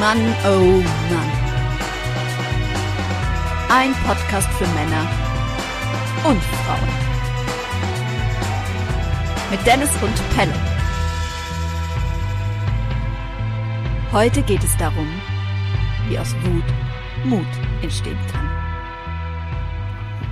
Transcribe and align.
Mann, 0.00 0.18
oh 0.46 0.80
Mann. 1.10 1.30
Ein 3.68 3.92
Podcast 4.06 4.48
für 4.50 4.66
Männer 4.68 5.08
und 6.24 6.40
Frauen. 6.40 6.88
Mit 9.50 9.66
Dennis 9.66 9.90
und 10.00 10.36
Pelle. 10.36 10.54
Heute 14.12 14.42
geht 14.42 14.62
es 14.62 14.76
darum, 14.76 15.08
wie 16.08 16.16
aus 16.16 16.32
Wut 16.44 16.62
Mut 17.24 17.46
entstehen 17.82 18.18
kann. 18.30 18.48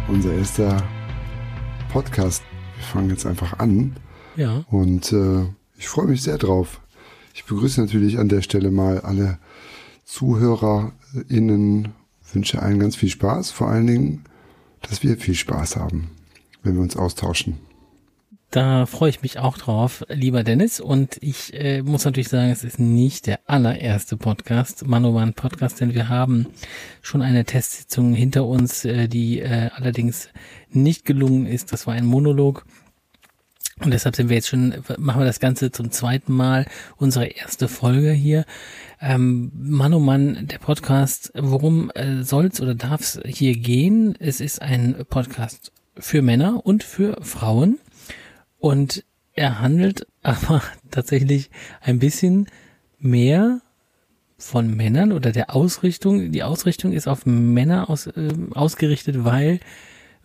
Unser 0.07 0.33
erster 0.33 0.81
Podcast. 1.93 2.45
Wir 2.77 2.85
fangen 2.85 3.11
jetzt 3.11 3.27
einfach 3.27 3.59
an. 3.59 3.97
Ja. 4.37 4.65
Und 4.71 5.13
äh, 5.13 5.47
ich 5.77 5.89
freue 5.89 6.07
mich 6.07 6.23
sehr 6.23 6.39
drauf. 6.39 6.81
Ich 7.35 7.45
begrüße 7.45 7.81
natürlich 7.81 8.19
an 8.19 8.29
der 8.29 8.43
Stelle 8.43 8.71
mal 8.71 9.01
alle 9.01 9.39
ZuhörerInnen, 10.07 11.93
wünsche 12.33 12.63
allen 12.63 12.79
ganz 12.79 12.97
viel 12.97 13.11
Spaß, 13.11 13.51
vor 13.51 13.69
allen 13.69 13.87
Dingen, 13.87 14.25
dass 14.81 15.03
wir 15.03 15.17
viel 15.17 15.35
Spaß 15.35 15.77
haben, 15.77 16.11
wenn 16.63 16.75
wir 16.75 16.83
uns 16.83 16.97
austauschen. 16.97 17.59
Da 18.51 18.87
freue 18.87 19.11
ich 19.11 19.23
mich 19.23 19.39
auch 19.41 19.59
drauf, 19.59 20.05
lieber 20.09 20.45
Dennis. 20.45 20.79
Und 20.79 21.19
ich 21.21 21.53
äh, 21.53 21.83
muss 21.83 22.05
natürlich 22.05 22.29
sagen, 22.29 22.51
es 22.51 22.63
ist 22.63 22.79
nicht 22.79 23.27
der 23.27 23.41
allererste 23.47 24.17
Podcast, 24.17 24.87
Manoman 24.87 25.35
Podcast, 25.35 25.81
denn 25.81 25.95
wir 25.95 26.09
haben 26.09 26.47
schon 27.03 27.23
eine 27.23 27.45
Testsitzung 27.45 28.15
hinter 28.15 28.47
uns, 28.47 28.85
äh, 28.85 29.09
die 29.09 29.41
äh, 29.41 29.71
allerdings 29.75 30.29
nicht 30.71 31.05
gelungen 31.05 31.47
ist. 31.47 31.73
Das 31.73 31.89
war 31.89 31.95
ein 31.95 32.07
Monolog. 32.07 32.65
Und 33.83 33.93
deshalb 33.93 34.17
sind 34.17 34.31
wir 34.31 34.37
jetzt 34.37 34.49
schon, 34.49 34.75
machen 34.99 35.21
wir 35.21 35.27
das 35.27 35.41
Ganze 35.41 35.71
zum 35.71 35.91
zweiten 35.91 36.33
Mal, 36.33 36.67
unsere 36.97 37.27
erste 37.27 37.69
Folge 37.69 38.11
hier. 38.13 38.47
Ähm, 39.01 39.53
Mann 39.55 39.93
oh 39.93 40.01
Mann, 40.01 40.47
der 40.47 40.59
Podcast, 40.59 41.31
worum 41.35 41.91
äh, 41.91 42.23
soll's 42.23 42.61
oder 42.63 42.75
darf's 42.75 43.21
hier 43.27 43.55
gehen? 43.55 44.17
Es 44.19 44.41
ist 44.41 44.63
ein 44.63 45.05
Podcast 45.11 45.73
für 45.99 46.23
Männer 46.23 46.65
und 46.65 46.85
für 46.85 47.19
Frauen. 47.23 47.79
Und 48.59 49.05
er 49.35 49.61
handelt 49.61 50.07
aber 50.23 50.63
tatsächlich 50.91 51.51
ein 51.83 51.99
bisschen 51.99 52.47
mehr 52.99 53.61
von 54.39 54.75
Männern 54.75 55.13
oder 55.13 55.33
der 55.33 55.55
Ausrichtung. 55.55 56.33
Die 56.33 56.43
Ausrichtung 56.43 56.93
ist 56.93 57.09
auf 57.09 57.27
Männer 57.27 57.91
aus, 57.91 58.07
äh, 58.07 58.33
ausgerichtet, 58.55 59.25
weil 59.25 59.61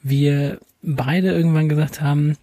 wir 0.02 0.60
beide 0.82 1.32
irgendwann 1.34 1.68
gesagt 1.68 2.02
haben, 2.02 2.38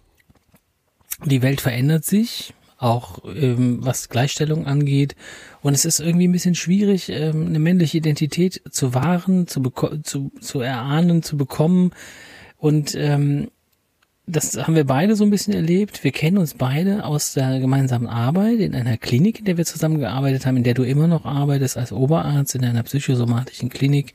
die 1.25 1.41
Welt 1.41 1.61
verändert 1.61 2.05
sich, 2.05 2.53
auch 2.77 3.19
ähm, 3.25 3.79
was 3.81 4.09
Gleichstellung 4.09 4.65
angeht. 4.65 5.15
Und 5.61 5.73
es 5.73 5.85
ist 5.85 5.99
irgendwie 5.99 6.27
ein 6.27 6.31
bisschen 6.31 6.55
schwierig, 6.55 7.09
ähm, 7.09 7.47
eine 7.47 7.59
männliche 7.59 7.97
Identität 7.97 8.61
zu 8.71 8.93
wahren, 8.93 9.47
zu, 9.47 9.61
zu, 10.03 10.31
zu 10.39 10.61
erahnen, 10.61 11.21
zu 11.21 11.35
bekommen. 11.37 11.91
Und 12.57 12.95
ähm, 12.95 13.49
das 14.31 14.55
haben 14.55 14.75
wir 14.75 14.85
beide 14.85 15.15
so 15.15 15.23
ein 15.23 15.31
bisschen 15.31 15.53
erlebt. 15.53 16.03
Wir 16.03 16.11
kennen 16.11 16.37
uns 16.37 16.53
beide 16.53 17.03
aus 17.03 17.33
der 17.33 17.59
gemeinsamen 17.59 18.07
Arbeit 18.07 18.59
in 18.59 18.75
einer 18.75 18.97
Klinik, 18.97 19.39
in 19.39 19.45
der 19.45 19.57
wir 19.57 19.65
zusammengearbeitet 19.65 20.45
haben, 20.45 20.57
in 20.57 20.63
der 20.63 20.75
du 20.75 20.83
immer 20.83 21.07
noch 21.07 21.25
arbeitest 21.25 21.77
als 21.77 21.91
Oberarzt 21.91 22.53
in 22.55 22.63
einer 22.63 22.83
psychosomatischen 22.83 23.69
Klinik, 23.69 24.13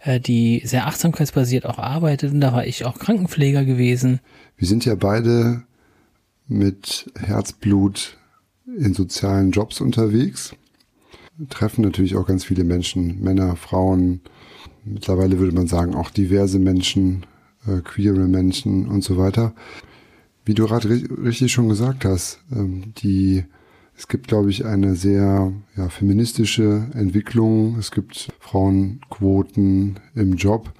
äh, 0.00 0.18
die 0.18 0.62
sehr 0.64 0.86
achtsamkeitsbasiert 0.86 1.66
auch 1.66 1.78
arbeitet. 1.78 2.32
Und 2.32 2.40
da 2.40 2.52
war 2.52 2.66
ich 2.66 2.84
auch 2.84 2.98
Krankenpfleger 2.98 3.64
gewesen. 3.64 4.20
Wir 4.56 4.66
sind 4.66 4.84
ja 4.84 4.94
beide 4.94 5.62
mit 6.46 7.10
Herzblut 7.16 8.18
in 8.66 8.94
sozialen 8.94 9.50
Jobs 9.50 9.80
unterwegs. 9.80 10.54
Treffen 11.48 11.82
natürlich 11.82 12.16
auch 12.16 12.26
ganz 12.26 12.44
viele 12.44 12.64
Menschen, 12.64 13.20
Männer, 13.22 13.56
Frauen, 13.56 14.20
mittlerweile 14.84 15.38
würde 15.38 15.54
man 15.54 15.66
sagen 15.66 15.94
auch 15.94 16.10
diverse 16.10 16.58
Menschen, 16.58 17.26
äh, 17.66 17.80
queere 17.80 18.28
Menschen 18.28 18.86
und 18.86 19.02
so 19.02 19.16
weiter. 19.16 19.54
Wie 20.44 20.54
du 20.54 20.66
gerade 20.66 20.88
richtig 20.90 21.52
schon 21.52 21.68
gesagt 21.68 22.04
hast, 22.04 22.38
ähm, 22.52 22.92
die 22.98 23.44
es 23.96 24.08
gibt, 24.08 24.26
glaube 24.28 24.50
ich, 24.50 24.64
eine 24.64 24.96
sehr 24.96 25.52
ja, 25.76 25.88
feministische 25.88 26.88
Entwicklung. 26.94 27.76
Es 27.78 27.92
gibt 27.92 28.32
Frauenquoten 28.40 30.00
im 30.14 30.34
Job. 30.34 30.72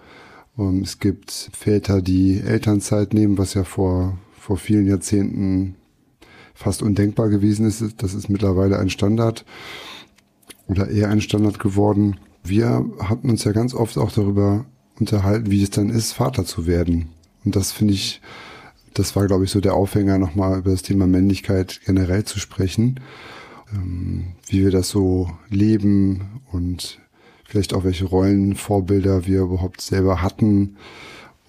Ähm, 0.59 0.83
es 0.83 0.99
gibt 0.99 1.31
Väter, 1.53 2.03
die 2.03 2.41
Elternzeit 2.41 3.15
nehmen, 3.15 3.39
was 3.39 3.55
ja 3.55 3.65
vor, 3.65 4.19
vor 4.45 4.59
vielen 4.59 4.87
Jahrzehnten 4.87 5.75
fast 6.53 6.83
undenkbar 6.83 7.31
gewesen 7.31 7.67
ist. 7.67 7.83
Das 8.03 8.13
ist 8.13 8.29
mittlerweile 8.29 8.79
ein 8.79 8.91
Standard 8.91 9.47
oder 10.67 10.91
eher 10.91 11.09
ein 11.09 11.23
Standard 11.23 11.59
geworden. 11.59 12.19
Wir 12.43 12.85
hatten 12.99 13.31
uns 13.31 13.45
ja 13.45 13.53
ganz 13.53 13.73
oft 13.73 13.97
auch 13.97 14.13
darüber 14.13 14.67
unterhalten, 15.01 15.51
wie 15.51 15.63
es 15.63 15.71
dann 15.71 15.89
ist, 15.89 16.13
Vater 16.13 16.45
zu 16.45 16.67
werden. 16.67 17.09
Und 17.47 17.57
das 17.57 17.73
finde 17.73 17.95
ich, 17.95 18.21
das 18.93 19.17
war, 19.17 19.27
glaube 19.27 19.45
ich, 19.45 19.51
so 19.51 19.63
der 19.63 19.75
Aufhänger, 19.75 20.19
nochmal 20.19 20.59
über 20.59 20.73
das 20.73 20.83
Thema 20.83 21.07
Männlichkeit 21.07 21.81
generell 21.87 22.25
zu 22.25 22.39
sprechen. 22.39 23.01
Ähm, 23.73 24.35
wie 24.49 24.63
wir 24.63 24.71
das 24.71 24.91
so 24.91 25.31
leben 25.49 26.43
und 26.53 27.01
vielleicht 27.47 27.73
auch 27.73 27.85
welche 27.85 28.05
Rollenvorbilder 28.05 29.27
wir 29.27 29.41
überhaupt 29.41 29.81
selber 29.81 30.21
hatten. 30.21 30.77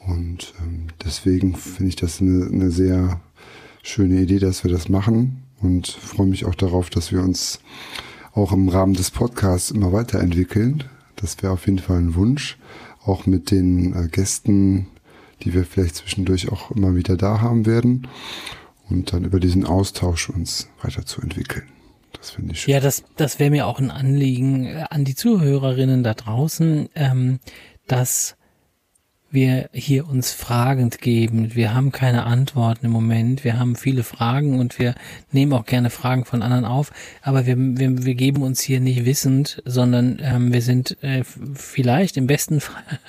Und 0.07 0.53
ähm, 0.61 0.87
deswegen 1.03 1.55
finde 1.55 1.89
ich 1.89 1.95
das 1.95 2.21
eine, 2.21 2.45
eine 2.45 2.71
sehr 2.71 3.19
schöne 3.83 4.21
Idee, 4.21 4.39
dass 4.39 4.63
wir 4.63 4.71
das 4.71 4.89
machen 4.89 5.43
und 5.61 5.87
freue 5.87 6.27
mich 6.27 6.45
auch 6.45 6.55
darauf, 6.55 6.89
dass 6.89 7.11
wir 7.11 7.21
uns 7.21 7.59
auch 8.33 8.51
im 8.51 8.69
Rahmen 8.69 8.93
des 8.93 9.11
Podcasts 9.11 9.71
immer 9.71 9.93
weiterentwickeln. 9.93 10.83
Das 11.15 11.41
wäre 11.41 11.53
auf 11.53 11.65
jeden 11.65 11.79
Fall 11.79 11.97
ein 11.97 12.15
Wunsch 12.15 12.57
auch 13.05 13.25
mit 13.25 13.51
den 13.51 13.93
äh, 13.93 14.07
Gästen, 14.07 14.87
die 15.41 15.53
wir 15.53 15.65
vielleicht 15.65 15.95
zwischendurch 15.95 16.51
auch 16.51 16.71
immer 16.71 16.95
wieder 16.95 17.17
da 17.17 17.41
haben 17.41 17.65
werden 17.65 18.07
und 18.89 19.13
dann 19.13 19.25
über 19.25 19.39
diesen 19.39 19.65
Austausch 19.65 20.29
uns 20.29 20.69
weiterzuentwickeln. 20.81 21.65
Das 22.13 22.31
finde 22.31 22.53
ich 22.53 22.61
schön. 22.61 22.73
Ja, 22.73 22.79
das, 22.79 23.03
das 23.15 23.39
wäre 23.39 23.51
mir 23.51 23.67
auch 23.67 23.79
ein 23.79 23.91
Anliegen 23.91 24.65
äh, 24.65 24.85
an 24.89 25.05
die 25.05 25.15
Zuhörerinnen 25.15 26.03
da 26.03 26.13
draußen, 26.13 26.89
ähm, 26.95 27.39
dass 27.87 28.35
wir 29.31 29.69
hier 29.73 30.07
uns 30.07 30.31
fragend 30.31 30.99
geben. 31.01 31.55
Wir 31.55 31.73
haben 31.73 31.91
keine 31.91 32.23
Antworten 32.23 32.85
im 32.85 32.91
Moment. 32.91 33.43
Wir 33.43 33.59
haben 33.59 33.75
viele 33.75 34.03
Fragen 34.03 34.59
und 34.59 34.79
wir 34.79 34.95
nehmen 35.31 35.53
auch 35.53 35.65
gerne 35.65 35.89
Fragen 35.89 36.25
von 36.25 36.41
anderen 36.41 36.65
auf. 36.65 36.91
Aber 37.21 37.45
wir, 37.45 37.57
wir, 37.57 38.05
wir 38.05 38.15
geben 38.15 38.43
uns 38.43 38.61
hier 38.61 38.79
nicht 38.79 39.05
wissend, 39.05 39.61
sondern 39.65 40.19
ähm, 40.21 40.53
wir 40.53 40.61
sind 40.61 41.01
äh, 41.03 41.23
vielleicht 41.53 42.17
im 42.17 42.27
besten 42.27 42.59
Fall 42.61 42.99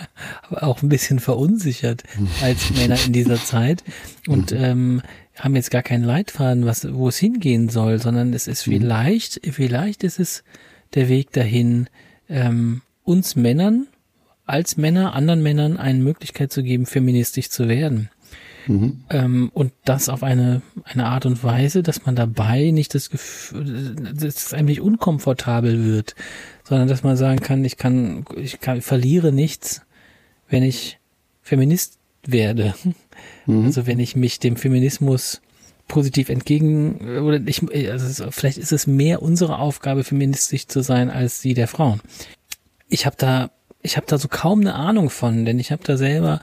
auch 0.51 0.83
ein 0.83 0.89
bisschen 0.89 1.21
verunsichert 1.21 2.03
als 2.43 2.71
Männer 2.75 2.99
in 3.07 3.13
dieser 3.13 3.37
Zeit 3.37 3.85
und 4.27 4.53
mhm. 4.53 4.59
ähm, 4.65 5.03
haben 5.39 5.55
jetzt 5.55 5.71
gar 5.71 5.83
keinen 5.83 6.05
Leitfaden, 6.05 6.67
was, 6.67 6.93
wo 6.93 7.09
es 7.09 7.19
hingehen 7.19 7.69
soll, 7.69 8.01
sondern 8.01 8.33
es 8.33 8.49
ist 8.49 8.67
mhm. 8.67 8.73
vielleicht, 8.73 9.41
vielleicht 9.53 10.03
ist 10.03 10.19
es 10.19 10.45
der 10.95 11.09
Weg 11.09 11.33
dahin, 11.33 11.89
ähm, 12.29 12.83
uns 13.05 13.37
Männern 13.37 13.87
als 14.47 14.77
Männer 14.77 15.15
anderen 15.15 15.43
Männern 15.43 15.77
eine 15.77 15.99
Möglichkeit 15.99 16.53
zu 16.53 16.63
geben, 16.63 16.87
feministisch 16.87 17.51
zu 17.51 17.69
werden. 17.69 18.09
Mhm. 18.69 19.05
Ähm, 19.11 19.51
und 19.55 19.73
das 19.85 20.09
auf 20.09 20.23
eine, 20.23 20.63
eine 20.85 21.07
Art 21.07 21.27
und 21.27 21.43
Weise, 21.45 21.83
dass 21.83 22.05
man 22.05 22.17
dabei 22.17 22.71
nicht 22.71 22.95
das 22.95 23.11
Gefühl, 23.11 23.95
dass 23.95 24.47
es 24.47 24.55
einem 24.55 24.67
nicht 24.67 24.81
unkomfortabel 24.81 25.85
wird, 25.85 26.15
sondern 26.65 26.89
dass 26.89 27.03
man 27.03 27.17
sagen 27.17 27.41
kann, 27.41 27.65
ich 27.65 27.77
kann, 27.77 28.25
ich 28.37 28.61
kann, 28.61 28.81
verliere 28.83 29.33
nichts, 29.33 29.83
wenn 30.49 30.63
ich 30.63 30.99
Feminist 31.43 31.99
werde. 32.27 32.75
Mhm. 33.47 33.67
Also 33.67 33.87
wenn 33.87 34.01
ich 34.01 34.17
mich 34.17 34.41
dem 34.41 34.57
Feminismus 34.57 35.41
positiv 35.89 36.29
entgegen, 36.29 37.21
oder 37.21 37.41
ich, 37.47 37.63
also 37.91 38.31
vielleicht 38.31 38.59
ist 38.59 38.73
es 38.73 38.87
mehr 38.87 39.23
unsere 39.23 39.59
Aufgabe, 39.59 40.03
feministisch 40.03 40.67
zu 40.67 40.83
sein, 40.83 41.11
als 41.11 41.41
die 41.41 41.55
der 41.55 41.69
Frauen. 41.69 42.01
Ich 42.89 43.07
habe 43.07 43.17
da 43.17 43.51
ich 43.87 43.97
habe 43.97 44.07
da 44.09 44.19
so 44.19 44.27
kaum 44.29 44.61
eine 44.63 44.75
Ahnung 44.75 45.11
von, 45.11 45.45
denn 45.45 45.61
ich 45.61 45.71
habe 45.71 45.85
da 45.85 45.97
selber, 45.97 46.41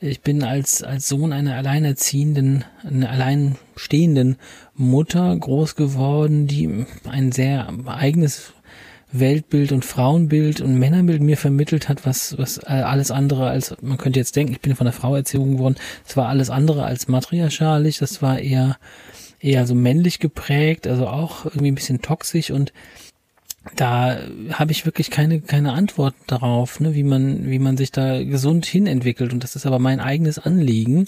ich 0.00 0.20
bin 0.20 0.44
als, 0.44 0.82
als 0.82 1.08
Sohn 1.08 1.32
einer 1.32 1.56
alleinerziehenden, 1.56 2.64
einer 2.84 3.10
alleinstehenden 3.10 4.36
Mutter 4.76 5.36
groß 5.36 5.74
geworden, 5.74 6.46
die 6.46 6.86
ein 7.10 7.32
sehr 7.32 7.68
eigenes 7.86 8.52
Weltbild 9.10 9.72
und 9.72 9.84
Frauenbild 9.84 10.60
und 10.60 10.78
Männerbild 10.78 11.20
mir 11.20 11.36
vermittelt 11.36 11.88
hat, 11.88 12.06
was, 12.06 12.38
was 12.38 12.60
alles 12.60 13.10
andere 13.10 13.48
als, 13.48 13.74
man 13.82 13.98
könnte 13.98 14.20
jetzt 14.20 14.36
denken, 14.36 14.52
ich 14.52 14.60
bin 14.60 14.76
von 14.76 14.86
der 14.86 14.92
Frau 14.92 15.16
erzogen 15.16 15.58
worden, 15.58 15.76
es 16.06 16.16
war 16.16 16.28
alles 16.28 16.48
andere 16.48 16.84
als 16.84 17.08
matriarchalisch, 17.08 17.98
das 17.98 18.22
war 18.22 18.38
eher, 18.38 18.76
eher 19.40 19.66
so 19.66 19.74
männlich 19.74 20.20
geprägt, 20.20 20.86
also 20.86 21.08
auch 21.08 21.44
irgendwie 21.44 21.72
ein 21.72 21.76
bisschen 21.76 22.02
toxisch 22.02 22.52
und 22.52 22.72
da 23.76 24.18
habe 24.52 24.72
ich 24.72 24.84
wirklich 24.86 25.10
keine 25.10 25.40
keine 25.40 25.72
Antwort 25.72 26.14
darauf, 26.26 26.80
ne, 26.80 26.94
wie 26.94 27.02
man 27.02 27.50
wie 27.50 27.58
man 27.58 27.76
sich 27.76 27.92
da 27.92 28.22
gesund 28.22 28.66
hinentwickelt 28.66 29.32
und 29.32 29.42
das 29.42 29.56
ist 29.56 29.66
aber 29.66 29.78
mein 29.78 30.00
eigenes 30.00 30.38
Anliegen 30.38 31.06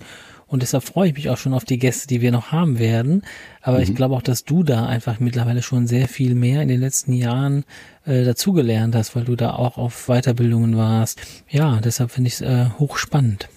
Und 0.49 0.63
deshalb 0.63 0.85
freue 0.85 1.09
ich 1.09 1.15
mich 1.15 1.29
auch 1.29 1.39
schon 1.39 1.55
auf 1.55 1.65
die 1.65 1.79
Gäste, 1.79 2.07
die 2.07 2.21
wir 2.21 2.31
noch 2.31 2.53
haben 2.53 2.79
werden. 2.79 3.23
Aber 3.63 3.79
mhm. 3.79 3.83
ich 3.83 3.95
glaube 3.95 4.15
auch, 4.15 4.23
dass 4.23 4.45
du 4.45 4.63
da 4.63 4.87
einfach 4.87 5.19
mittlerweile 5.19 5.63
schon 5.63 5.87
sehr 5.89 6.09
viel 6.09 6.35
mehr 6.35 6.63
in 6.63 6.69
den 6.69 6.81
letzten 6.81 7.13
Jahren 7.13 7.65
äh, 8.05 8.25
dazugelernt 8.25 8.95
hast, 8.95 9.17
weil 9.17 9.25
du 9.25 9.35
da 9.35 9.55
auch 9.55 9.77
auf 9.77 10.07
Weiterbildungen 10.07 10.77
warst. 10.77 11.21
Ja, 11.49 11.81
deshalb 11.81 12.13
finde 12.13 12.29
ich 12.29 12.35
es 12.35 12.41
äh, 12.43 12.67
hochspannend. 12.79 13.49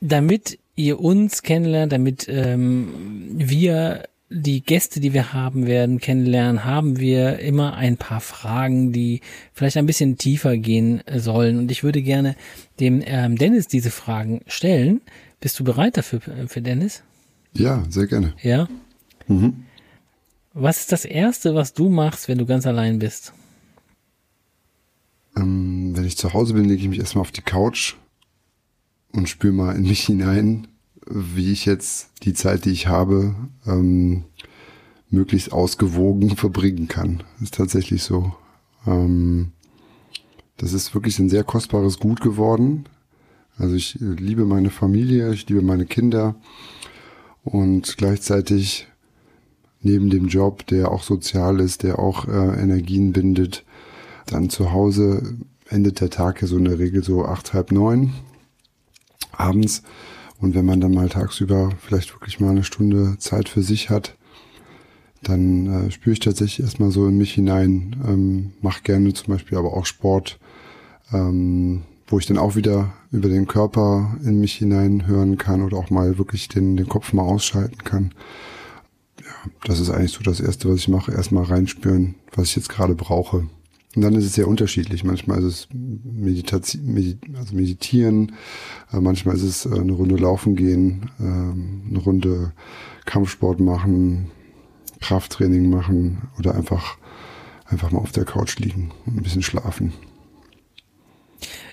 Damit 0.00 0.58
ihr 0.76 1.00
uns 1.00 1.42
kennenlernt, 1.42 1.92
damit 1.92 2.26
ähm, 2.28 2.88
wir 3.32 4.04
die 4.34 4.62
Gäste, 4.62 4.98
die 4.98 5.14
wir 5.14 5.32
haben 5.32 5.66
werden, 5.66 6.00
kennenlernen, 6.00 6.64
haben 6.64 6.98
wir 6.98 7.38
immer 7.38 7.74
ein 7.74 7.96
paar 7.96 8.20
Fragen, 8.20 8.92
die 8.92 9.20
vielleicht 9.52 9.76
ein 9.76 9.86
bisschen 9.86 10.18
tiefer 10.18 10.56
gehen 10.56 11.02
sollen. 11.14 11.58
Und 11.58 11.70
ich 11.70 11.84
würde 11.84 12.02
gerne 12.02 12.34
dem 12.80 13.00
ähm, 13.06 13.36
Dennis 13.36 13.68
diese 13.68 13.90
Fragen 13.90 14.40
stellen. 14.46 15.00
Bist 15.40 15.58
du 15.60 15.64
bereit 15.64 15.96
dafür, 15.96 16.20
für 16.48 16.60
Dennis? 16.60 17.02
Ja, 17.52 17.84
sehr 17.88 18.06
gerne. 18.06 18.34
Ja? 18.42 18.68
Mhm. 19.28 19.64
Was 20.52 20.80
ist 20.80 20.92
das 20.92 21.04
Erste, 21.04 21.54
was 21.54 21.72
du 21.72 21.88
machst, 21.88 22.28
wenn 22.28 22.38
du 22.38 22.46
ganz 22.46 22.66
allein 22.66 22.98
bist? 22.98 23.32
Ähm, 25.36 25.92
wenn 25.94 26.04
ich 26.04 26.16
zu 26.16 26.32
Hause 26.32 26.54
bin, 26.54 26.64
lege 26.64 26.82
ich 26.82 26.88
mich 26.88 26.98
erstmal 26.98 27.22
auf 27.22 27.32
die 27.32 27.42
Couch 27.42 27.94
und 29.12 29.28
spüre 29.28 29.52
mal 29.52 29.76
in 29.76 29.82
mich 29.82 30.04
hinein, 30.04 30.66
wie 31.08 31.52
ich 31.52 31.66
jetzt 31.66 32.10
die 32.22 32.34
Zeit, 32.34 32.64
die 32.64 32.70
ich 32.70 32.86
habe, 32.86 33.34
ähm, 33.66 34.24
möglichst 35.10 35.52
ausgewogen 35.52 36.36
verbringen 36.36 36.88
kann. 36.88 37.22
Das 37.34 37.44
ist 37.44 37.54
tatsächlich 37.54 38.02
so. 38.02 38.34
Ähm, 38.86 39.52
das 40.56 40.72
ist 40.72 40.94
wirklich 40.94 41.18
ein 41.18 41.28
sehr 41.28 41.44
kostbares 41.44 41.98
Gut 41.98 42.20
geworden. 42.20 42.84
Also 43.56 43.74
ich 43.74 44.00
äh, 44.00 44.04
liebe 44.04 44.44
meine 44.44 44.70
Familie, 44.70 45.32
ich 45.32 45.48
liebe 45.48 45.62
meine 45.62 45.86
Kinder 45.86 46.36
und 47.42 47.96
gleichzeitig 47.96 48.88
neben 49.80 50.10
dem 50.10 50.28
Job, 50.28 50.66
der 50.66 50.90
auch 50.90 51.02
sozial 51.02 51.60
ist, 51.60 51.82
der 51.82 51.98
auch 51.98 52.26
äh, 52.26 52.62
Energien 52.62 53.12
bindet, 53.12 53.64
dann 54.26 54.48
zu 54.48 54.72
Hause 54.72 55.36
endet 55.68 56.00
der 56.00 56.10
Tag 56.10 56.40
ja 56.40 56.48
so 56.48 56.56
in 56.56 56.64
der 56.64 56.78
Regel 56.78 57.02
so 57.04 57.24
acht, 57.24 57.52
halb 57.52 57.72
neun 57.72 58.14
abends 59.32 59.82
und 60.44 60.54
wenn 60.54 60.66
man 60.66 60.78
dann 60.78 60.92
mal 60.92 61.08
tagsüber 61.08 61.70
vielleicht 61.80 62.14
wirklich 62.14 62.38
mal 62.38 62.50
eine 62.50 62.64
Stunde 62.64 63.16
Zeit 63.18 63.48
für 63.48 63.62
sich 63.62 63.88
hat, 63.88 64.14
dann 65.22 65.86
äh, 65.86 65.90
spüre 65.90 66.12
ich 66.12 66.20
tatsächlich 66.20 66.60
erstmal 66.60 66.90
so 66.90 67.08
in 67.08 67.16
mich 67.16 67.32
hinein, 67.32 67.96
ähm, 68.06 68.52
mache 68.60 68.82
gerne 68.82 69.14
zum 69.14 69.32
Beispiel 69.32 69.56
aber 69.56 69.72
auch 69.72 69.86
Sport, 69.86 70.38
ähm, 71.14 71.84
wo 72.06 72.18
ich 72.18 72.26
dann 72.26 72.36
auch 72.36 72.56
wieder 72.56 72.92
über 73.10 73.30
den 73.30 73.46
Körper 73.46 74.18
in 74.22 74.38
mich 74.38 74.52
hinein 74.52 75.06
hören 75.06 75.38
kann 75.38 75.62
oder 75.62 75.78
auch 75.78 75.88
mal 75.88 76.18
wirklich 76.18 76.48
den, 76.48 76.76
den 76.76 76.90
Kopf 76.90 77.14
mal 77.14 77.22
ausschalten 77.22 77.78
kann. 77.78 78.12
Ja, 79.20 79.50
das 79.64 79.80
ist 79.80 79.88
eigentlich 79.88 80.12
so 80.12 80.22
das 80.22 80.40
Erste, 80.40 80.68
was 80.68 80.80
ich 80.80 80.88
mache, 80.88 81.12
erstmal 81.12 81.44
reinspüren, 81.44 82.16
was 82.34 82.48
ich 82.48 82.56
jetzt 82.56 82.68
gerade 82.68 82.94
brauche. 82.94 83.48
Und 83.94 84.02
dann 84.02 84.14
ist 84.14 84.24
es 84.24 84.34
sehr 84.34 84.48
unterschiedlich. 84.48 85.04
Manchmal 85.04 85.38
ist 85.38 85.44
es 85.44 85.68
Meditation, 85.72 86.94
Medit 86.94 87.18
also 87.36 87.54
Meditieren, 87.54 88.32
äh, 88.92 89.00
manchmal 89.00 89.36
ist 89.36 89.42
es 89.42 89.66
äh, 89.66 89.78
eine 89.78 89.92
Runde 89.92 90.16
Laufen 90.16 90.56
gehen, 90.56 91.10
äh, 91.20 91.22
eine 91.22 91.98
Runde 91.98 92.52
Kampfsport 93.04 93.60
machen, 93.60 94.30
Krafttraining 95.00 95.68
machen 95.70 96.28
oder 96.38 96.54
einfach, 96.54 96.96
einfach 97.66 97.90
mal 97.90 98.00
auf 98.00 98.12
der 98.12 98.24
Couch 98.24 98.58
liegen 98.58 98.90
und 99.06 99.16
ein 99.16 99.22
bisschen 99.22 99.42
schlafen. 99.42 99.92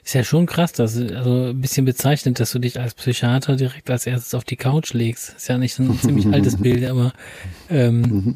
Ist 0.04 0.16
ja 0.16 0.24
schon 0.24 0.48
krass, 0.48 0.74
dass 0.74 0.98
also 0.98 1.50
ein 1.50 1.62
bisschen 1.62 1.86
bezeichnet, 1.86 2.40
dass 2.40 2.52
du 2.52 2.60
dich 2.60 2.80
als 2.80 2.96
Psychiater 2.96 3.56
direkt 3.56 3.90
als 3.90 4.08
erstes 4.08 4.34
auf 4.34 4.44
die 4.44 4.56
Couch 4.56 4.94
legst. 4.94 5.36
Ist 5.38 5.48
ja 5.48 5.58
nicht 5.58 5.78
ein 5.80 5.98
ziemlich 6.00 6.28
altes 6.28 6.58
Bild, 6.62 6.84
aber 6.86 7.14
ähm, 7.70 8.02
mhm. 8.02 8.36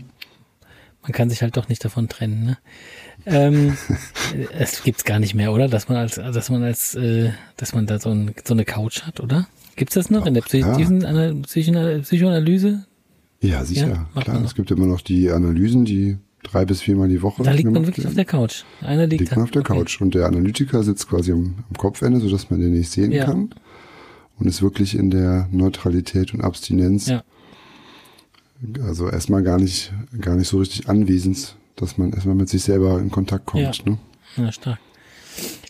man 1.01 1.11
kann 1.11 1.29
sich 1.29 1.41
halt 1.41 1.57
doch 1.57 1.67
nicht 1.67 1.83
davon 1.83 2.07
trennen. 2.07 2.45
Ne? 2.45 2.57
Ähm, 3.25 3.77
es 4.57 4.83
gibt's 4.83 5.03
gar 5.03 5.19
nicht 5.19 5.35
mehr, 5.35 5.51
oder? 5.51 5.67
Dass 5.67 5.89
man 5.89 5.97
als, 5.97 6.15
dass 6.15 6.49
man 6.49 6.63
als, 6.63 6.95
äh, 6.95 7.31
dass 7.57 7.73
man 7.73 7.87
da 7.87 7.99
so, 7.99 8.09
ein, 8.09 8.33
so 8.43 8.53
eine 8.53 8.65
Couch 8.65 9.03
hat, 9.03 9.19
oder? 9.19 9.47
Gibt's 9.75 9.95
das 9.95 10.09
noch 10.09 10.25
in 10.25 10.33
der 10.33 10.41
psychischen 10.41 11.01
ja. 11.01 11.99
Psychoanalyse? 12.01 12.85
Ja, 13.41 13.65
sicher. 13.65 14.07
Ja, 14.15 14.21
Klar, 14.21 14.43
es 14.43 14.55
gibt 14.55 14.71
immer 14.71 14.85
noch 14.85 15.01
die 15.01 15.29
Analysen, 15.29 15.85
die 15.85 16.17
drei 16.43 16.65
bis 16.65 16.81
viermal 16.81 17.09
die 17.09 17.21
Woche. 17.21 17.43
Da 17.43 17.51
liegt 17.51 17.69
man 17.69 17.85
wirklich 17.85 18.05
werden. 18.05 18.09
auf 18.09 18.15
der 18.15 18.25
Couch. 18.25 18.63
Einer 18.81 19.07
liegt, 19.07 19.21
liegt 19.21 19.35
man 19.35 19.43
auf 19.43 19.51
der 19.51 19.61
okay. 19.61 19.73
Couch 19.73 19.99
und 19.99 20.15
der 20.15 20.27
Analytiker 20.27 20.83
sitzt 20.83 21.09
quasi 21.09 21.31
am, 21.31 21.65
am 21.69 21.77
Kopfende, 21.77 22.19
sodass 22.19 22.49
man 22.49 22.59
den 22.59 22.71
nicht 22.71 22.89
sehen 22.89 23.11
ja. 23.11 23.25
kann 23.25 23.49
und 24.39 24.47
ist 24.47 24.61
wirklich 24.61 24.95
in 24.95 25.09
der 25.09 25.47
Neutralität 25.51 26.33
und 26.33 26.41
Abstinenz. 26.41 27.07
Ja. 27.07 27.23
Also 28.83 29.09
erstmal 29.09 29.43
gar 29.43 29.59
nicht, 29.59 29.93
gar 30.21 30.35
nicht 30.35 30.47
so 30.47 30.59
richtig 30.59 30.87
anwesend 30.87 31.55
dass 31.75 31.97
man 31.97 32.13
erstmal 32.13 32.35
mit 32.35 32.49
sich 32.49 32.63
selber 32.63 32.99
in 32.99 33.11
Kontakt 33.11 33.45
kommt. 33.45 33.77
Ja, 33.77 33.91
ne? 33.91 33.97
ja 34.37 34.51
stark. 34.51 34.79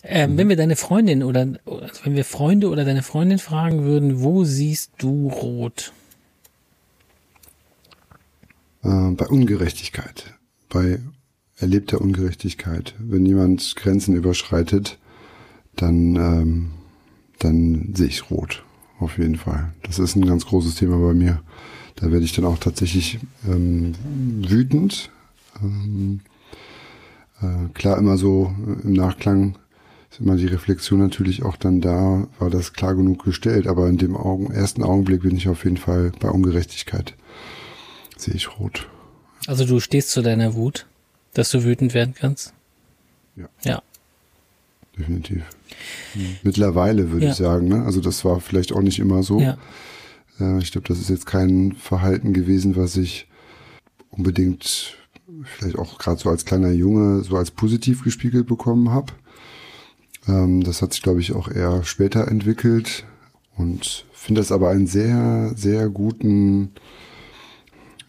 Ähm, 0.04 0.34
mhm. 0.34 0.38
Wenn 0.38 0.50
wir 0.50 0.56
deine 0.56 0.76
Freundin 0.76 1.24
oder 1.24 1.42
also 1.66 2.06
wenn 2.06 2.16
wir 2.16 2.26
Freunde 2.26 2.70
oder 2.70 2.86
deine 2.86 3.04
Freundin 3.04 3.40
fragen 3.40 3.84
würden, 3.84 4.22
wo 4.22 4.44
siehst 4.44 4.92
du 5.00 5.30
rot? 5.30 5.94
Äh, 8.84 9.12
bei 9.12 9.28
Ungerechtigkeit, 9.28 10.36
bei 10.70 11.00
erlebter 11.58 12.02
Ungerechtigkeit. 12.02 12.94
Wenn 13.00 13.26
jemand 13.26 13.76
Grenzen 13.76 14.16
überschreitet, 14.16 15.00
dann, 15.76 16.16
ähm, 16.16 16.72
dann 17.40 17.94
sehe 17.96 18.08
ich 18.08 18.30
rot, 18.30 18.64
auf 19.00 19.18
jeden 19.18 19.38
Fall. 19.38 19.74
Das 19.84 20.00
ist 20.00 20.16
ein 20.16 20.26
ganz 20.26 20.46
großes 20.46 20.76
Thema 20.76 20.98
bei 21.00 21.14
mir. 21.14 21.42
Da 21.96 22.12
werde 22.12 22.26
ich 22.26 22.34
dann 22.34 22.46
auch 22.46 22.60
tatsächlich 22.60 23.20
ähm, 23.48 23.96
wütend, 24.48 25.10
ähm, 25.62 26.22
äh, 27.42 27.70
klar, 27.74 27.98
immer 27.98 28.18
so 28.18 28.54
im 28.84 28.94
Nachklang 28.94 29.58
ist 30.12 30.22
immer 30.22 30.36
die 30.36 30.48
Reflexion 30.48 31.00
natürlich 31.00 31.44
auch 31.44 31.58
dann 31.58 31.82
da, 31.82 32.28
war 32.40 32.50
das 32.50 32.74
klar 32.74 32.96
genug 32.96 33.24
gestellt, 33.24 33.68
aber 33.68 33.88
in 33.90 33.98
dem 33.98 34.16
Augen, 34.16 34.52
ersten 34.52 34.84
Augenblick 34.84 35.22
bin 35.22 35.36
ich 35.36 35.50
auf 35.50 35.64
jeden 35.66 35.78
Fall 35.78 36.12
bei 36.20 36.30
Ungerechtigkeit. 36.30 37.16
Sehe 38.18 38.34
ich 38.34 38.60
rot. 38.60 38.88
Also 39.48 39.66
du 39.66 39.80
stehst 39.80 40.12
zu 40.12 40.22
deiner 40.22 40.54
Wut, 40.54 40.86
dass 41.34 41.52
du 41.52 41.64
wütend 41.64 41.94
werden 41.94 42.16
kannst? 42.18 42.54
Ja. 43.36 43.50
Ja. 43.64 43.82
Definitiv. 44.98 45.44
Mhm. 46.14 46.38
Mittlerweile 46.44 47.12
würde 47.12 47.26
ja. 47.26 47.32
ich 47.32 47.38
sagen, 47.38 47.68
ne? 47.68 47.84
Also 47.84 48.00
das 48.00 48.24
war 48.24 48.40
vielleicht 48.40 48.72
auch 48.72 48.82
nicht 48.82 49.00
immer 49.00 49.24
so. 49.24 49.42
Ja. 49.42 49.58
Äh, 50.40 50.60
ich 50.60 50.72
glaube, 50.72 50.88
das 50.88 51.00
ist 51.00 51.10
jetzt 51.10 51.26
kein 51.26 51.74
Verhalten 51.74 52.34
gewesen, 52.34 52.78
was 52.78 52.96
ich 52.96 53.28
unbedingt 54.10 54.96
vielleicht 55.44 55.78
auch 55.78 55.98
gerade 55.98 56.20
so 56.20 56.30
als 56.30 56.46
kleiner 56.46 56.72
Junge 56.72 57.24
so 57.24 57.36
als 57.38 57.52
positiv 57.52 58.04
gespiegelt 58.04 58.48
bekommen 58.48 58.92
habe. 58.92 59.14
Ähm, 60.28 60.64
das 60.64 60.82
hat 60.82 60.94
sich, 60.94 61.02
glaube 61.02 61.20
ich, 61.20 61.34
auch 61.34 61.50
eher 61.50 61.84
später 61.84 62.28
entwickelt 62.28 63.06
und 63.58 64.06
finde 64.12 64.42
das 64.42 64.52
aber 64.52 64.70
einen 64.70 64.88
sehr, 64.88 65.52
sehr 65.56 65.90
guten 65.90 66.72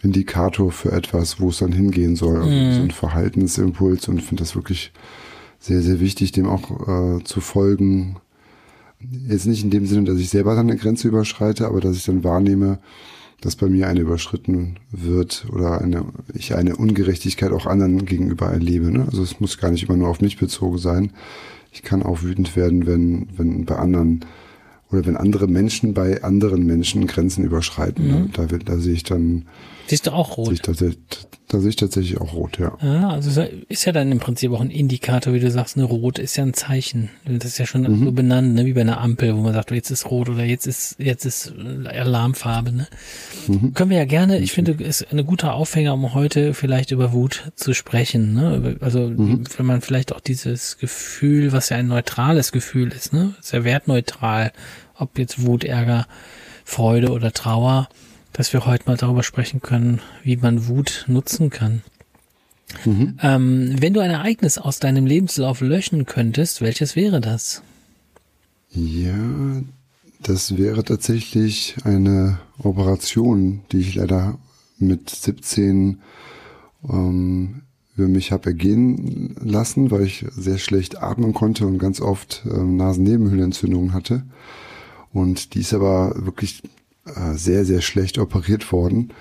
Indikator 0.02 0.70
für 0.72 0.92
etwas, 0.92 1.40
wo 1.40 1.48
es 1.48 1.58
dann 1.58 1.72
hingehen 1.72 2.16
soll. 2.16 2.36
Also 2.36 2.50
mhm. 2.50 2.72
So 2.74 2.82
ein 2.82 2.90
Verhaltensimpuls 2.90 4.08
und 4.08 4.22
finde 4.22 4.42
das 4.42 4.54
wirklich 4.54 4.92
sehr, 5.58 5.82
sehr 5.82 6.00
wichtig, 6.00 6.32
dem 6.32 6.46
auch 6.46 7.18
äh, 7.18 7.24
zu 7.24 7.40
folgen. 7.40 8.16
Jetzt 9.28 9.46
nicht 9.46 9.64
in 9.64 9.70
dem 9.70 9.86
Sinne, 9.86 10.04
dass 10.04 10.18
ich 10.18 10.30
selber 10.30 10.54
dann 10.54 10.68
eine 10.68 10.78
Grenze 10.78 11.08
überschreite, 11.08 11.66
aber 11.66 11.80
dass 11.80 11.96
ich 11.96 12.04
dann 12.04 12.24
wahrnehme, 12.24 12.78
dass 13.40 13.56
bei 13.56 13.68
mir 13.68 13.88
eine 13.88 14.00
überschritten 14.00 14.76
wird 14.90 15.46
oder 15.52 15.80
eine, 15.80 16.04
ich 16.34 16.54
eine 16.54 16.76
Ungerechtigkeit 16.76 17.52
auch 17.52 17.66
anderen 17.66 18.06
gegenüber 18.06 18.46
erlebe. 18.46 18.90
Ne? 18.90 19.04
Also 19.06 19.22
es 19.22 19.40
muss 19.40 19.58
gar 19.58 19.70
nicht 19.70 19.88
immer 19.88 19.96
nur 19.96 20.08
auf 20.08 20.20
mich 20.20 20.38
bezogen 20.38 20.78
sein. 20.78 21.12
Ich 21.72 21.82
kann 21.82 22.02
auch 22.02 22.22
wütend 22.22 22.56
werden, 22.56 22.86
wenn, 22.86 23.28
wenn 23.36 23.66
bei 23.66 23.76
anderen 23.76 24.24
oder 24.90 25.06
wenn 25.06 25.16
andere 25.16 25.46
Menschen 25.48 25.94
bei 25.94 26.22
anderen 26.22 26.64
Menschen 26.64 27.06
Grenzen 27.06 27.44
überschreiten. 27.44 28.06
Mhm. 28.06 28.32
Da, 28.32 28.46
da 28.46 28.76
sehe 28.78 28.94
ich 28.94 29.04
dann 29.04 29.46
Siehst 29.88 30.06
du 30.06 30.12
auch 30.12 30.36
rot? 30.36 30.46
Sehe 30.46 30.88
ich 30.88 30.96
da 31.48 31.60
sehe 31.60 31.68
ich 31.68 31.76
tatsächlich 31.76 32.20
auch 32.20 32.32
rot, 32.32 32.58
ja. 32.58 32.76
Ja, 32.82 33.10
also 33.10 33.44
ist 33.68 33.84
ja 33.84 33.92
dann 33.92 34.10
im 34.10 34.18
Prinzip 34.18 34.50
auch 34.50 34.60
ein 34.60 34.70
Indikator, 34.70 35.32
wie 35.32 35.38
du 35.38 35.48
sagst, 35.48 35.76
eine 35.76 35.84
rot 35.84 36.18
ist 36.18 36.36
ja 36.36 36.42
ein 36.42 36.54
Zeichen. 36.54 37.10
Das 37.24 37.44
ist 37.44 37.58
ja 37.58 37.66
schon 37.66 37.82
mhm. 37.82 38.04
so 38.04 38.12
benannt, 38.12 38.54
ne, 38.54 38.64
wie 38.66 38.72
bei 38.72 38.80
einer 38.80 39.00
Ampel, 39.00 39.36
wo 39.36 39.42
man 39.42 39.54
sagt, 39.54 39.70
jetzt 39.70 39.90
ist 39.90 40.10
rot 40.10 40.28
oder 40.28 40.44
jetzt 40.44 40.66
ist, 40.66 40.96
jetzt 40.98 41.24
ist 41.24 41.52
Alarmfarbe, 41.86 42.72
ne? 42.72 42.88
Mhm. 43.46 43.74
Können 43.74 43.90
wir 43.90 43.98
ja 43.98 44.06
gerne, 44.06 44.40
ich 44.40 44.50
finde, 44.50 44.72
ist 44.72 45.12
eine 45.12 45.22
gute 45.22 45.52
Aufhänger, 45.52 45.94
um 45.94 46.14
heute 46.14 46.52
vielleicht 46.52 46.90
über 46.90 47.12
Wut 47.12 47.52
zu 47.54 47.74
sprechen, 47.74 48.34
ne? 48.34 48.76
Also, 48.80 49.08
mhm. 49.08 49.44
wenn 49.56 49.66
man 49.66 49.82
vielleicht 49.82 50.12
auch 50.12 50.20
dieses 50.20 50.78
Gefühl, 50.78 51.52
was 51.52 51.68
ja 51.68 51.76
ein 51.76 51.86
neutrales 51.86 52.50
Gefühl 52.50 52.90
ist, 52.92 53.12
ne? 53.12 53.36
Sehr 53.40 53.62
wertneutral, 53.62 54.50
ob 54.98 55.18
jetzt 55.18 55.44
Wut, 55.46 55.64
Ärger, 55.64 56.06
Freude 56.64 57.10
oder 57.12 57.32
Trauer, 57.32 57.88
dass 58.32 58.52
wir 58.52 58.66
heute 58.66 58.84
mal 58.86 58.96
darüber 58.96 59.22
sprechen 59.22 59.60
können, 59.62 60.00
wie 60.22 60.36
man 60.36 60.66
Wut 60.68 61.04
nutzen 61.08 61.50
kann. 61.50 61.82
Mhm. 62.84 63.18
Ähm, 63.22 63.76
wenn 63.80 63.94
du 63.94 64.00
ein 64.00 64.10
Ereignis 64.10 64.58
aus 64.58 64.80
deinem 64.80 65.06
Lebenslauf 65.06 65.60
löschen 65.60 66.04
könntest, 66.04 66.60
welches 66.60 66.96
wäre 66.96 67.20
das? 67.20 67.62
Ja, 68.70 69.14
Das 70.22 70.56
wäre 70.56 70.82
tatsächlich 70.82 71.76
eine 71.84 72.38
Operation, 72.58 73.60
die 73.70 73.78
ich 73.78 73.94
leider 73.94 74.38
mit 74.78 75.08
17 75.08 76.00
ähm, 76.88 77.62
über 77.96 78.08
mich 78.08 78.32
habe 78.32 78.46
ergehen 78.46 79.36
lassen, 79.40 79.90
weil 79.90 80.02
ich 80.02 80.26
sehr 80.30 80.58
schlecht 80.58 81.02
atmen 81.02 81.32
konnte 81.32 81.66
und 81.66 81.78
ganz 81.78 82.00
oft 82.00 82.44
ähm, 82.50 82.76
Nasennebenhöhlenentzündungen 82.76 83.92
hatte. 83.92 84.24
Und 85.12 85.54
die 85.54 85.60
ist 85.60 85.74
aber 85.74 86.14
wirklich 86.16 86.62
äh, 87.06 87.34
sehr, 87.34 87.64
sehr 87.64 87.80
schlecht 87.80 88.18
operiert 88.18 88.70
worden, 88.72 89.12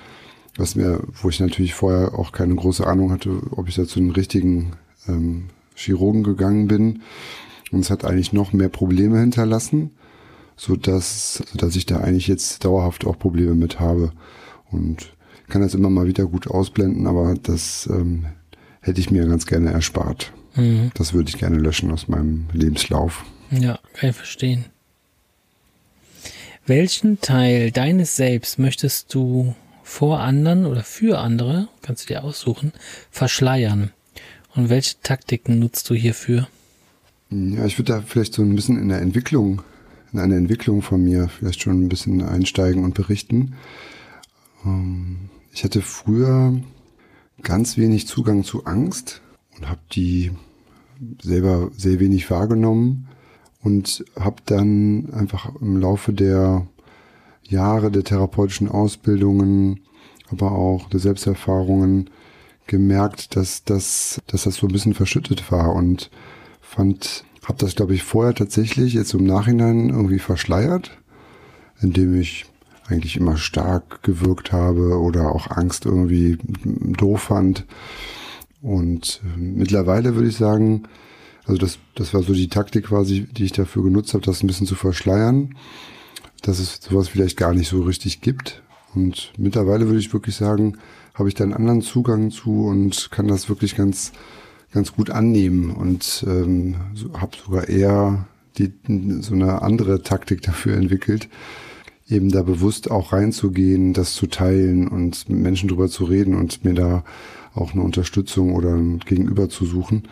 was 0.57 0.75
mir, 0.75 1.01
wo 1.21 1.29
ich 1.29 1.39
natürlich 1.39 1.73
vorher 1.73 2.17
auch 2.17 2.31
keine 2.31 2.55
große 2.55 2.85
Ahnung 2.85 3.11
hatte, 3.11 3.41
ob 3.51 3.67
ich 3.67 3.75
da 3.75 3.85
zu 3.85 3.99
einem 3.99 4.11
richtigen 4.11 4.73
ähm, 5.07 5.49
Chirurgen 5.75 6.23
gegangen 6.23 6.67
bin. 6.67 7.01
Und 7.71 7.81
es 7.81 7.89
hat 7.89 8.05
eigentlich 8.05 8.33
noch 8.33 8.53
mehr 8.53 8.69
Probleme 8.69 9.19
hinterlassen, 9.19 9.91
so 10.55 10.75
dass, 10.75 11.35
so 11.35 11.57
dass 11.57 11.75
ich 11.75 11.85
da 11.85 11.97
eigentlich 11.97 12.27
jetzt 12.27 12.63
dauerhaft 12.63 13.05
auch 13.05 13.19
Probleme 13.19 13.55
mit 13.55 13.79
habe. 13.79 14.11
Und 14.71 15.13
kann 15.47 15.61
das 15.61 15.73
immer 15.73 15.89
mal 15.89 16.07
wieder 16.07 16.25
gut 16.25 16.47
ausblenden, 16.47 17.07
aber 17.07 17.35
das 17.35 17.87
ähm, 17.91 18.25
hätte 18.81 18.99
ich 18.99 19.11
mir 19.11 19.25
ganz 19.27 19.45
gerne 19.45 19.71
erspart. 19.71 20.31
Mhm. 20.55 20.91
Das 20.95 21.13
würde 21.13 21.29
ich 21.29 21.37
gerne 21.37 21.57
löschen 21.57 21.91
aus 21.91 22.07
meinem 22.07 22.47
Lebenslauf. 22.51 23.25
Ja, 23.51 23.79
kann 23.93 24.09
ich 24.09 24.15
verstehen. 24.15 24.65
Welchen 26.67 27.21
Teil 27.21 27.69
deines 27.69 28.15
Selbst 28.15 28.57
möchtest 28.57 29.13
du 29.13 29.53
vor 29.83 30.19
anderen 30.21 30.65
oder 30.65 30.83
für 30.83 31.19
andere, 31.19 31.67
kannst 31.83 32.03
du 32.03 32.13
dir 32.13 32.23
aussuchen, 32.23 32.73
verschleiern? 33.11 33.91
Und 34.55 34.69
welche 34.69 34.95
Taktiken 35.03 35.59
nutzt 35.59 35.87
du 35.91 35.93
hierfür? 35.93 36.47
Ja, 37.29 37.65
ich 37.65 37.77
würde 37.77 37.93
da 37.93 38.01
vielleicht 38.01 38.33
so 38.33 38.41
ein 38.41 38.55
bisschen 38.55 38.79
in 38.79 38.89
der 38.89 39.01
Entwicklung, 39.01 39.61
in 40.11 40.17
eine 40.17 40.37
Entwicklung 40.37 40.81
von 40.81 41.03
mir 41.03 41.27
vielleicht 41.27 41.61
schon 41.61 41.83
ein 41.83 41.89
bisschen 41.89 42.23
einsteigen 42.23 42.83
und 42.83 42.95
berichten. 42.95 43.53
Ähm, 44.65 45.29
ich 45.51 45.63
hatte 45.63 45.83
früher 45.83 46.59
ganz 47.43 47.77
wenig 47.77 48.07
Zugang 48.07 48.43
zu 48.43 48.65
Angst 48.65 49.21
und 49.55 49.69
habe 49.69 49.81
die 49.91 50.31
selber 51.21 51.69
sehr 51.77 51.99
wenig 51.99 52.31
wahrgenommen 52.31 53.07
und 53.65 54.05
habe 54.17 54.37
dann 54.45 55.11
einfach 55.11 55.49
im 55.59 55.77
Laufe 55.77 56.13
der 56.13 56.67
Jahre 57.41 57.89
der 57.89 58.03
therapeutischen 58.03 58.69
Ausbildungen, 58.69 59.81
aber 60.31 60.51
auch 60.51 60.87
der 60.89 60.99
Selbsterfahrungen 60.99 62.11
gemerkt, 62.67 63.35
dass 63.35 63.63
das, 63.63 64.21
dass 64.27 64.43
das 64.43 64.55
so 64.55 64.67
ein 64.67 64.71
bisschen 64.71 64.93
verschüttet 64.93 65.51
war 65.51 65.73
und 65.73 66.11
fand, 66.61 67.25
habe 67.43 67.57
das 67.57 67.75
glaube 67.75 67.95
ich 67.95 68.03
vorher 68.03 68.35
tatsächlich 68.35 68.93
jetzt 68.93 69.15
im 69.15 69.25
Nachhinein 69.25 69.89
irgendwie 69.89 70.19
verschleiert, 70.19 70.91
indem 71.81 72.19
ich 72.19 72.45
eigentlich 72.87 73.17
immer 73.17 73.35
stark 73.35 74.03
gewirkt 74.03 74.51
habe 74.51 74.99
oder 74.99 75.31
auch 75.31 75.49
Angst 75.49 75.87
irgendwie 75.87 76.37
doof 76.63 77.23
fand. 77.23 77.65
Und 78.61 79.21
äh, 79.23 79.39
mittlerweile 79.39 80.13
würde 80.13 80.29
ich 80.29 80.37
sagen, 80.37 80.83
also 81.47 81.59
das, 81.59 81.77
das 81.93 82.13
war 82.13 82.23
so 82.23 82.33
die 82.33 82.49
Taktik 82.49 82.87
quasi, 82.87 83.27
die 83.31 83.45
ich 83.45 83.51
dafür 83.51 83.83
genutzt 83.83 84.13
habe, 84.13 84.25
das 84.25 84.43
ein 84.43 84.47
bisschen 84.47 84.67
zu 84.67 84.75
verschleiern, 84.75 85.55
dass 86.41 86.59
es 86.59 86.79
sowas 86.81 87.09
vielleicht 87.09 87.37
gar 87.37 87.53
nicht 87.53 87.69
so 87.69 87.81
richtig 87.83 88.21
gibt. 88.21 88.63
Und 88.93 89.33
mittlerweile 89.37 89.85
würde 89.85 89.99
ich 89.99 90.13
wirklich 90.13 90.35
sagen, 90.35 90.77
habe 91.13 91.29
ich 91.29 91.35
da 91.35 91.43
einen 91.43 91.53
anderen 91.53 91.81
Zugang 91.81 92.31
zu 92.31 92.65
und 92.65 93.11
kann 93.11 93.27
das 93.27 93.49
wirklich 93.49 93.75
ganz, 93.75 94.11
ganz 94.71 94.93
gut 94.93 95.09
annehmen 95.09 95.71
und 95.71 96.25
ähm, 96.27 96.75
so, 96.93 97.13
habe 97.19 97.37
sogar 97.37 97.69
eher 97.69 98.27
die, 98.57 98.71
so 99.21 99.33
eine 99.33 99.61
andere 99.61 100.01
Taktik 100.01 100.41
dafür 100.41 100.75
entwickelt, 100.77 101.29
eben 102.07 102.29
da 102.29 102.43
bewusst 102.43 102.91
auch 102.91 103.13
reinzugehen, 103.13 103.93
das 103.93 104.13
zu 104.13 104.27
teilen 104.27 104.87
und 104.87 105.27
mit 105.29 105.39
Menschen 105.39 105.69
drüber 105.69 105.89
zu 105.89 106.05
reden 106.05 106.35
und 106.35 106.63
mir 106.63 106.73
da 106.73 107.03
auch 107.53 107.73
eine 107.73 107.81
Unterstützung 107.81 108.53
oder 108.53 108.73
ein 108.73 108.99
Gegenüber 108.99 109.49
zu 109.49 109.65
suchen. 109.65 110.07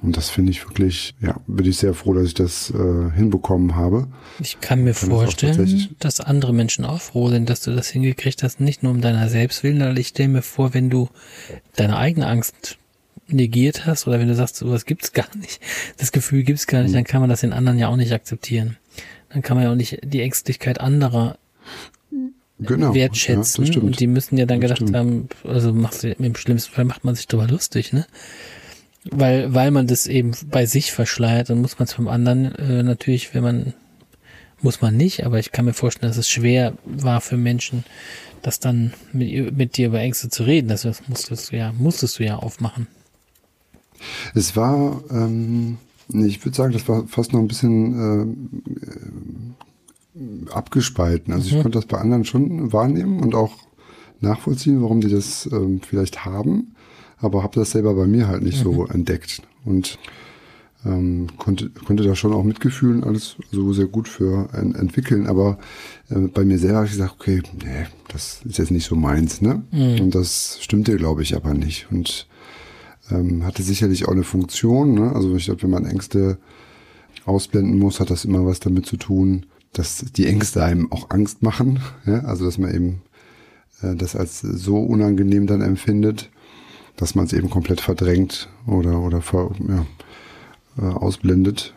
Und 0.00 0.16
das 0.16 0.30
finde 0.30 0.52
ich 0.52 0.64
wirklich, 0.64 1.14
ja, 1.20 1.40
bin 1.46 1.66
ich 1.66 1.76
sehr 1.76 1.92
froh, 1.92 2.14
dass 2.14 2.26
ich 2.26 2.34
das 2.34 2.70
äh, 2.70 3.10
hinbekommen 3.16 3.74
habe. 3.74 4.06
Ich 4.40 4.60
kann 4.60 4.84
mir 4.84 4.94
kann 4.94 5.10
vorstellen, 5.10 5.88
dass 5.98 6.20
andere 6.20 6.52
Menschen 6.52 6.84
auch 6.84 7.00
froh 7.00 7.30
sind, 7.30 7.50
dass 7.50 7.62
du 7.62 7.74
das 7.74 7.88
hingekriegt 7.88 8.42
hast, 8.44 8.60
nicht 8.60 8.82
nur 8.82 8.92
um 8.92 9.00
deiner 9.00 9.28
selbst 9.28 9.64
willen, 9.64 9.82
aber 9.82 9.98
ich 9.98 10.08
stelle 10.08 10.28
mir 10.28 10.42
vor, 10.42 10.72
wenn 10.72 10.88
du 10.88 11.08
deine 11.74 11.96
eigene 11.96 12.28
Angst 12.28 12.78
negiert 13.26 13.86
hast 13.86 14.06
oder 14.06 14.20
wenn 14.20 14.28
du 14.28 14.34
sagst, 14.34 14.56
sowas 14.56 14.86
gibt's 14.86 15.12
gar 15.12 15.28
nicht, 15.36 15.60
das 15.98 16.12
Gefühl 16.12 16.44
gibt's 16.44 16.66
gar 16.66 16.82
nicht, 16.82 16.92
mhm. 16.92 16.94
dann 16.94 17.04
kann 17.04 17.20
man 17.20 17.28
das 17.28 17.42
in 17.42 17.52
anderen 17.52 17.78
ja 17.78 17.88
auch 17.88 17.96
nicht 17.96 18.12
akzeptieren 18.12 18.76
dann 19.30 19.42
kann 19.42 19.56
man 19.56 19.64
ja 19.64 19.72
auch 19.72 19.76
nicht 19.76 19.98
die 20.02 20.22
Ängstlichkeit 20.22 20.80
anderer 20.80 21.38
genau, 22.58 22.94
wertschätzen. 22.94 23.64
Ja, 23.64 23.80
und 23.80 24.00
die 24.00 24.06
müssen 24.06 24.38
ja 24.38 24.46
dann 24.46 24.60
das 24.60 24.70
gedacht 24.70 24.88
stimmt. 24.88 24.96
haben, 24.96 25.28
also 25.44 25.72
machst 25.72 26.02
du, 26.02 26.12
im 26.12 26.36
schlimmsten 26.36 26.72
Fall 26.72 26.84
macht 26.84 27.04
man 27.04 27.14
sich 27.14 27.26
darüber 27.26 27.48
lustig, 27.48 27.92
ne? 27.92 28.06
Weil, 29.10 29.54
weil 29.54 29.70
man 29.70 29.86
das 29.86 30.06
eben 30.06 30.32
bei 30.50 30.66
sich 30.66 30.92
verschleiert, 30.92 31.50
dann 31.50 31.62
muss 31.62 31.78
man 31.78 31.86
es 31.86 31.92
vom 31.92 32.08
anderen 32.08 32.54
äh, 32.56 32.82
natürlich, 32.82 33.32
wenn 33.32 33.42
man, 33.42 33.74
muss 34.60 34.82
man 34.82 34.96
nicht, 34.96 35.24
aber 35.24 35.38
ich 35.38 35.52
kann 35.52 35.64
mir 35.64 35.72
vorstellen, 35.72 36.10
dass 36.10 36.18
es 36.18 36.28
schwer 36.28 36.74
war 36.84 37.20
für 37.20 37.36
Menschen, 37.36 37.84
das 38.42 38.60
dann 38.60 38.92
mit, 39.12 39.56
mit 39.56 39.76
dir 39.76 39.86
über 39.86 40.00
Ängste 40.00 40.28
zu 40.28 40.42
reden. 40.42 40.68
Das 40.68 40.86
musstest 41.08 41.52
du 41.52 41.56
ja, 41.56 41.72
musstest 41.72 42.18
du 42.18 42.24
ja 42.24 42.36
aufmachen. 42.36 42.86
Es 44.34 44.56
war, 44.56 45.02
ähm, 45.10 45.78
ich 46.12 46.44
würde 46.44 46.56
sagen, 46.56 46.72
das 46.72 46.88
war 46.88 47.06
fast 47.06 47.32
noch 47.32 47.40
ein 47.40 47.48
bisschen 47.48 49.58
äh, 50.16 50.50
abgespalten. 50.50 51.32
Also 51.32 51.50
mhm. 51.50 51.56
ich 51.56 51.62
konnte 51.62 51.78
das 51.78 51.86
bei 51.86 51.98
anderen 51.98 52.24
schon 52.24 52.72
wahrnehmen 52.72 53.20
und 53.20 53.34
auch 53.34 53.52
nachvollziehen, 54.20 54.82
warum 54.82 55.00
die 55.00 55.10
das 55.10 55.48
ähm, 55.52 55.80
vielleicht 55.80 56.24
haben, 56.24 56.74
aber 57.18 57.42
habe 57.42 57.58
das 57.58 57.72
selber 57.72 57.94
bei 57.94 58.06
mir 58.06 58.28
halt 58.28 58.42
nicht 58.42 58.64
mhm. 58.64 58.74
so 58.74 58.86
entdeckt 58.86 59.42
und 59.64 59.98
ähm, 60.84 61.26
konnte, 61.38 61.70
konnte 61.70 62.04
da 62.04 62.14
schon 62.14 62.32
auch 62.32 62.44
mitgefühlen, 62.44 63.04
alles 63.04 63.36
so 63.50 63.72
sehr 63.72 63.86
gut 63.86 64.08
für 64.08 64.48
ein, 64.52 64.74
entwickeln, 64.74 65.26
aber 65.26 65.58
äh, 66.08 66.20
bei 66.20 66.44
mir 66.44 66.58
selber 66.58 66.76
habe 66.76 66.86
ich 66.86 66.92
gesagt, 66.92 67.14
okay, 67.18 67.42
nee, 67.64 67.86
das 68.08 68.40
ist 68.44 68.58
jetzt 68.58 68.70
nicht 68.70 68.86
so 68.86 68.94
meins, 68.94 69.40
ne? 69.40 69.62
Mhm. 69.72 70.00
Und 70.00 70.14
das 70.14 70.58
stimmte, 70.60 70.96
glaube 70.96 71.22
ich, 71.22 71.34
aber 71.34 71.52
nicht. 71.52 71.88
Und 71.90 72.28
ähm, 73.10 73.44
hatte 73.44 73.62
sicherlich 73.62 74.06
auch 74.06 74.12
eine 74.12 74.24
Funktion. 74.24 74.94
Ne? 74.94 75.12
Also 75.14 75.34
ich 75.36 75.46
glaube, 75.46 75.62
wenn 75.62 75.70
man 75.70 75.84
Ängste 75.84 76.38
ausblenden 77.24 77.78
muss, 77.78 78.00
hat 78.00 78.10
das 78.10 78.24
immer 78.24 78.46
was 78.46 78.60
damit 78.60 78.86
zu 78.86 78.96
tun, 78.96 79.46
dass 79.72 80.04
die 80.16 80.26
Ängste 80.26 80.64
einem 80.64 80.90
auch 80.92 81.10
Angst 81.10 81.42
machen. 81.42 81.80
Ja? 82.06 82.20
Also 82.20 82.44
dass 82.44 82.58
man 82.58 82.74
eben 82.74 83.02
äh, 83.82 83.94
das 83.94 84.16
als 84.16 84.40
so 84.40 84.78
unangenehm 84.78 85.46
dann 85.46 85.60
empfindet, 85.60 86.30
dass 86.96 87.14
man 87.14 87.26
es 87.26 87.32
eben 87.32 87.50
komplett 87.50 87.80
verdrängt 87.80 88.48
oder, 88.66 89.00
oder 89.00 89.20
ver, 89.22 89.50
ja, 89.68 89.86
äh, 90.78 90.92
ausblendet. 90.94 91.74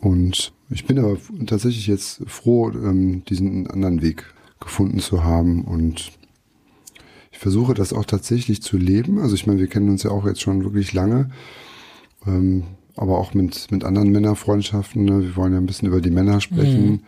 Und 0.00 0.52
ich 0.70 0.86
bin 0.86 0.98
aber 0.98 1.16
tatsächlich 1.46 1.86
jetzt 1.86 2.22
froh, 2.26 2.70
ähm, 2.70 3.24
diesen 3.24 3.68
anderen 3.68 4.02
Weg 4.02 4.24
gefunden 4.60 4.98
zu 4.98 5.24
haben 5.24 5.64
und 5.64 6.17
ich 7.38 7.42
versuche 7.42 7.72
das 7.72 7.92
auch 7.92 8.04
tatsächlich 8.04 8.62
zu 8.62 8.76
leben. 8.76 9.20
Also 9.20 9.36
ich 9.36 9.46
meine, 9.46 9.60
wir 9.60 9.68
kennen 9.68 9.90
uns 9.90 10.02
ja 10.02 10.10
auch 10.10 10.26
jetzt 10.26 10.40
schon 10.40 10.64
wirklich 10.64 10.92
lange, 10.92 11.30
ähm, 12.26 12.64
aber 12.96 13.16
auch 13.16 13.32
mit, 13.32 13.70
mit 13.70 13.84
anderen 13.84 14.10
Männerfreundschaften. 14.10 15.04
Ne? 15.04 15.22
Wir 15.22 15.36
wollen 15.36 15.52
ja 15.52 15.58
ein 15.58 15.66
bisschen 15.66 15.86
über 15.86 16.00
die 16.00 16.10
Männer 16.10 16.40
sprechen. 16.40 16.90
Mhm. 16.90 17.00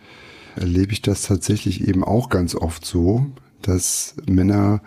Erlebe 0.55 0.93
ich 0.93 1.01
das 1.01 1.23
tatsächlich 1.23 1.85
eben 1.85 2.05
auch 2.05 2.29
ganz 2.29 2.55
oft 2.55 2.85
so, 2.85 3.25
dass 3.61 4.15
Männer 4.25 4.81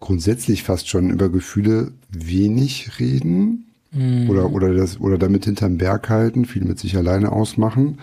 grundsätzlich 0.00 0.62
fast 0.62 0.88
schon 0.88 1.10
über 1.10 1.28
Gefühle 1.28 1.92
wenig 2.08 2.98
reden 2.98 3.66
mhm. 3.92 4.30
oder, 4.30 4.50
oder, 4.50 4.72
das, 4.72 4.98
oder 4.98 5.18
damit 5.18 5.44
hinterm 5.44 5.76
Berg 5.76 6.08
halten, 6.08 6.46
viel 6.46 6.64
mit 6.64 6.78
sich 6.78 6.96
alleine 6.96 7.32
ausmachen. 7.32 7.98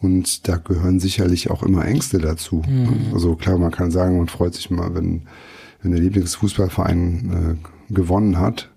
Und 0.00 0.46
da 0.46 0.58
gehören 0.58 1.00
sicherlich 1.00 1.50
auch 1.50 1.64
immer 1.64 1.84
Ängste 1.84 2.18
dazu. 2.18 2.62
Mhm. 2.68 3.12
Also 3.14 3.34
klar, 3.34 3.58
man 3.58 3.72
kann 3.72 3.90
sagen, 3.90 4.16
man 4.16 4.28
freut 4.28 4.54
sich 4.54 4.70
mal, 4.70 4.94
wenn 4.94 5.22
wenn 5.82 5.92
der 5.92 6.00
Lieblingsfußballverein 6.00 7.58
äh, 7.60 7.92
gewonnen 7.94 8.38
hat. 8.38 8.70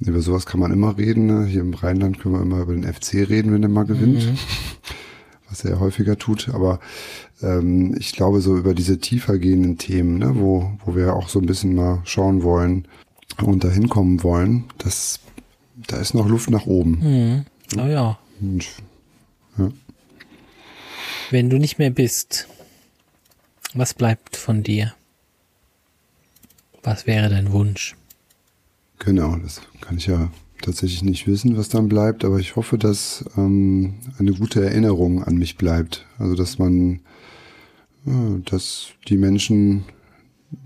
Über 0.00 0.20
sowas 0.20 0.46
kann 0.46 0.60
man 0.60 0.72
immer 0.72 0.96
reden. 0.96 1.26
Ne? 1.26 1.46
Hier 1.46 1.60
im 1.60 1.74
Rheinland 1.74 2.20
können 2.20 2.34
wir 2.34 2.42
immer 2.42 2.60
über 2.60 2.72
den 2.72 2.84
FC 2.84 3.14
reden, 3.28 3.52
wenn 3.52 3.62
der 3.62 3.70
mal 3.70 3.84
gewinnt. 3.84 4.24
Mhm. 4.26 4.38
Was 5.48 5.64
er 5.64 5.80
häufiger 5.80 6.18
tut. 6.18 6.50
Aber 6.50 6.78
ähm, 7.42 7.96
ich 7.98 8.12
glaube, 8.12 8.40
so 8.40 8.56
über 8.56 8.74
diese 8.74 8.98
tiefer 8.98 9.38
gehenden 9.38 9.78
Themen, 9.78 10.18
ne, 10.18 10.32
wo, 10.36 10.72
wo 10.84 10.94
wir 10.94 11.14
auch 11.14 11.30
so 11.30 11.40
ein 11.40 11.46
bisschen 11.46 11.74
mal 11.74 12.02
schauen 12.04 12.42
wollen 12.42 12.86
und 13.42 13.64
da 13.64 13.70
hinkommen 13.70 14.22
wollen, 14.22 14.64
das, 14.76 15.20
da 15.86 15.96
ist 15.96 16.14
noch 16.14 16.28
Luft 16.28 16.50
nach 16.50 16.66
oben. 16.66 16.98
Mhm. 17.00 17.44
Oh 17.80 17.86
ja. 17.86 18.18
Und, 18.40 18.68
ja. 19.56 19.70
Wenn 21.30 21.48
du 21.48 21.58
nicht 21.58 21.78
mehr 21.78 21.90
bist, 21.90 22.46
was 23.74 23.94
bleibt 23.94 24.36
von 24.36 24.62
dir? 24.62 24.94
Was 26.82 27.06
wäre 27.06 27.28
dein 27.28 27.52
Wunsch? 27.52 27.96
Genau, 28.98 29.36
das 29.36 29.60
kann 29.80 29.96
ich 29.96 30.06
ja 30.06 30.30
tatsächlich 30.62 31.02
nicht 31.02 31.26
wissen, 31.26 31.56
was 31.56 31.68
dann 31.68 31.88
bleibt, 31.88 32.24
aber 32.24 32.38
ich 32.38 32.56
hoffe, 32.56 32.78
dass 32.78 33.24
ähm, 33.36 33.94
eine 34.18 34.32
gute 34.32 34.64
Erinnerung 34.64 35.22
an 35.22 35.36
mich 35.36 35.56
bleibt. 35.56 36.06
Also 36.18 36.34
dass 36.34 36.58
man, 36.58 37.00
äh, 38.06 38.40
dass 38.44 38.88
die 39.08 39.16
Menschen, 39.16 39.84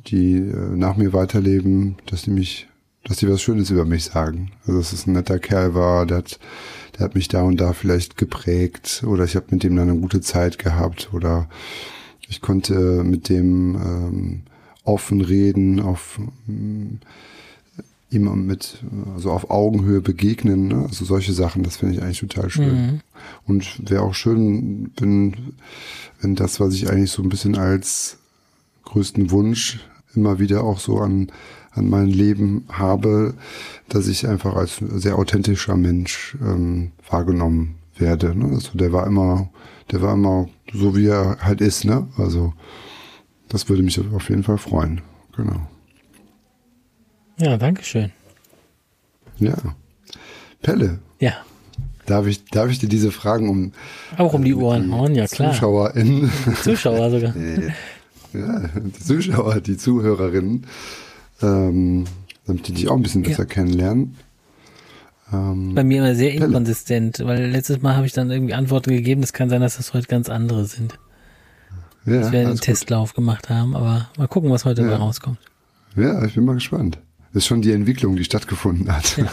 die 0.06 0.36
äh, 0.36 0.76
nach 0.76 0.96
mir 0.96 1.12
weiterleben, 1.12 1.96
dass 2.06 2.22
die 2.22 2.30
mich, 2.30 2.68
dass 3.04 3.18
die 3.18 3.28
was 3.28 3.42
Schönes 3.42 3.70
über 3.70 3.84
mich 3.84 4.04
sagen. 4.04 4.52
Also 4.62 4.78
dass 4.78 4.92
es 4.92 5.06
ein 5.06 5.12
netter 5.12 5.38
Kerl 5.38 5.74
war, 5.74 6.06
der 6.06 6.18
hat, 6.18 6.38
der 6.96 7.04
hat 7.04 7.14
mich 7.14 7.28
da 7.28 7.42
und 7.42 7.60
da 7.60 7.72
vielleicht 7.72 8.16
geprägt 8.16 9.04
oder 9.06 9.24
ich 9.24 9.36
habe 9.36 9.46
mit 9.50 9.62
dem 9.62 9.76
dann 9.76 9.90
eine 9.90 10.00
gute 10.00 10.20
Zeit 10.20 10.58
gehabt 10.58 11.10
oder 11.12 11.48
ich 12.28 12.40
konnte 12.40 13.04
mit 13.04 13.28
dem 13.28 13.74
ähm, 13.74 14.42
offen 14.84 15.20
reden, 15.20 15.80
auf 15.80 16.18
ihm 18.12 18.46
mit, 18.46 18.78
also 19.14 19.30
auf 19.30 19.50
Augenhöhe 19.50 20.00
begegnen, 20.00 20.68
ne? 20.68 20.86
also 20.88 21.04
solche 21.04 21.32
Sachen, 21.32 21.62
das 21.62 21.76
finde 21.78 21.94
ich 21.94 22.02
eigentlich 22.02 22.20
total 22.20 22.50
schön. 22.50 22.86
Mhm. 22.86 23.00
Und 23.46 23.90
wäre 23.90 24.02
auch 24.02 24.14
schön, 24.14 24.90
wenn, 24.98 25.54
wenn 26.20 26.34
das, 26.34 26.60
was 26.60 26.74
ich 26.74 26.90
eigentlich 26.90 27.10
so 27.10 27.22
ein 27.22 27.30
bisschen 27.30 27.56
als 27.56 28.18
größten 28.84 29.30
Wunsch 29.30 29.80
immer 30.14 30.38
wieder 30.38 30.62
auch 30.64 30.78
so 30.78 30.98
an, 30.98 31.28
an 31.70 31.88
mein 31.88 32.08
Leben 32.08 32.64
habe, 32.70 33.34
dass 33.88 34.08
ich 34.08 34.28
einfach 34.28 34.54
als 34.54 34.76
sehr 34.76 35.18
authentischer 35.18 35.76
Mensch 35.76 36.36
ähm, 36.42 36.92
wahrgenommen 37.08 37.76
werde. 37.96 38.36
Ne? 38.38 38.50
Also 38.52 38.76
der 38.76 38.92
war 38.92 39.06
immer, 39.06 39.48
der 39.90 40.02
war 40.02 40.14
immer 40.14 40.48
so, 40.72 40.94
wie 40.96 41.06
er 41.06 41.38
halt 41.40 41.60
ist, 41.62 41.84
ne? 41.84 42.06
Also 42.18 42.52
das 43.52 43.68
würde 43.68 43.82
mich 43.82 44.00
auf 44.00 44.30
jeden 44.30 44.42
Fall 44.42 44.56
freuen. 44.56 45.02
Genau. 45.36 45.60
Ja, 47.38 47.58
danke 47.58 47.84
schön. 47.84 48.10
Ja. 49.38 49.54
Pelle. 50.62 51.00
Ja. 51.20 51.34
Darf 52.06 52.26
ich, 52.26 52.44
darf 52.46 52.70
ich 52.70 52.78
dir 52.78 52.88
diese 52.88 53.12
Fragen 53.12 53.48
um. 53.50 53.72
Auch 54.16 54.32
um 54.32 54.42
die 54.42 54.54
Ohren 54.54 54.92
hauen, 54.92 55.14
ja 55.14 55.26
klar. 55.26 55.52
ZuschauerInnen. 55.52 56.32
Zuschauer 56.62 57.10
sogar. 57.10 57.34
ja, 58.32 58.68
die 58.74 58.92
Zuschauer, 58.92 59.60
die 59.60 59.76
Zuhörerinnen, 59.76 60.66
ähm, 61.42 62.04
damit 62.46 62.68
die 62.68 62.72
dich 62.72 62.88
auch 62.88 62.96
ein 62.96 63.02
bisschen 63.02 63.22
besser 63.22 63.42
ja. 63.42 63.48
kennenlernen. 63.48 64.16
Ähm, 65.30 65.74
Bei 65.74 65.84
mir 65.84 65.98
immer 65.98 66.14
sehr 66.14 66.32
Pelle. 66.32 66.46
inkonsistent, 66.46 67.20
weil 67.24 67.50
letztes 67.50 67.82
Mal 67.82 67.96
habe 67.96 68.06
ich 68.06 68.12
dann 68.14 68.30
irgendwie 68.30 68.54
Antworten 68.54 68.90
gegeben. 68.90 69.22
Es 69.22 69.32
kann 69.34 69.50
sein, 69.50 69.60
dass 69.60 69.76
das 69.76 69.92
heute 69.92 70.08
ganz 70.08 70.28
andere 70.30 70.64
sind. 70.64 70.98
Ja, 72.04 72.20
dass 72.20 72.32
wir 72.32 72.40
einen 72.40 72.58
Testlauf 72.58 73.10
gut. 73.10 73.16
gemacht 73.16 73.48
haben, 73.48 73.76
aber 73.76 74.08
mal 74.18 74.28
gucken, 74.28 74.50
was 74.50 74.64
heute 74.64 74.82
ja. 74.82 74.88
da 74.88 74.96
rauskommt. 74.96 75.38
Ja, 75.96 76.24
ich 76.24 76.34
bin 76.34 76.44
mal 76.44 76.54
gespannt. 76.54 76.98
Das 77.32 77.44
ist 77.44 77.46
schon 77.46 77.62
die 77.62 77.72
Entwicklung, 77.72 78.16
die 78.16 78.24
stattgefunden 78.24 78.92
hat. 78.92 79.16
Ja. 79.16 79.30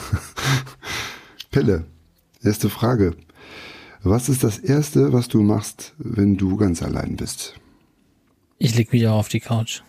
Pelle, 1.52 1.86
erste 2.42 2.70
Frage. 2.70 3.16
Was 4.04 4.30
ist 4.30 4.44
das 4.44 4.58
Erste, 4.58 5.12
was 5.12 5.28
du 5.28 5.42
machst, 5.42 5.94
wenn 5.98 6.38
du 6.38 6.56
ganz 6.56 6.82
allein 6.82 7.18
bist? 7.18 7.56
Ich 8.58 8.76
leg 8.76 8.94
mich 8.94 9.08
auch 9.08 9.20
auf 9.20 9.30
die 9.30 9.42
Couch. 9.42 9.82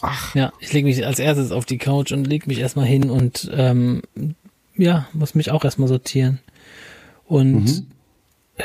Ach. 0.00 0.34
Ja, 0.34 0.52
ich 0.60 0.72
lege 0.72 0.86
mich 0.86 1.04
als 1.04 1.18
erstes 1.18 1.52
auf 1.52 1.64
die 1.64 1.78
Couch 1.78 2.12
und 2.12 2.26
leg 2.26 2.46
mich 2.46 2.58
erstmal 2.58 2.86
hin 2.86 3.10
und 3.10 3.50
ähm, 3.52 4.02
ja, 4.76 5.08
muss 5.12 5.34
mich 5.34 5.50
auch 5.50 5.64
erstmal 5.64 5.88
sortieren. 5.88 6.38
Und 7.24 7.64
mhm. 7.64 7.86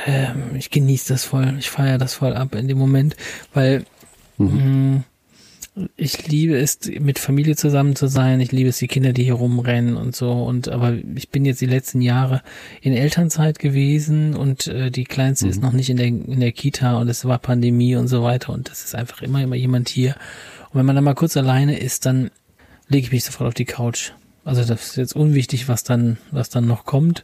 Ähm, 0.05 0.55
ich 0.55 0.69
genieße 0.69 1.13
das 1.13 1.25
voll, 1.25 1.55
ich 1.59 1.69
feiere 1.69 1.97
das 1.97 2.13
voll 2.13 2.33
ab 2.33 2.55
in 2.55 2.67
dem 2.67 2.77
Moment, 2.77 3.15
weil 3.53 3.85
mhm. 4.37 4.47
mh, 4.47 4.97
mm, 4.97 5.03
ich 5.95 6.27
liebe 6.27 6.57
es, 6.57 6.79
mit 6.99 7.17
Familie 7.17 7.55
zusammen 7.55 7.95
zu 7.95 8.07
sein. 8.07 8.41
Ich 8.41 8.51
liebe 8.51 8.69
es, 8.69 8.77
die 8.79 8.87
Kinder, 8.87 9.13
die 9.13 9.23
hier 9.23 9.35
rumrennen 9.35 9.95
und 9.95 10.15
so. 10.15 10.31
Und 10.31 10.67
aber 10.67 10.97
ich 11.15 11.29
bin 11.29 11.45
jetzt 11.45 11.61
die 11.61 11.65
letzten 11.65 12.01
Jahre 12.01 12.41
in 12.81 12.93
Elternzeit 12.93 13.57
gewesen 13.57 14.35
und 14.35 14.67
äh, 14.67 14.91
die 14.91 15.05
Kleinste 15.05 15.45
mhm. 15.45 15.51
ist 15.51 15.61
noch 15.61 15.71
nicht 15.71 15.89
in 15.89 15.97
der, 15.97 16.07
in 16.07 16.41
der 16.41 16.51
Kita 16.51 16.97
und 16.97 17.07
es 17.07 17.23
war 17.23 17.39
Pandemie 17.39 17.95
und 17.95 18.09
so 18.09 18.21
weiter. 18.21 18.51
Und 18.51 18.69
das 18.69 18.83
ist 18.83 18.95
einfach 18.95 19.21
immer, 19.21 19.41
immer 19.41 19.55
jemand 19.55 19.87
hier. 19.87 20.15
Und 20.71 20.79
wenn 20.79 20.85
man 20.85 20.95
dann 20.95 21.05
mal 21.05 21.15
kurz 21.15 21.37
alleine 21.37 21.79
ist, 21.79 22.05
dann 22.05 22.31
lege 22.89 23.05
ich 23.05 23.11
mich 23.13 23.23
sofort 23.23 23.47
auf 23.47 23.53
die 23.53 23.65
Couch. 23.65 24.11
Also 24.43 24.65
das 24.65 24.87
ist 24.87 24.95
jetzt 24.97 25.15
unwichtig, 25.15 25.69
was 25.69 25.83
dann, 25.83 26.17
was 26.31 26.49
dann 26.49 26.67
noch 26.67 26.83
kommt. 26.83 27.23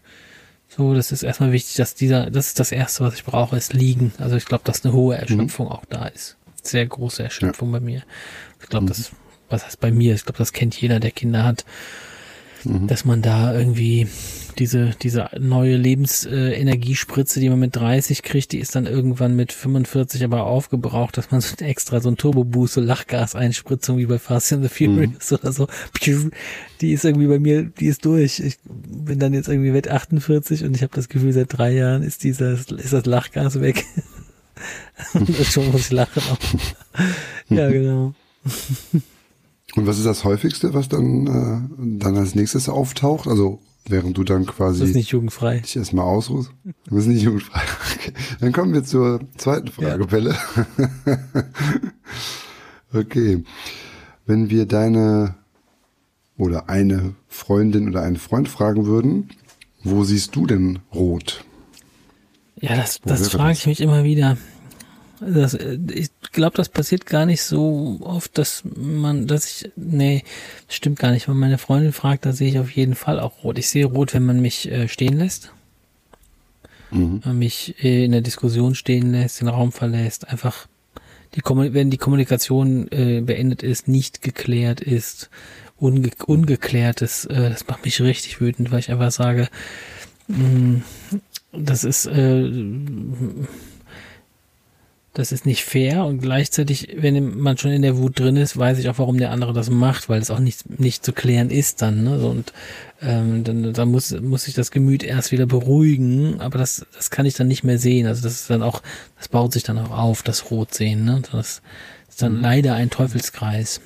So, 0.69 0.93
das 0.93 1.11
ist 1.11 1.23
erstmal 1.23 1.51
wichtig, 1.51 1.75
dass 1.75 1.95
dieser, 1.95 2.29
das 2.29 2.47
ist 2.47 2.59
das 2.59 2.71
Erste, 2.71 3.03
was 3.03 3.15
ich 3.15 3.23
brauche, 3.23 3.55
ist 3.55 3.73
liegen. 3.73 4.13
Also 4.17 4.35
ich 4.35 4.45
glaube, 4.45 4.63
dass 4.65 4.83
eine 4.83 4.93
hohe 4.93 5.15
Erschöpfung 5.17 5.67
mhm. 5.67 5.71
auch 5.71 5.85
da 5.85 6.07
ist 6.07 6.37
sehr 6.67 6.85
große 6.85 7.23
Erschöpfung 7.23 7.69
ja. 7.69 7.79
bei 7.79 7.85
mir. 7.85 8.03
Ich 8.61 8.69
glaube, 8.69 8.85
mhm. 8.85 8.89
das, 8.89 9.11
was 9.49 9.65
heißt 9.65 9.79
bei 9.79 9.91
mir? 9.91 10.13
Ich 10.15 10.23
glaube, 10.23 10.37
das 10.37 10.53
kennt 10.53 10.79
jeder, 10.79 10.99
der 10.99 11.11
Kinder 11.11 11.43
hat, 11.43 11.65
mhm. 12.63 12.87
dass 12.87 13.05
man 13.05 13.21
da 13.21 13.53
irgendwie 13.53 14.07
diese, 14.59 14.91
diese 15.01 15.29
neue 15.39 15.77
Lebensenergiespritze, 15.77 17.39
äh, 17.39 17.41
die 17.41 17.49
man 17.49 17.59
mit 17.59 17.75
30 17.75 18.23
kriegt, 18.23 18.51
die 18.51 18.59
ist 18.59 18.75
dann 18.75 18.85
irgendwann 18.85 19.35
mit 19.35 19.51
45 19.51 20.23
aber 20.23 20.45
aufgebraucht, 20.45 21.17
dass 21.17 21.31
man 21.31 21.41
so 21.41 21.55
extra 21.57 21.99
so 22.01 22.09
ein 22.09 22.17
Turbo-Boost, 22.17 22.73
so 22.73 22.81
Lachgaseinspritzung 22.81 23.97
wie 23.97 24.05
bei 24.05 24.19
Fast 24.19 24.53
and 24.53 24.63
the 24.63 24.69
Furious 24.69 25.31
mhm. 25.31 25.37
oder 25.37 25.51
so, 25.51 25.67
die 26.81 26.93
ist 26.93 27.05
irgendwie 27.05 27.27
bei 27.27 27.39
mir, 27.39 27.63
die 27.63 27.87
ist 27.87 28.05
durch. 28.05 28.39
Ich 28.39 28.57
bin 28.65 29.19
dann 29.19 29.33
jetzt 29.33 29.47
irgendwie 29.47 29.71
mit 29.71 29.87
48 29.87 30.63
und 30.63 30.75
ich 30.75 30.81
habe 30.81 30.95
das 30.95 31.09
Gefühl, 31.09 31.33
seit 31.33 31.57
drei 31.57 31.71
Jahren 31.71 32.03
ist 32.03 32.23
dieses, 32.23 32.71
ist 32.71 32.93
das 32.93 33.05
Lachgas 33.05 33.59
weg. 33.61 33.85
schon 35.43 35.71
muss 35.71 35.81
ich 35.81 35.91
lachen. 35.91 36.21
ja, 37.49 37.69
genau. 37.69 38.13
Und 39.75 39.85
was 39.85 39.97
ist 39.97 40.05
das 40.05 40.23
häufigste, 40.23 40.73
was 40.73 40.89
dann, 40.89 41.27
äh, 41.27 41.99
dann 41.99 42.17
als 42.17 42.35
nächstes 42.35 42.69
auftaucht? 42.69 43.27
Also 43.27 43.59
während 43.89 44.17
du 44.17 44.23
dann 44.23 44.45
quasi. 44.45 44.79
Das 44.79 44.89
ist 44.89 44.95
nicht 44.95 45.11
jugendfrei. 45.11 45.59
Dich 45.59 45.75
erstmal 45.75 46.05
ausruhst. 46.05 46.51
Du 46.85 46.95
bist 46.95 47.07
nicht 47.07 47.23
jugendfrei. 47.23 47.61
Okay. 47.97 48.13
Dann 48.39 48.51
kommen 48.53 48.73
wir 48.73 48.83
zur 48.83 49.21
zweiten 49.37 49.69
Frage, 49.69 50.01
ja. 50.01 50.07
Pelle. 50.07 50.35
okay. 52.93 53.43
Wenn 54.25 54.49
wir 54.49 54.65
deine 54.65 55.35
oder 56.37 56.69
eine 56.69 57.15
Freundin 57.27 57.89
oder 57.89 58.03
einen 58.03 58.17
Freund 58.17 58.47
fragen 58.47 58.85
würden, 58.85 59.29
wo 59.83 60.03
siehst 60.03 60.35
du 60.35 60.45
denn 60.45 60.79
rot? 60.93 61.43
Ja, 62.59 62.75
das, 62.75 62.99
das 63.01 63.29
frage 63.29 63.53
ich 63.53 63.67
mich 63.67 63.81
immer 63.81 64.03
wieder. 64.03 64.37
Das, 65.19 65.55
ich 65.55 66.09
glaube, 66.31 66.57
das 66.57 66.69
passiert 66.69 67.05
gar 67.05 67.25
nicht 67.25 67.41
so 67.41 67.99
oft, 68.01 68.37
dass 68.37 68.63
man, 68.75 69.25
dass 69.25 69.45
ich, 69.45 69.71
nee, 69.75 70.23
stimmt 70.67 70.99
gar 70.99 71.11
nicht. 71.11 71.27
Wenn 71.27 71.37
meine 71.37 71.57
Freundin 71.57 71.93
fragt, 71.93 72.25
da 72.25 72.33
sehe 72.33 72.49
ich 72.49 72.59
auf 72.59 72.71
jeden 72.71 72.95
Fall 72.95 73.19
auch 73.19 73.43
rot. 73.43 73.57
Ich 73.57 73.69
sehe 73.69 73.85
rot, 73.85 74.13
wenn 74.13 74.25
man 74.25 74.41
mich 74.41 74.71
äh, 74.71 74.87
stehen 74.87 75.17
lässt. 75.17 75.51
Mhm. 76.91 77.23
Wenn 77.23 77.31
man 77.31 77.39
mich 77.39 77.83
äh, 77.83 78.05
in 78.05 78.11
der 78.11 78.21
Diskussion 78.21 78.75
stehen 78.75 79.11
lässt, 79.11 79.41
den 79.41 79.47
Raum 79.47 79.71
verlässt, 79.71 80.27
einfach 80.27 80.67
die 81.35 81.41
wenn 81.43 81.89
die 81.89 81.97
Kommunikation 81.97 82.87
äh, 82.91 83.21
beendet 83.21 83.63
ist, 83.63 83.87
nicht 83.87 84.21
geklärt 84.21 84.81
ist, 84.81 85.29
unge 85.77 86.09
ungeklärt 86.25 87.01
ist, 87.01 87.25
äh, 87.25 87.49
das 87.49 87.67
macht 87.67 87.85
mich 87.85 88.01
richtig 88.01 88.39
wütend, 88.39 88.71
weil 88.71 88.79
ich 88.79 88.91
einfach 88.91 89.11
sage, 89.11 89.49
mh, 90.27 90.37
mm, 90.37 90.83
das 91.53 91.83
ist 91.83 92.05
äh, 92.05 92.51
das 95.17 95.31
ist 95.31 95.47
nicht 95.47 95.63
fair 95.63 96.05
und 96.05 96.19
gleichzeitig, 96.19 96.89
wenn 96.95 97.39
man 97.39 97.57
schon 97.57 97.71
in 97.71 97.81
der 97.81 97.97
Wut 97.97 98.19
drin 98.19 98.37
ist, 98.37 98.55
weiß 98.55 98.77
ich 98.77 98.87
auch, 98.87 98.99
warum 98.99 99.17
der 99.17 99.31
andere 99.31 99.51
das 99.51 99.71
macht, 99.71 100.09
weil 100.09 100.21
es 100.21 100.29
auch 100.29 100.37
nicht, 100.37 100.79
nicht 100.79 101.03
zu 101.03 101.11
klären 101.11 101.49
ist 101.49 101.81
dann. 101.81 102.03
Ne? 102.03 102.19
Und 102.19 102.53
ähm, 103.01 103.43
dann, 103.43 103.73
dann 103.73 103.89
muss, 103.89 104.11
muss 104.11 104.43
sich 104.43 104.53
das 104.53 104.69
Gemüt 104.69 105.01
erst 105.01 105.31
wieder 105.31 105.47
beruhigen, 105.47 106.39
aber 106.39 106.59
das, 106.59 106.85
das 106.95 107.09
kann 107.09 107.25
ich 107.25 107.33
dann 107.33 107.47
nicht 107.47 107.63
mehr 107.63 107.79
sehen. 107.79 108.05
Also 108.05 108.21
das 108.21 108.33
ist 108.33 108.49
dann 108.51 108.61
auch, 108.61 108.83
das 109.17 109.27
baut 109.27 109.53
sich 109.53 109.63
dann 109.63 109.79
auch 109.79 109.89
auf, 109.89 110.21
das 110.21 110.51
Rotsehen. 110.51 111.05
Ne? 111.05 111.23
Das 111.31 111.63
ist 112.07 112.21
dann 112.21 112.35
mhm. 112.35 112.41
leider 112.41 112.75
ein 112.75 112.91
Teufelskreis. 112.91 113.81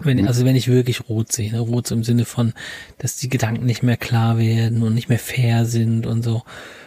Wenn, 0.00 0.18
mhm. 0.18 0.26
also 0.26 0.44
wenn 0.44 0.56
ich 0.56 0.66
wirklich 0.66 1.08
rot 1.08 1.30
sehe, 1.30 1.52
ne? 1.52 1.60
rot 1.60 1.88
im 1.92 2.02
Sinne 2.02 2.24
von, 2.24 2.52
dass 2.98 3.14
die 3.14 3.28
Gedanken 3.28 3.64
nicht 3.64 3.84
mehr 3.84 3.96
klar 3.96 4.38
werden 4.38 4.82
und 4.82 4.92
nicht 4.92 5.08
mehr 5.08 5.20
fair 5.20 5.66
sind 5.66 6.04
und 6.04 6.24
so. 6.24 6.42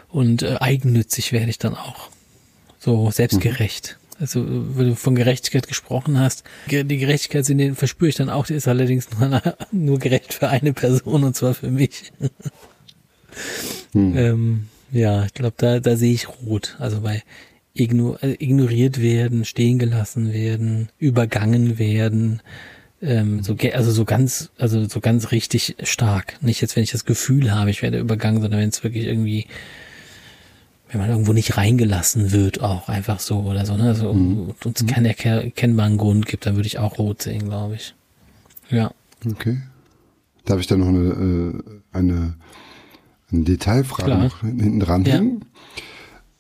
Und 0.10 0.44
äh, 0.44 0.58
eigennützig 0.60 1.32
werde 1.32 1.50
ich 1.50 1.58
dann 1.58 1.76
auch 1.76 2.10
so 2.84 3.12
selbstgerecht. 3.12 3.98
Mhm. 3.98 4.04
Also, 4.20 4.46
wenn 4.46 4.90
du 4.90 4.96
von 4.96 5.16
Gerechtigkeit 5.16 5.68
gesprochen 5.68 6.20
hast, 6.20 6.44
die 6.70 6.98
Gerechtigkeit 6.98 7.48
den 7.50 7.76
verspüre 7.76 8.10
ich 8.10 8.16
dann 8.16 8.30
auch, 8.30 8.46
die 8.46 8.54
ist 8.54 8.68
allerdings 8.68 9.08
nur, 9.12 9.42
nur 9.72 10.00
gerecht 10.00 10.34
für 10.34 10.50
eine 10.50 10.74
Person 10.74 11.24
und 11.24 11.36
zwar 11.36 11.54
für 11.54 11.72
mich. 11.72 12.12
Mhm. 13.94 14.18
Ähm, 14.18 14.68
ja, 14.92 15.26
ich 15.26 15.34
glaube, 15.34 15.56
da, 15.58 15.80
da 15.80 15.96
sehe 15.96 16.14
ich 16.14 16.28
rot. 16.30 16.76
Also 16.80 17.02
bei 17.02 17.24
igno 17.74 18.16
äh, 18.22 18.36
ignoriert 18.38 19.02
werden, 19.02 19.46
stehen 19.46 19.80
gelassen 19.80 20.32
werden, 20.32 20.90
übergangen 21.00 21.80
werden, 21.80 22.42
ähm, 23.02 23.44
so, 23.44 23.56
also 23.74 23.92
so 23.92 24.06
ganz, 24.06 24.52
also 24.58 24.88
so 24.88 25.00
ganz 25.00 25.32
richtig 25.32 25.76
stark. 25.84 26.38
Nicht 26.42 26.62
jetzt, 26.62 26.76
wenn 26.76 26.84
ich 26.84 26.92
das 26.92 27.06
Gefühl 27.06 27.52
habe, 27.52 27.72
ich 27.72 27.82
werde 27.82 28.00
übergangen, 28.00 28.42
sondern 28.42 28.62
wenn 28.62 28.70
es 28.70 28.84
wirklich 28.84 29.06
irgendwie 29.06 29.48
wenn 30.94 31.02
man 31.02 31.10
irgendwo 31.10 31.34
nicht 31.34 31.58
reingelassen 31.58 32.32
wird, 32.32 32.62
auch 32.62 32.88
einfach 32.88 33.20
so 33.20 33.40
oder 33.40 33.66
so, 33.66 33.76
ne? 33.76 33.86
Also 33.90 34.14
mhm. 34.14 34.54
uns 34.64 34.84
mhm. 34.84 34.88
keinen 34.88 35.06
erkennbaren 35.06 35.98
Grund 35.98 36.28
gibt, 36.28 36.46
dann 36.46 36.56
würde 36.56 36.68
ich 36.68 36.78
auch 36.78 37.00
rot 37.00 37.24
sehen, 37.24 37.46
glaube 37.50 37.76
ich. 37.76 37.96
Ja. 38.70 38.92
Okay. 39.30 39.58
Darf 40.46 40.60
ich 40.60 40.68
da 40.68 40.78
noch 40.78 40.88
eine, 40.88 41.00
äh, 41.00 41.98
eine, 41.98 42.36
eine 43.32 43.44
Detailfrage 43.44 44.12
Klar. 44.12 44.24
noch 44.24 44.42
hinten 44.42 44.80
dran 44.80 45.04
Ja. 45.06 45.16
hängen? 45.16 45.46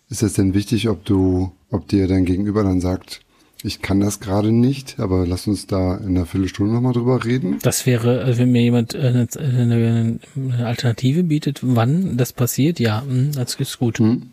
Ist 0.09 0.21
es 0.21 0.33
denn 0.33 0.53
wichtig, 0.53 0.87
ob 0.87 1.03
du, 1.03 1.51
ob 1.71 1.87
dir 1.87 2.07
dein 2.07 2.25
Gegenüber 2.25 2.63
dann 2.63 2.79
sagt, 2.79 3.21
ich 3.63 3.81
kann 3.81 4.01
das 4.01 4.19
gerade 4.19 4.51
nicht, 4.51 4.99
aber 4.99 5.25
lass 5.25 5.47
uns 5.47 5.65
da 5.65 5.95
in 5.95 6.09
einer 6.09 6.25
Viertelstunde 6.25 6.73
nochmal 6.73 6.93
drüber 6.93 7.25
reden? 7.25 7.57
Das 7.63 7.85
wäre, 7.87 8.23
äh, 8.23 8.37
wenn 8.37 8.51
mir 8.51 8.61
jemand 8.61 8.93
äh, 8.93 8.99
eine, 8.99 9.27
eine, 9.39 10.19
eine 10.35 10.67
Alternative 10.67 11.23
bietet, 11.23 11.61
wann 11.63 12.17
das 12.17 12.33
passiert, 12.33 12.79
ja, 12.79 13.01
mh, 13.07 13.31
das 13.35 13.55
ist 13.55 13.79
gut. 13.79 13.97
Hm? 13.97 14.32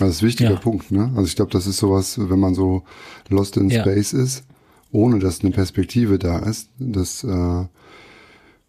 Das 0.00 0.16
ist 0.16 0.22
ein 0.22 0.26
wichtiger 0.28 0.50
Ja. 0.50 0.56
Punkt, 0.56 0.90
ne? 0.90 1.10
Also 1.14 1.24
ich 1.28 1.36
glaube, 1.36 1.50
das 1.52 1.66
ist 1.66 1.76
sowas, 1.78 2.18
wenn 2.18 2.38
man 2.40 2.54
so 2.54 2.82
lost 3.28 3.56
in 3.56 3.68
Ja. 3.70 3.82
space 3.82 4.12
ist, 4.12 4.44
ohne 4.92 5.18
dass 5.18 5.40
eine 5.40 5.50
Perspektive 5.52 6.18
da 6.18 6.38
ist, 6.40 6.68
das 6.78 7.22
äh, 7.24 7.64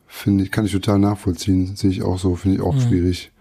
finde 0.08 0.44
ich, 0.44 0.52
kann 0.52 0.66
ich 0.66 0.72
total 0.72 1.00
nachvollziehen. 1.00 1.76
Sehe 1.76 1.90
ich 1.90 2.04
auch 2.04 2.20
so, 2.20 2.36
finde 2.36 2.58
ich 2.58 2.62
auch 2.64 2.76
Mhm. 2.76 2.80
schwierig. 2.82 3.32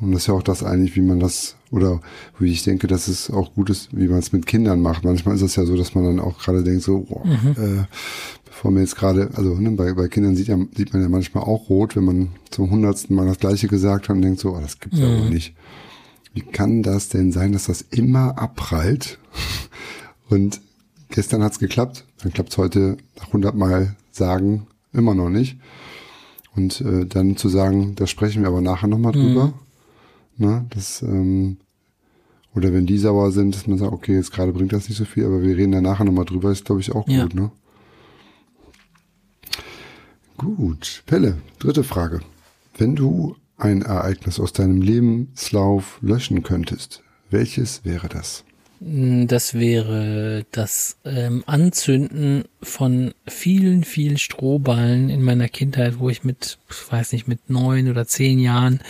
Und 0.00 0.12
das 0.12 0.22
ist 0.22 0.26
ja 0.28 0.34
auch 0.34 0.42
das 0.42 0.62
eigentlich, 0.62 0.94
wie 0.96 1.00
man 1.00 1.20
das, 1.20 1.56
oder 1.70 2.00
wie 2.38 2.52
ich 2.52 2.64
denke, 2.64 2.86
dass 2.86 3.08
es 3.08 3.30
auch 3.30 3.54
gut 3.54 3.70
ist, 3.70 3.96
wie 3.96 4.08
man 4.08 4.18
es 4.18 4.30
mit 4.30 4.44
Kindern 4.46 4.82
macht. 4.82 5.04
Manchmal 5.04 5.34
ist 5.36 5.42
es 5.42 5.56
ja 5.56 5.64
so, 5.64 5.74
dass 5.76 5.94
man 5.94 6.04
dann 6.04 6.20
auch 6.20 6.38
gerade 6.38 6.62
denkt, 6.62 6.82
so, 6.82 7.00
boah, 7.08 7.26
Mhm. 7.26 7.50
äh, 7.56 7.84
bevor 8.44 8.70
mir 8.72 8.80
jetzt 8.80 8.96
gerade, 8.96 9.30
also 9.34 9.54
ne, 9.54 9.70
bei, 9.70 9.94
bei 9.94 10.08
Kindern 10.08 10.36
sieht, 10.36 10.48
ja, 10.48 10.58
sieht 10.76 10.92
man 10.92 11.00
ja 11.02 11.08
manchmal 11.08 11.44
auch 11.44 11.70
rot, 11.70 11.96
wenn 11.96 12.04
man 12.04 12.28
zum 12.50 12.70
hundertsten 12.70 13.16
Mal 13.16 13.26
das 13.26 13.38
Gleiche 13.38 13.68
gesagt 13.68 14.08
hat 14.10 14.16
und 14.16 14.22
denkt 14.22 14.40
so, 14.40 14.54
oh, 14.54 14.60
das 14.60 14.80
gibt's 14.80 14.98
ja 14.98 15.06
Mhm. 15.08 15.18
wohl 15.20 15.28
nicht. 15.30 15.54
Wie 16.36 16.42
kann 16.42 16.82
das 16.82 17.08
denn 17.08 17.32
sein, 17.32 17.52
dass 17.52 17.64
das 17.64 17.80
immer 17.80 18.36
abprallt? 18.36 19.18
Und 20.28 20.60
gestern 21.08 21.42
hat's 21.42 21.58
geklappt, 21.58 22.04
dann 22.22 22.30
klappt's 22.30 22.58
heute 22.58 22.98
nach 23.16 23.28
100 23.28 23.54
Mal 23.56 23.96
sagen 24.12 24.66
immer 24.92 25.14
noch 25.14 25.30
nicht. 25.30 25.56
Und 26.54 26.82
äh, 26.82 27.06
dann 27.06 27.38
zu 27.38 27.48
sagen, 27.48 27.94
da 27.94 28.06
sprechen 28.06 28.42
wir 28.42 28.48
aber 28.48 28.60
nachher 28.60 28.86
nochmal 28.86 29.12
drüber. 29.12 29.54
Ne, 30.36 30.66
das, 30.68 31.00
ähm, 31.00 31.56
oder 32.54 32.70
wenn 32.74 32.84
die 32.84 32.98
sauer 32.98 33.32
sind, 33.32 33.54
dass 33.54 33.66
man 33.66 33.78
sagt, 33.78 33.92
okay, 33.92 34.14
jetzt 34.14 34.30
gerade 34.32 34.52
bringt 34.52 34.74
das 34.74 34.90
nicht 34.90 34.98
so 34.98 35.06
viel, 35.06 35.24
aber 35.24 35.40
wir 35.42 35.56
reden 35.56 35.72
da 35.72 35.80
nachher 35.80 36.04
nochmal 36.04 36.26
drüber, 36.26 36.50
ist 36.50 36.66
glaube 36.66 36.82
ich 36.82 36.92
auch 36.92 37.08
Ja. 37.08 37.22
gut, 37.22 37.34
ne? 37.34 37.50
Gut, 40.36 41.02
Pelle, 41.06 41.38
dritte 41.58 41.82
Frage. 41.82 42.20
Wenn 42.76 42.94
du 42.94 43.36
ein 43.56 43.82
Ereignis 43.82 44.40
aus 44.40 44.52
deinem 44.52 44.80
Lebenslauf 44.80 45.98
löschen 46.02 46.42
könntest, 46.42 47.02
welches 47.30 47.84
wäre 47.84 48.08
das? 48.08 48.44
Das 48.78 49.54
wäre 49.54 50.44
das 50.50 50.98
ähm, 51.06 51.42
Anzünden 51.46 52.44
von 52.60 53.14
vielen, 53.26 53.84
vielen 53.84 54.18
Strohballen 54.18 55.08
in 55.08 55.22
meiner 55.22 55.48
Kindheit, 55.48 55.98
wo 55.98 56.10
ich 56.10 56.24
mit, 56.24 56.58
ich 56.68 56.92
weiß 56.92 57.12
nicht, 57.12 57.26
mit 57.26 57.48
neun 57.48 57.88
oder 57.88 58.06
zehn 58.06 58.38
Jahren 58.38 58.80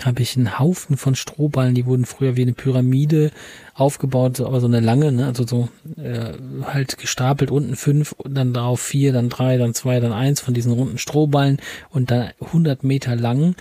habe 0.00 0.22
ich 0.22 0.36
einen 0.36 0.58
Haufen 0.58 0.96
von 0.96 1.14
Strohballen, 1.14 1.74
die 1.74 1.86
wurden 1.86 2.06
früher 2.06 2.36
wie 2.36 2.42
eine 2.42 2.54
Pyramide 2.54 3.30
aufgebaut, 3.74 4.40
aber 4.40 4.60
so 4.60 4.66
eine 4.66 4.80
lange, 4.80 5.12
ne? 5.12 5.26
also 5.26 5.46
so 5.46 5.68
äh, 5.96 6.32
halt 6.64 6.98
gestapelt, 6.98 7.50
unten 7.50 7.76
fünf, 7.76 8.14
dann 8.24 8.52
darauf 8.52 8.80
vier, 8.80 9.12
dann 9.12 9.28
drei, 9.28 9.58
dann 9.58 9.74
zwei, 9.74 10.00
dann 10.00 10.12
eins 10.12 10.40
von 10.40 10.54
diesen 10.54 10.72
runden 10.72 10.98
Strohballen 10.98 11.58
und 11.90 12.10
dann 12.10 12.30
100 12.40 12.84
Meter 12.84 13.16
lang. 13.16 13.54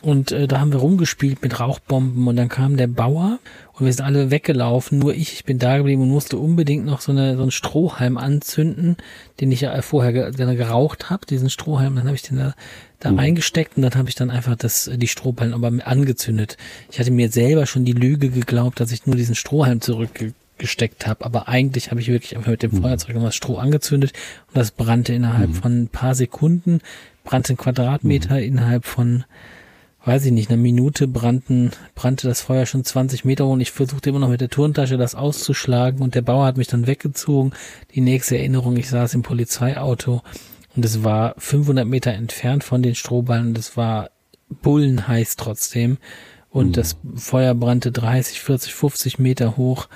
Und 0.00 0.30
äh, 0.30 0.46
da 0.46 0.60
haben 0.60 0.72
wir 0.72 0.78
rumgespielt 0.78 1.42
mit 1.42 1.58
Rauchbomben 1.58 2.26
und 2.28 2.36
dann 2.36 2.48
kam 2.48 2.76
der 2.76 2.86
Bauer 2.86 3.40
und 3.72 3.86
wir 3.86 3.92
sind 3.92 4.04
alle 4.04 4.30
weggelaufen, 4.30 4.98
nur 4.98 5.12
ich, 5.12 5.32
ich 5.32 5.44
bin 5.44 5.58
da 5.58 5.76
geblieben 5.76 6.02
und 6.02 6.08
musste 6.08 6.38
unbedingt 6.38 6.84
noch 6.84 7.00
so, 7.00 7.10
eine, 7.10 7.36
so 7.36 7.42
einen 7.42 7.50
Strohhalm 7.50 8.16
anzünden, 8.16 8.96
den 9.40 9.50
ich 9.50 9.62
ja 9.62 9.82
vorher 9.82 10.12
ge 10.12 10.56
geraucht 10.56 11.10
habe, 11.10 11.26
diesen 11.26 11.50
Strohhalm, 11.50 11.96
dann 11.96 12.06
habe 12.06 12.14
ich 12.14 12.22
den 12.22 12.38
da, 12.38 12.54
da 13.00 13.12
reingesteckt 13.12 13.76
und 13.76 13.82
dann 13.82 13.94
habe 13.94 14.08
ich 14.08 14.14
dann 14.14 14.30
einfach 14.30 14.54
das, 14.54 14.88
die 14.92 15.08
Strohballen 15.08 15.52
aber 15.52 15.72
angezündet. 15.84 16.56
Ich 16.90 17.00
hatte 17.00 17.10
mir 17.10 17.30
selber 17.30 17.66
schon 17.66 17.84
die 17.84 17.92
Lüge 17.92 18.30
geglaubt, 18.30 18.78
dass 18.78 18.92
ich 18.92 19.06
nur 19.06 19.16
diesen 19.16 19.34
Strohhalm 19.34 19.80
zurückgesteckt 19.80 21.08
habe, 21.08 21.24
aber 21.24 21.48
eigentlich 21.48 21.90
habe 21.90 22.00
ich 22.00 22.08
wirklich 22.08 22.36
einfach 22.36 22.52
mit 22.52 22.62
dem 22.62 22.72
Feuerzeug 22.72 23.16
immer 23.16 23.26
das 23.26 23.36
Stroh 23.36 23.56
angezündet 23.56 24.12
und 24.48 24.56
das 24.56 24.70
brannte 24.70 25.12
innerhalb 25.12 25.56
von 25.56 25.82
ein 25.82 25.88
paar 25.88 26.14
Sekunden, 26.14 26.82
brannte 27.24 27.54
ein 27.54 27.56
Quadratmeter 27.56 28.40
innerhalb 28.40 28.84
von 28.84 29.24
weiß 30.08 30.24
ich 30.24 30.32
nicht, 30.32 30.48
eine 30.48 30.56
Minute 30.56 31.06
brannten, 31.06 31.70
brannte 31.94 32.26
das 32.26 32.40
Feuer 32.40 32.64
schon 32.64 32.82
20 32.82 33.26
Meter 33.26 33.44
hoch 33.46 33.52
und 33.52 33.60
ich 33.60 33.72
versuchte 33.72 34.08
immer 34.08 34.20
noch 34.20 34.30
mit 34.30 34.40
der 34.40 34.48
Turntasche 34.48 34.96
das 34.96 35.14
auszuschlagen 35.14 36.00
und 36.00 36.14
der 36.14 36.22
Bauer 36.22 36.46
hat 36.46 36.56
mich 36.56 36.66
dann 36.66 36.86
weggezogen. 36.86 37.52
Die 37.94 38.00
nächste 38.00 38.38
Erinnerung, 38.38 38.78
ich 38.78 38.88
saß 38.88 39.12
im 39.12 39.22
Polizeiauto 39.22 40.22
und 40.74 40.84
es 40.86 41.04
war 41.04 41.34
500 41.36 41.86
Meter 41.86 42.12
entfernt 42.12 42.64
von 42.64 42.82
den 42.82 42.94
Strohballen 42.94 43.48
und 43.48 43.58
es 43.58 43.76
war 43.76 44.08
bullenheiß 44.62 45.36
trotzdem 45.36 45.98
und 46.48 46.78
das 46.78 46.96
Feuer 47.14 47.54
brannte 47.54 47.92
30, 47.92 48.40
40, 48.40 48.74
50 48.74 49.18
Meter 49.18 49.58
hoch. 49.58 49.88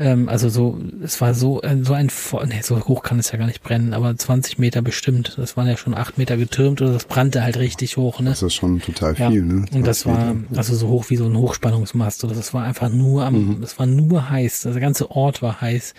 Ähm, 0.00 0.28
also 0.28 0.48
so, 0.48 0.78
es 1.02 1.20
war 1.20 1.34
so, 1.34 1.60
äh, 1.62 1.76
so 1.82 1.92
ein, 1.92 2.08
nee, 2.46 2.60
so 2.62 2.78
hoch 2.86 3.02
kann 3.02 3.18
es 3.18 3.32
ja 3.32 3.38
gar 3.38 3.46
nicht 3.46 3.62
brennen, 3.64 3.94
aber 3.94 4.16
20 4.16 4.58
Meter 4.58 4.80
bestimmt. 4.80 5.34
Das 5.36 5.56
waren 5.56 5.66
ja 5.66 5.76
schon 5.76 5.94
8 5.94 6.18
Meter 6.18 6.36
getürmt 6.36 6.80
oder 6.80 6.92
das 6.92 7.04
brannte 7.06 7.42
halt 7.42 7.56
richtig 7.58 7.96
hoch, 7.96 8.20
ne? 8.20 8.30
Das 8.30 8.42
ist 8.42 8.54
schon 8.54 8.80
total 8.80 9.16
Ja, 9.16 9.30
viel, 9.30 9.42
ne? 9.42 9.64
und 9.72 9.86
das 9.86 10.00
20 10.00 10.06
war 10.06 10.34
Meter. 10.34 10.56
also 10.58 10.76
so 10.76 10.88
hoch 10.88 11.06
wie 11.10 11.16
so 11.16 11.24
ein 11.26 11.36
Hochspannungsmast 11.36 12.22
oder 12.24 12.34
das 12.34 12.54
war 12.54 12.62
einfach 12.64 12.90
nur 12.90 13.24
am, 13.24 13.60
das 13.60 13.78
war 13.78 13.86
nur 13.86 14.30
heiß. 14.30 14.62
Der 14.62 14.80
ganze 14.80 15.10
Ort 15.10 15.42
war 15.42 15.60
heiß. 15.60 15.94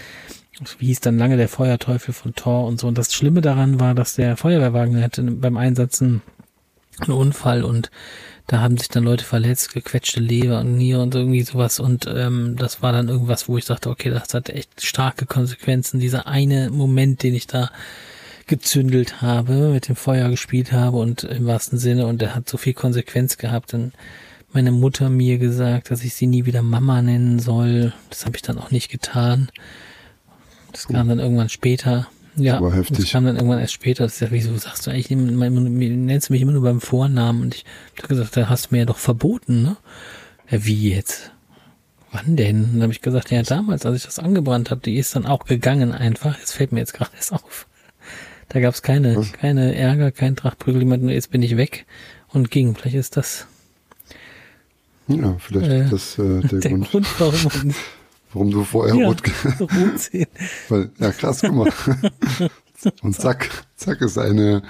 Wie 0.77 0.87
hieß 0.87 0.99
dann 1.01 1.17
lange 1.17 1.37
der 1.37 1.47
Feuerteufel 1.49 2.13
von 2.13 2.33
Thor 2.35 2.67
und 2.67 2.79
so. 2.79 2.87
Und 2.87 2.97
das 2.97 3.13
Schlimme 3.13 3.41
daran 3.41 3.79
war, 3.79 3.95
dass 3.95 4.15
der 4.15 4.35
Feuerwehrwagen 4.37 5.01
hatte 5.01 5.23
beim 5.23 5.55
Einsatzen 5.57 6.21
einen 7.01 7.11
Unfall 7.17 7.63
und 7.63 7.91
da 8.49 8.61
haben 8.61 8.79
sich 8.79 8.89
dann 8.89 9.03
Leute 9.03 9.23
verletzt, 9.23 9.75
gequetschte 9.75 10.19
Leber 10.19 10.61
und 10.61 10.75
Niere 10.75 11.03
und 11.03 11.13
irgendwie 11.13 11.43
sowas 11.43 11.79
und 11.79 12.07
ähm, 12.07 12.55
das 12.57 12.81
war 12.81 12.91
dann 12.91 13.07
irgendwas, 13.07 13.47
wo 13.47 13.59
ich 13.59 13.65
dachte, 13.65 13.91
okay, 13.91 14.09
das 14.09 14.33
hat 14.33 14.49
echt 14.49 14.83
starke 14.83 15.27
Konsequenzen. 15.27 15.99
Dieser 15.99 16.25
eine 16.25 16.71
Moment, 16.71 17.21
den 17.21 17.35
ich 17.35 17.45
da 17.45 17.69
gezündelt 18.47 19.21
habe, 19.21 19.69
mit 19.69 19.87
dem 19.87 19.95
Feuer 19.95 20.29
gespielt 20.29 20.71
habe 20.71 20.97
und 20.97 21.25
im 21.25 21.45
wahrsten 21.45 21.77
Sinne 21.77 22.07
und 22.07 22.21
der 22.21 22.33
hat 22.33 22.49
so 22.49 22.57
viel 22.57 22.73
Konsequenz 22.73 23.37
gehabt. 23.37 23.73
Dann 23.73 23.91
meine 24.51 24.71
Mutter 24.71 25.11
mir 25.11 25.37
gesagt, 25.37 25.91
dass 25.91 26.03
ich 26.03 26.15
sie 26.15 26.25
nie 26.25 26.47
wieder 26.47 26.63
Mama 26.63 27.03
nennen 27.03 27.37
soll. 27.37 27.93
Das 28.09 28.25
habe 28.25 28.35
ich 28.35 28.41
dann 28.41 28.57
auch 28.57 28.71
nicht 28.71 28.89
getan. 28.89 29.51
Das 30.71 30.87
kam 30.87 31.07
dann 31.07 31.19
irgendwann 31.19 31.49
später. 31.49 32.07
Ja, 32.43 32.57
Aber 32.57 32.73
heftig. 32.73 32.97
das 32.97 33.11
kam 33.11 33.25
dann 33.25 33.35
irgendwann 33.35 33.59
erst 33.59 33.73
später. 33.73 34.03
Das 34.03 34.13
ist 34.13 34.19
ja, 34.21 34.27
wieso 34.31 34.55
sagst 34.57 34.85
du 34.87 34.91
eigentlich, 34.91 35.09
nennst 35.11 36.29
du 36.29 36.33
mich 36.33 36.41
immer 36.41 36.51
nur 36.53 36.61
beim 36.63 36.81
Vornamen? 36.81 37.41
Und 37.41 37.55
ich 37.55 37.65
habe 37.97 38.07
gesagt, 38.07 38.35
da 38.37 38.49
hast 38.49 38.67
du 38.67 38.75
mir 38.75 38.79
ja 38.79 38.85
doch 38.85 38.97
verboten, 38.97 39.61
ne? 39.63 39.77
Ja, 40.49 40.65
wie 40.65 40.89
jetzt? 40.91 41.31
Wann 42.11 42.35
denn? 42.35 42.63
Und 42.63 42.73
dann 42.73 42.81
habe 42.83 42.93
ich 42.93 43.01
gesagt, 43.01 43.29
ja, 43.31 43.43
damals, 43.43 43.85
als 43.85 43.97
ich 43.97 44.03
das 44.05 44.17
angebrannt 44.19 44.71
habe, 44.71 44.81
die 44.81 44.95
ist 44.97 45.15
dann 45.15 45.25
auch 45.27 45.45
gegangen 45.45 45.91
einfach. 45.91 46.37
Jetzt 46.39 46.53
fällt 46.53 46.71
mir 46.71 46.79
jetzt 46.79 46.93
gerade 46.93 47.11
erst 47.15 47.33
auf. 47.33 47.67
Da 48.47 48.59
gab 48.59 48.73
es 48.73 48.81
keine, 48.81 49.15
Was? 49.15 49.31
keine 49.33 49.75
Ärger, 49.75 50.11
kein 50.11 50.35
Trachtprügel, 50.35 50.81
jemand, 50.81 51.03
nur 51.03 51.11
jetzt 51.11 51.29
bin 51.29 51.43
ich 51.43 51.55
weg 51.55 51.85
und 52.29 52.49
ging. 52.49 52.73
Vielleicht 52.75 52.95
ist 52.95 53.15
das 53.15 53.45
Ja, 55.07 55.35
vielleicht 55.39 55.69
Äh, 55.69 55.83
ist 55.83 55.91
das 55.93 56.19
äh, 56.19 56.39
der, 56.47 56.59
der 56.59 56.71
Grund, 56.71 56.89
Grund, 56.89 57.07
warum 57.19 57.75
warum 58.33 58.51
du 58.51 58.63
vorher 58.63 58.95
ja, 58.95 59.07
rot 59.07 59.21
rot 59.59 59.99
sehen. 59.99 60.27
Weil, 60.69 60.89
ja, 60.99 61.11
krass, 61.11 61.41
guck 61.41 61.53
mal. 61.53 61.71
Und 63.01 63.15
zack, 63.15 63.49
zack 63.75 64.01
ist 64.01 64.17
eine, 64.17 64.63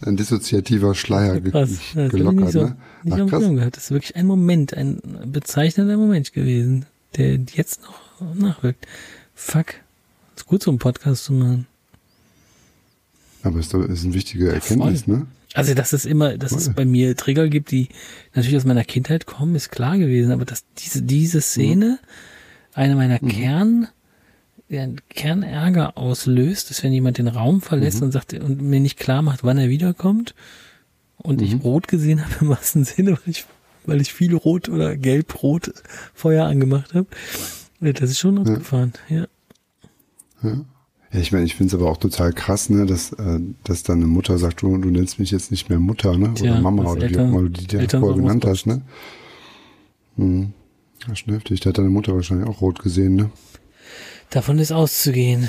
ein 0.00 0.16
dissoziativer 0.16 0.94
Schleier 0.94 1.40
ge 1.40 1.52
Krass. 1.52 1.78
Ja, 1.94 2.08
gelockert, 2.08 2.40
nicht 2.40 2.52
so, 2.52 2.62
ne? 2.62 2.76
nicht 3.04 3.20
Ach, 3.20 3.26
krass. 3.28 3.42
Gehabt. 3.44 3.76
Das 3.76 3.84
ist 3.84 3.90
wirklich 3.90 4.16
ein 4.16 4.26
Moment, 4.26 4.74
ein 4.74 5.00
bezeichnender 5.26 5.96
Moment 5.96 6.32
gewesen, 6.32 6.86
der 7.16 7.38
jetzt 7.54 7.82
noch 7.82 8.34
nachwirkt. 8.34 8.86
Fuck. 9.34 9.74
Ist 10.34 10.46
gut, 10.46 10.62
so 10.62 10.70
einen 10.70 10.78
Podcast 10.78 11.24
zu 11.24 11.32
machen. 11.34 11.66
Aber 13.42 13.60
doch- 13.60 13.84
ist 13.84 14.04
eine 14.04 14.14
wichtige 14.14 14.50
Erkenntnis, 14.52 15.02
voll. 15.02 15.14
ne? 15.18 15.26
Also, 15.54 15.72
dass 15.72 15.94
es 15.94 16.04
immer, 16.04 16.36
dass 16.36 16.52
es 16.52 16.64
Voll. 16.64 16.74
bei 16.74 16.84
mir 16.84 17.16
Trigger 17.16 17.48
gibt, 17.48 17.70
die 17.70 17.88
natürlich 18.34 18.56
aus 18.58 18.66
meiner 18.66 18.84
Kindheit 18.84 19.24
kommen, 19.24 19.54
ist 19.54 19.70
klar 19.70 19.96
gewesen. 19.96 20.30
Aber 20.32 20.44
dass 20.44 20.64
diese, 20.78 21.00
diese 21.00 21.40
Szene 21.40 21.98
eine 22.76 22.94
meiner 22.94 23.18
Mhm. 23.20 23.28
Kern, 23.28 23.88
ja, 24.68 24.86
Kernärger 25.10 25.96
auslöst, 25.96 26.70
ist, 26.70 26.82
wenn 26.82 26.92
jemand 26.92 27.18
den 27.18 27.28
Raum 27.28 27.60
verlässt 27.60 27.98
Mhm. 27.98 28.04
und 28.06 28.12
sagt 28.12 28.32
und 28.34 28.60
mir 28.62 28.80
nicht 28.80 28.98
klar 28.98 29.22
macht, 29.22 29.42
wann 29.44 29.58
er 29.58 29.68
wiederkommt 29.68 30.34
und 31.18 31.40
ich 31.42 31.62
rot 31.64 31.88
gesehen 31.88 32.24
habe 32.24 32.34
im 32.42 32.48
wahrsten 32.48 32.84
Sinne, 32.84 33.12
weil 33.12 33.20
ich, 33.30 33.44
weil 33.86 34.00
ich 34.00 34.12
viel 34.12 34.34
rot 34.34 34.68
oder 34.68 34.96
gelb-rot 34.96 35.72
Feuer 36.14 36.46
angemacht 36.46 36.94
habe. 36.94 37.06
Das 37.80 38.10
ist 38.10 38.18
schon 38.18 38.38
abgefahren, 38.38 38.92
ja. 39.08 39.26
Ja, 40.42 41.20
ich 41.20 41.30
meine, 41.32 41.44
ich 41.44 41.54
finde 41.54 41.74
es 41.74 41.80
aber 41.80 41.90
auch 41.90 41.96
total 41.96 42.32
krass, 42.32 42.68
ne, 42.68 42.84
dass, 42.86 43.12
äh, 43.12 43.40
dass 43.64 43.82
dann 43.84 43.98
eine 43.98 44.06
Mutter 44.06 44.38
sagt, 44.38 44.62
du, 44.62 44.76
du 44.78 44.90
nennst 44.90 45.18
mich 45.18 45.30
jetzt 45.30 45.50
nicht 45.50 45.68
mehr 45.68 45.78
Mutter, 45.78 46.16
ne? 46.18 46.34
Tja, 46.34 46.52
oder 46.52 46.60
Mama 46.60 46.82
oder 46.82 46.92
wie 46.94 46.96
auch 46.96 47.02
Eltern- 47.08 47.28
immer 47.30 47.42
du 47.42 47.48
die 47.50 47.66
dir 47.66 47.80
Eltern 47.80 48.00
vorher 48.00 48.16
so 48.16 48.22
genannt 48.22 48.44
hast, 48.44 48.66
ne? 48.66 48.82
Hm. 51.06 51.10
Ja, 51.10 51.16
schon 51.16 51.34
heftig. 51.34 51.60
Da 51.60 51.68
hat 51.70 51.78
deine 51.78 51.88
Mutter 51.88 52.14
wahrscheinlich 52.14 52.48
auch 52.48 52.60
rot 52.60 52.80
gesehen, 52.82 53.14
ne? 53.16 53.30
Davon 54.30 54.58
ist 54.58 54.72
auszugehen. 54.72 55.48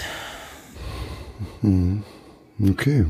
Okay. 2.61 3.05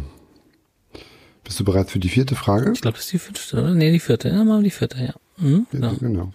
Bist 1.43 1.59
du 1.59 1.63
bereit 1.65 1.91
für 1.91 1.99
die 1.99 2.09
vierte 2.09 2.35
Frage? 2.35 2.71
Ich 2.73 2.81
glaube, 2.81 2.95
das 2.97 3.05
ist 3.05 3.13
die 3.13 3.19
fünfte, 3.19 3.57
oder? 3.57 3.73
Nee, 3.73 3.91
die 3.91 3.99
vierte. 3.99 4.29
Ja, 4.29 4.43
mal 4.43 4.63
die 4.63 4.71
vierte, 4.71 4.97
ja. 5.03 5.13
Mhm, 5.37 5.67
Ja, 5.71 5.79
genau. 5.79 5.95
genau. 5.99 6.33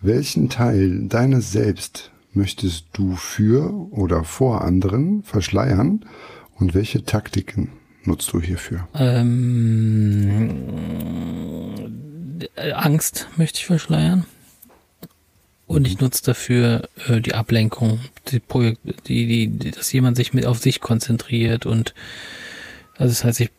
Welchen 0.00 0.48
Teil 0.48 1.08
deines 1.08 1.50
Selbst 1.52 2.10
möchtest 2.32 2.86
du 2.92 3.16
für 3.16 3.72
oder 3.90 4.22
vor 4.24 4.62
anderen 4.62 5.22
verschleiern 5.24 6.04
und 6.56 6.74
welche 6.74 7.04
Taktiken 7.04 7.70
nutzt 8.04 8.32
du 8.32 8.40
hierfür? 8.40 8.86
Ähm, 8.94 10.28
äh, 12.56 12.72
Angst 12.72 13.28
möchte 13.36 13.58
ich 13.58 13.66
verschleiern. 13.66 14.24
Und 15.68 15.86
ich 15.86 16.00
nutze 16.00 16.24
dafür 16.24 16.88
äh, 17.08 17.20
die 17.20 17.34
Ablenkung, 17.34 18.00
die 18.28 18.40
Projekt, 18.40 18.80
die, 19.06 19.48
die, 19.48 19.70
dass 19.70 19.92
jemand 19.92 20.16
sich 20.16 20.32
mit 20.32 20.44
auf 20.46 20.58
sich 20.58 20.80
konzentriert 20.80 21.66
und 21.66 21.94
also 22.96 23.10
das 23.12 23.22
heißt, 23.22 23.40
ich 23.40 23.50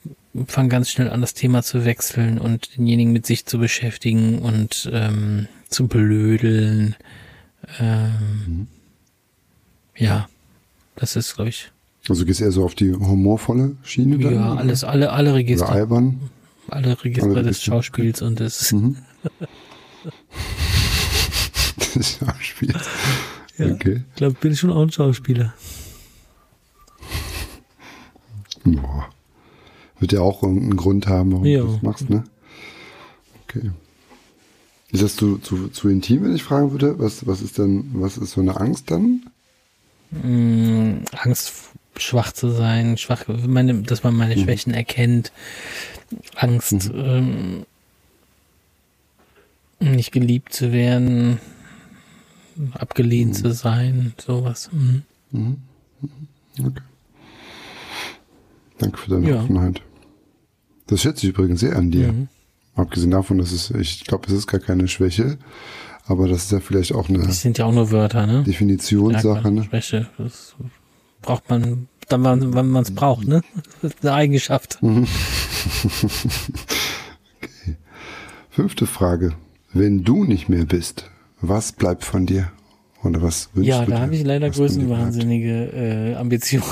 fange 0.47 0.67
ganz 0.69 0.89
schnell 0.89 1.09
an, 1.09 1.21
das 1.21 1.33
Thema 1.33 1.63
zu 1.63 1.85
wechseln 1.85 2.39
und 2.39 2.75
denjenigen 2.77 3.13
mit 3.13 3.25
sich 3.25 3.45
zu 3.45 3.57
beschäftigen 3.59 4.39
und 4.39 4.89
ähm, 4.91 5.47
zu 5.69 5.87
blödeln. 5.87 6.95
Ähm, 7.79 8.67
Ja, 9.95 10.27
das 10.95 11.15
ist, 11.15 11.35
glaube 11.35 11.49
ich, 11.51 11.71
Also 12.09 12.25
gehst 12.25 12.41
eher 12.41 12.51
so 12.51 12.65
auf 12.65 12.75
die 12.75 12.91
humorvolle 12.93 13.77
Schiene 13.83 14.17
dann? 14.17 14.33
ja, 14.33 14.51
oder? 14.51 14.59
alles, 14.59 14.83
alle, 14.83 15.11
alle 15.13 15.29
Oder 15.29 15.37
Register, 15.39 15.69
albern? 15.69 16.19
alle 16.69 17.01
Register 17.03 17.25
alle 17.29 17.35
des 17.35 17.45
Register, 17.45 17.65
Schauspiels 17.71 18.21
und 18.23 18.39
des, 18.39 18.71
Mhm. 18.73 18.97
Das 21.95 22.17
Schauspiel. 22.19 22.73
Ja. 23.57 23.71
Okay. 23.73 24.03
ich 24.09 24.15
glaube, 24.15 24.35
bin 24.39 24.55
schon 24.55 24.71
auch 24.71 24.81
ein 24.81 24.91
Schauspieler. 24.91 25.53
Boah. 28.63 29.09
Wird 29.99 30.13
ja 30.13 30.21
auch 30.21 30.43
irgendeinen 30.43 30.77
Grund 30.77 31.07
haben, 31.07 31.31
warum 31.31 31.45
Ja. 31.45 31.61
du 31.61 31.73
das 31.73 31.81
machst, 31.81 32.09
ne? 32.09 32.23
Okay. 33.47 33.71
Ist 34.91 35.03
das 35.03 35.15
zu, 35.15 35.37
zu, 35.37 35.67
zu 35.69 35.89
intim, 35.89 36.23
wenn 36.23 36.35
ich 36.35 36.43
fragen 36.43 36.71
würde? 36.71 36.97
Was, 36.99 37.27
was 37.27 37.41
ist 37.41 37.57
denn, 37.57 37.89
was 37.93 38.17
ist 38.17 38.31
so 38.31 38.41
eine 38.41 38.59
Angst 38.59 38.89
dann? 38.91 39.23
Mm, 40.11 41.03
Angst, 41.11 41.53
schwach 41.97 42.31
zu 42.31 42.49
sein, 42.49 42.97
schwach, 42.97 43.25
meine, 43.27 43.81
dass 43.83 44.03
man 44.03 44.15
meine 44.15 44.37
Schwächen 44.37 44.73
erkennt, 44.73 45.31
Angst, 46.35 46.89
ähm, 46.93 47.65
nicht 49.79 50.11
geliebt 50.11 50.53
zu 50.53 50.71
werden, 50.71 51.39
abgelehnt 52.73 53.35
zu 53.35 53.53
sein, 53.53 54.13
sowas. 54.17 54.69
Mhm. 54.71 55.57
Okay. 56.59 56.81
Danke 58.77 58.97
für 58.97 59.09
deine 59.11 59.29
Ja. 59.29 59.41
Offenheit. 59.41 59.81
Das 60.87 61.01
schätze 61.01 61.27
ich 61.27 61.33
übrigens 61.33 61.59
sehr 61.59 61.75
an 61.75 61.91
dir. 61.91 62.11
Mhm. 62.11 62.27
Abgesehen 62.75 63.11
davon, 63.11 63.37
dass 63.37 63.51
es, 63.51 63.71
ich 63.71 64.05
glaube, 64.05 64.27
es 64.27 64.33
ist 64.33 64.47
gar 64.47 64.59
keine 64.61 64.87
Schwäche, 64.87 65.37
aber 66.05 66.27
das 66.27 66.45
ist 66.45 66.51
ja 66.51 66.59
vielleicht 66.61 66.93
auch 66.93 67.09
eine 67.09 67.19
Das 67.19 67.41
sind 67.41 67.57
ja 67.57 67.65
auch 67.65 67.73
nur 67.73 67.91
Wörter, 67.91 68.25
ne? 68.25 68.43
Definitionssache, 68.43 69.51
ne? 69.51 69.65
Schwäche, 69.65 70.07
das 70.17 70.55
braucht 71.21 71.49
man, 71.49 71.87
dann, 72.07 72.23
wann 72.23 72.53
wann 72.53 72.69
man 72.69 72.83
es 72.83 72.91
braucht, 72.91 73.27
ne? 73.27 73.41
Das 73.81 73.93
ist 73.93 74.05
eine 74.05 74.13
Eigenschaft. 74.15 74.79
Fünfte 78.49 78.87
Frage. 78.87 79.33
Wenn 79.73 80.03
du 80.03 80.23
nicht 80.23 80.49
mehr 80.49 80.65
bist, 80.65 81.09
was 81.41 81.71
bleibt 81.71 82.03
von 82.05 82.25
dir? 82.25 82.51
Oder 83.01 83.21
was 83.21 83.49
wünschst 83.53 83.69
Ja, 83.69 83.79
du 83.79 83.85
dir? 83.85 83.91
da 83.95 83.99
habe 84.01 84.13
ich 84.15 84.23
leider 84.25 84.49
größenwahnsinnige 84.49 86.11
äh, 86.11 86.15
Ambitionen. 86.15 86.65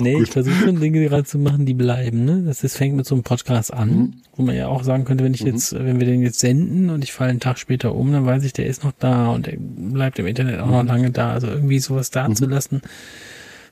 Nee, 0.00 0.14
ich 0.14 0.18
gut. 0.20 0.28
versuche 0.30 0.54
schon 0.64 0.80
Dinge 0.80 1.02
gerade 1.04 1.24
zu 1.24 1.38
machen, 1.38 1.66
die 1.66 1.74
bleiben. 1.74 2.24
Ne? 2.24 2.42
Das 2.46 2.64
ist, 2.64 2.76
fängt 2.76 2.96
mit 2.96 3.06
so 3.06 3.14
einem 3.14 3.22
Podcast 3.22 3.72
an, 3.72 3.88
Mhm. 3.90 4.12
wo 4.36 4.42
man 4.42 4.56
ja 4.56 4.68
auch 4.68 4.82
sagen 4.84 5.04
könnte, 5.04 5.22
wenn 5.24 5.34
ich 5.34 5.40
jetzt, 5.42 5.74
wenn 5.74 6.00
wir 6.00 6.06
den 6.06 6.22
jetzt 6.22 6.38
senden 6.40 6.88
und 6.90 7.04
ich 7.04 7.12
falle 7.12 7.30
einen 7.30 7.40
Tag 7.40 7.58
später 7.58 7.94
um, 7.94 8.10
dann 8.12 8.24
weiß 8.26 8.42
ich, 8.44 8.52
der 8.54 8.66
ist 8.66 8.84
noch 8.84 8.92
da 8.98 9.28
und 9.28 9.46
der 9.46 9.56
bleibt 9.58 10.18
im 10.18 10.26
Internet 10.26 10.60
auch 10.60 10.66
Mhm. 10.66 10.72
noch 10.72 10.84
lange 10.84 11.10
da. 11.10 11.32
Also 11.32 11.48
irgendwie 11.48 11.78
sowas 11.80 12.10
da 12.10 12.32
zu 12.34 12.46
lassen, 12.46 12.80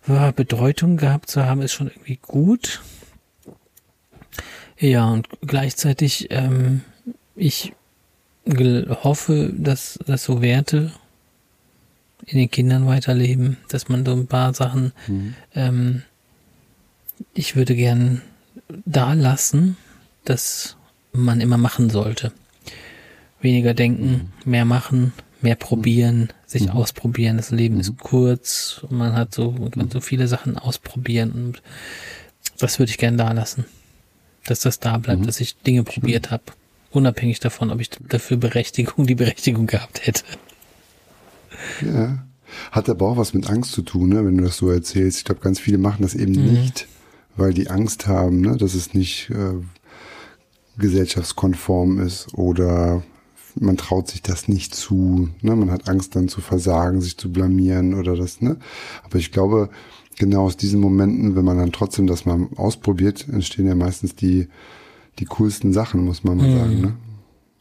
ja, 0.07 0.31
Bedeutung 0.31 0.97
gehabt 0.99 1.31
zu 1.31 1.47
haben, 1.47 1.63
ist 1.63 1.73
schon 1.73 1.89
irgendwie 1.89 2.19
gut. 2.21 2.83
Ja, 4.79 5.09
und 5.11 5.29
gleichzeitig, 5.47 6.27
ähm, 6.31 6.83
ich 7.37 7.73
hoffe, 8.49 9.53
dass, 9.57 9.99
dass 10.07 10.25
so 10.25 10.43
Werte 10.43 10.93
in 12.27 12.39
den 12.39 12.51
Kindern 12.51 12.87
weiterleben, 12.87 13.57
dass 13.69 13.89
man 13.89 14.05
so 14.05 14.13
ein 14.13 14.27
paar 14.27 14.55
Sachen, 14.55 14.93
Mhm. 15.07 15.35
ähm, 15.55 16.03
ich 17.35 17.57
würde 17.57 17.75
gern 17.75 18.23
da 18.85 19.13
lassen, 19.15 19.77
dass 20.25 20.77
man 21.13 21.41
immer 21.41 21.57
machen 21.59 21.91
sollte. 21.91 22.33
Weniger 23.41 23.75
denken, 23.75 24.33
mehr 24.45 24.65
machen, 24.65 25.13
mehr 25.41 25.57
probieren, 25.57 26.29
sich 26.47 26.71
ausprobieren. 26.71 27.37
Das 27.37 27.51
Leben 27.51 27.81
ist 27.81 27.97
kurz 27.99 28.81
und 28.83 28.97
man 28.97 29.15
hat 29.15 29.35
so, 29.35 29.53
man 29.53 29.71
kann 29.71 29.91
so 29.91 30.01
viele 30.01 30.29
Sachen 30.29 30.59
ausprobieren 30.59 31.33
und 31.33 31.63
das 32.59 32.79
würde 32.79 32.91
ich 32.91 32.99
gern 32.99 33.19
da 33.19 33.33
lassen. 33.33 33.65
Dass 34.47 34.61
das 34.61 34.81
da 34.81 34.99
bleibt, 34.99 35.27
dass 35.27 35.41
ich 35.41 35.57
Dinge 35.57 35.83
probiert 35.85 36.31
habe. 36.31 36.45
Unabhängig 36.93 37.41
davon, 37.41 37.71
ob 37.71 37.81
ich 37.81 37.91
dafür 37.91 38.37
Berechtigung, 38.37 39.07
die 39.07 39.15
Berechtigung 39.15 39.67
gehabt 39.67 40.07
hätte. 40.07 40.23
Ja. 41.81 42.25
Hat 42.71 42.89
aber 42.91 43.09
auch 43.09 43.17
was 43.17 43.33
mit 43.33 43.49
Angst 43.49 43.73
zu 43.73 43.81
tun, 43.83 44.11
ne, 44.11 44.25
wenn 44.27 44.37
du 44.37 44.45
das 44.45 44.59
so 44.59 44.69
erzählst. 44.71 45.19
Ich 45.19 45.25
glaube, 45.25 45.41
ganz 45.41 45.59
viele 45.59 45.79
machen 45.79 46.03
das 46.03 46.15
eben 46.15 46.33
Mhm. 46.33 46.53
nicht, 46.53 46.87
weil 47.37 47.55
die 47.55 47.71
Angst 47.71 48.07
haben, 48.07 48.43
ne, 48.43 48.57
dass 48.59 48.75
es 48.75 48.93
nicht 48.93 49.31
äh, 49.31 49.55
gesellschaftskonform 50.79 52.01
ist 52.01 52.35
oder 52.35 53.03
man 53.55 53.77
traut 53.77 54.09
sich 54.09 54.23
das 54.23 54.49
nicht 54.49 54.75
zu. 54.75 55.29
Ne? 55.43 55.55
Man 55.57 55.71
hat 55.71 55.89
Angst 55.89 56.17
dann 56.17 56.29
zu 56.29 56.41
versagen, 56.41 57.01
sich 57.01 57.19
zu 57.19 57.31
blamieren 57.31 57.95
oder 57.95 58.17
das. 58.17 58.41
Ne? 58.41 58.57
Aber 59.05 59.17
ich 59.19 59.31
glaube, 59.31 59.69
genau 60.19 60.45
aus 60.45 60.57
diesen 60.57 60.81
Momenten, 60.81 61.37
wenn 61.37 61.45
man 61.45 61.59
dann 61.59 61.73
trotzdem 61.73 62.07
das 62.07 62.25
mal 62.25 62.49
ausprobiert, 62.57 63.27
entstehen 63.29 63.67
ja 63.67 63.75
meistens 63.75 64.15
die, 64.15 64.49
die 65.19 65.25
coolsten 65.27 65.73
Sachen, 65.73 66.05
muss 66.05 66.25
man 66.25 66.39
mal 66.39 66.49
Mhm. 66.49 66.59
sagen. 66.59 66.81
Ne? 66.81 66.95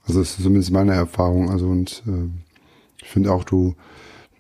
Also 0.06 0.20
das 0.20 0.32
ist 0.32 0.44
zumindest 0.44 0.72
meine 0.72 0.94
Erfahrung. 0.94 1.50
Also 1.50 1.68
und 1.68 2.04
äh, 2.08 2.30
ich 3.02 3.10
finde 3.10 3.32
auch, 3.34 3.44
du, 3.44 3.76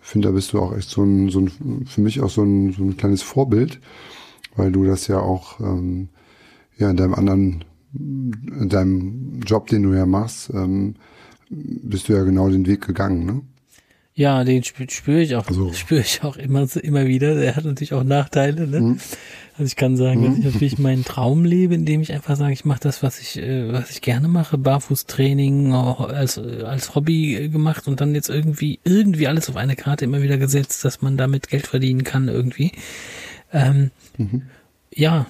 finde, 0.01 0.29
da 0.29 0.33
bist 0.33 0.53
du 0.53 0.59
auch 0.59 0.75
echt 0.75 0.89
so 0.89 1.03
ein, 1.03 1.29
so 1.29 1.39
ein, 1.41 1.85
für 1.85 2.01
mich 2.01 2.21
auch 2.21 2.29
so 2.29 2.43
ein, 2.43 2.73
so 2.73 2.83
ein 2.83 2.97
kleines 2.97 3.21
Vorbild, 3.21 3.79
weil 4.55 4.71
du 4.71 4.85
das 4.85 5.07
ja 5.07 5.19
auch 5.19 5.59
ähm, 5.59 6.09
ja 6.77 6.89
in 6.89 6.97
deinem 6.97 7.13
anderen, 7.13 7.63
in 7.93 8.69
deinem 8.69 9.39
Job, 9.45 9.67
den 9.67 9.83
du 9.83 9.93
ja 9.93 10.05
machst, 10.05 10.49
ähm, 10.53 10.95
bist 11.49 12.07
du 12.09 12.13
ja 12.13 12.23
genau 12.23 12.49
den 12.49 12.65
Weg 12.65 12.85
gegangen, 12.87 13.25
ne? 13.25 13.41
Ja, 14.13 14.43
den 14.43 14.63
spüre 14.63 14.89
spür 14.89 15.19
ich 15.19 15.35
auch, 15.35 15.47
Also- 15.47 15.71
spüre 15.73 16.01
ich 16.01 16.23
auch 16.23 16.35
immer, 16.37 16.67
immer 16.81 17.05
wieder. 17.07 17.35
Der 17.35 17.55
hat 17.55 17.65
natürlich 17.65 17.93
auch 17.93 18.03
Nachteile, 18.03 18.67
ne? 18.67 18.81
Mhm. 18.81 18.99
Also 19.57 19.63
ich 19.67 19.75
kann 19.75 19.95
sagen, 19.97 20.25
dass 20.25 20.37
ich 20.39 20.45
natürlich 20.53 20.79
meinen 20.79 21.05
Traum 21.05 21.45
lebe, 21.45 21.75
indem 21.75 22.01
ich 22.01 22.11
einfach 22.13 22.35
sage, 22.35 22.53
ich 22.53 22.65
mache 22.65 22.79
das, 22.81 23.03
was 23.03 23.19
ich, 23.19 23.37
äh, 23.37 23.71
was 23.71 23.89
ich 23.91 24.01
gerne 24.01 24.27
mache, 24.27 24.57
Barfußtraining 24.57 25.73
auch 25.73 26.01
als, 26.09 26.37
als 26.39 26.95
Hobby 26.95 27.35
äh, 27.35 27.47
gemacht 27.49 27.87
und 27.87 28.01
dann 28.01 28.15
jetzt 28.15 28.29
irgendwie, 28.29 28.79
irgendwie 28.83 29.27
alles 29.27 29.49
auf 29.49 29.55
eine 29.57 29.75
Karte 29.75 30.05
immer 30.05 30.21
wieder 30.21 30.37
gesetzt, 30.37 30.83
dass 30.83 31.01
man 31.01 31.15
damit 31.17 31.47
Geld 31.49 31.67
verdienen 31.67 32.03
kann 32.03 32.27
irgendwie. 32.27 32.71
Ähm, 33.53 33.91
Ja, 34.93 35.27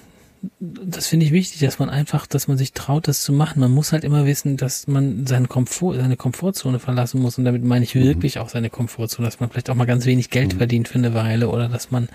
das 0.58 1.06
finde 1.06 1.26
ich 1.26 1.32
wichtig, 1.32 1.60
dass 1.60 1.78
man 1.78 1.88
einfach, 1.88 2.26
dass 2.26 2.48
man 2.48 2.58
sich 2.58 2.72
traut, 2.72 3.06
das 3.06 3.22
zu 3.22 3.32
machen. 3.32 3.60
Man 3.60 3.70
muss 3.70 3.92
halt 3.92 4.02
immer 4.02 4.26
wissen, 4.26 4.56
dass 4.56 4.88
man 4.88 5.24
seinen 5.26 5.48
Komfort, 5.48 5.94
seine 5.94 6.16
Komfortzone 6.16 6.80
verlassen 6.80 7.20
muss. 7.20 7.38
Und 7.38 7.44
damit 7.44 7.62
meine 7.62 7.84
ich 7.84 7.94
wirklich 7.94 8.40
auch 8.40 8.48
seine 8.48 8.68
Komfortzone, 8.68 9.26
dass 9.26 9.38
man 9.38 9.50
vielleicht 9.50 9.70
auch 9.70 9.76
mal 9.76 9.84
ganz 9.84 10.04
wenig 10.04 10.30
Geld 10.30 10.54
verdient 10.54 10.88
für 10.88 10.98
eine 10.98 11.14
Weile 11.14 11.48
oder 11.48 11.68
dass 11.68 11.92
man, 11.92 12.08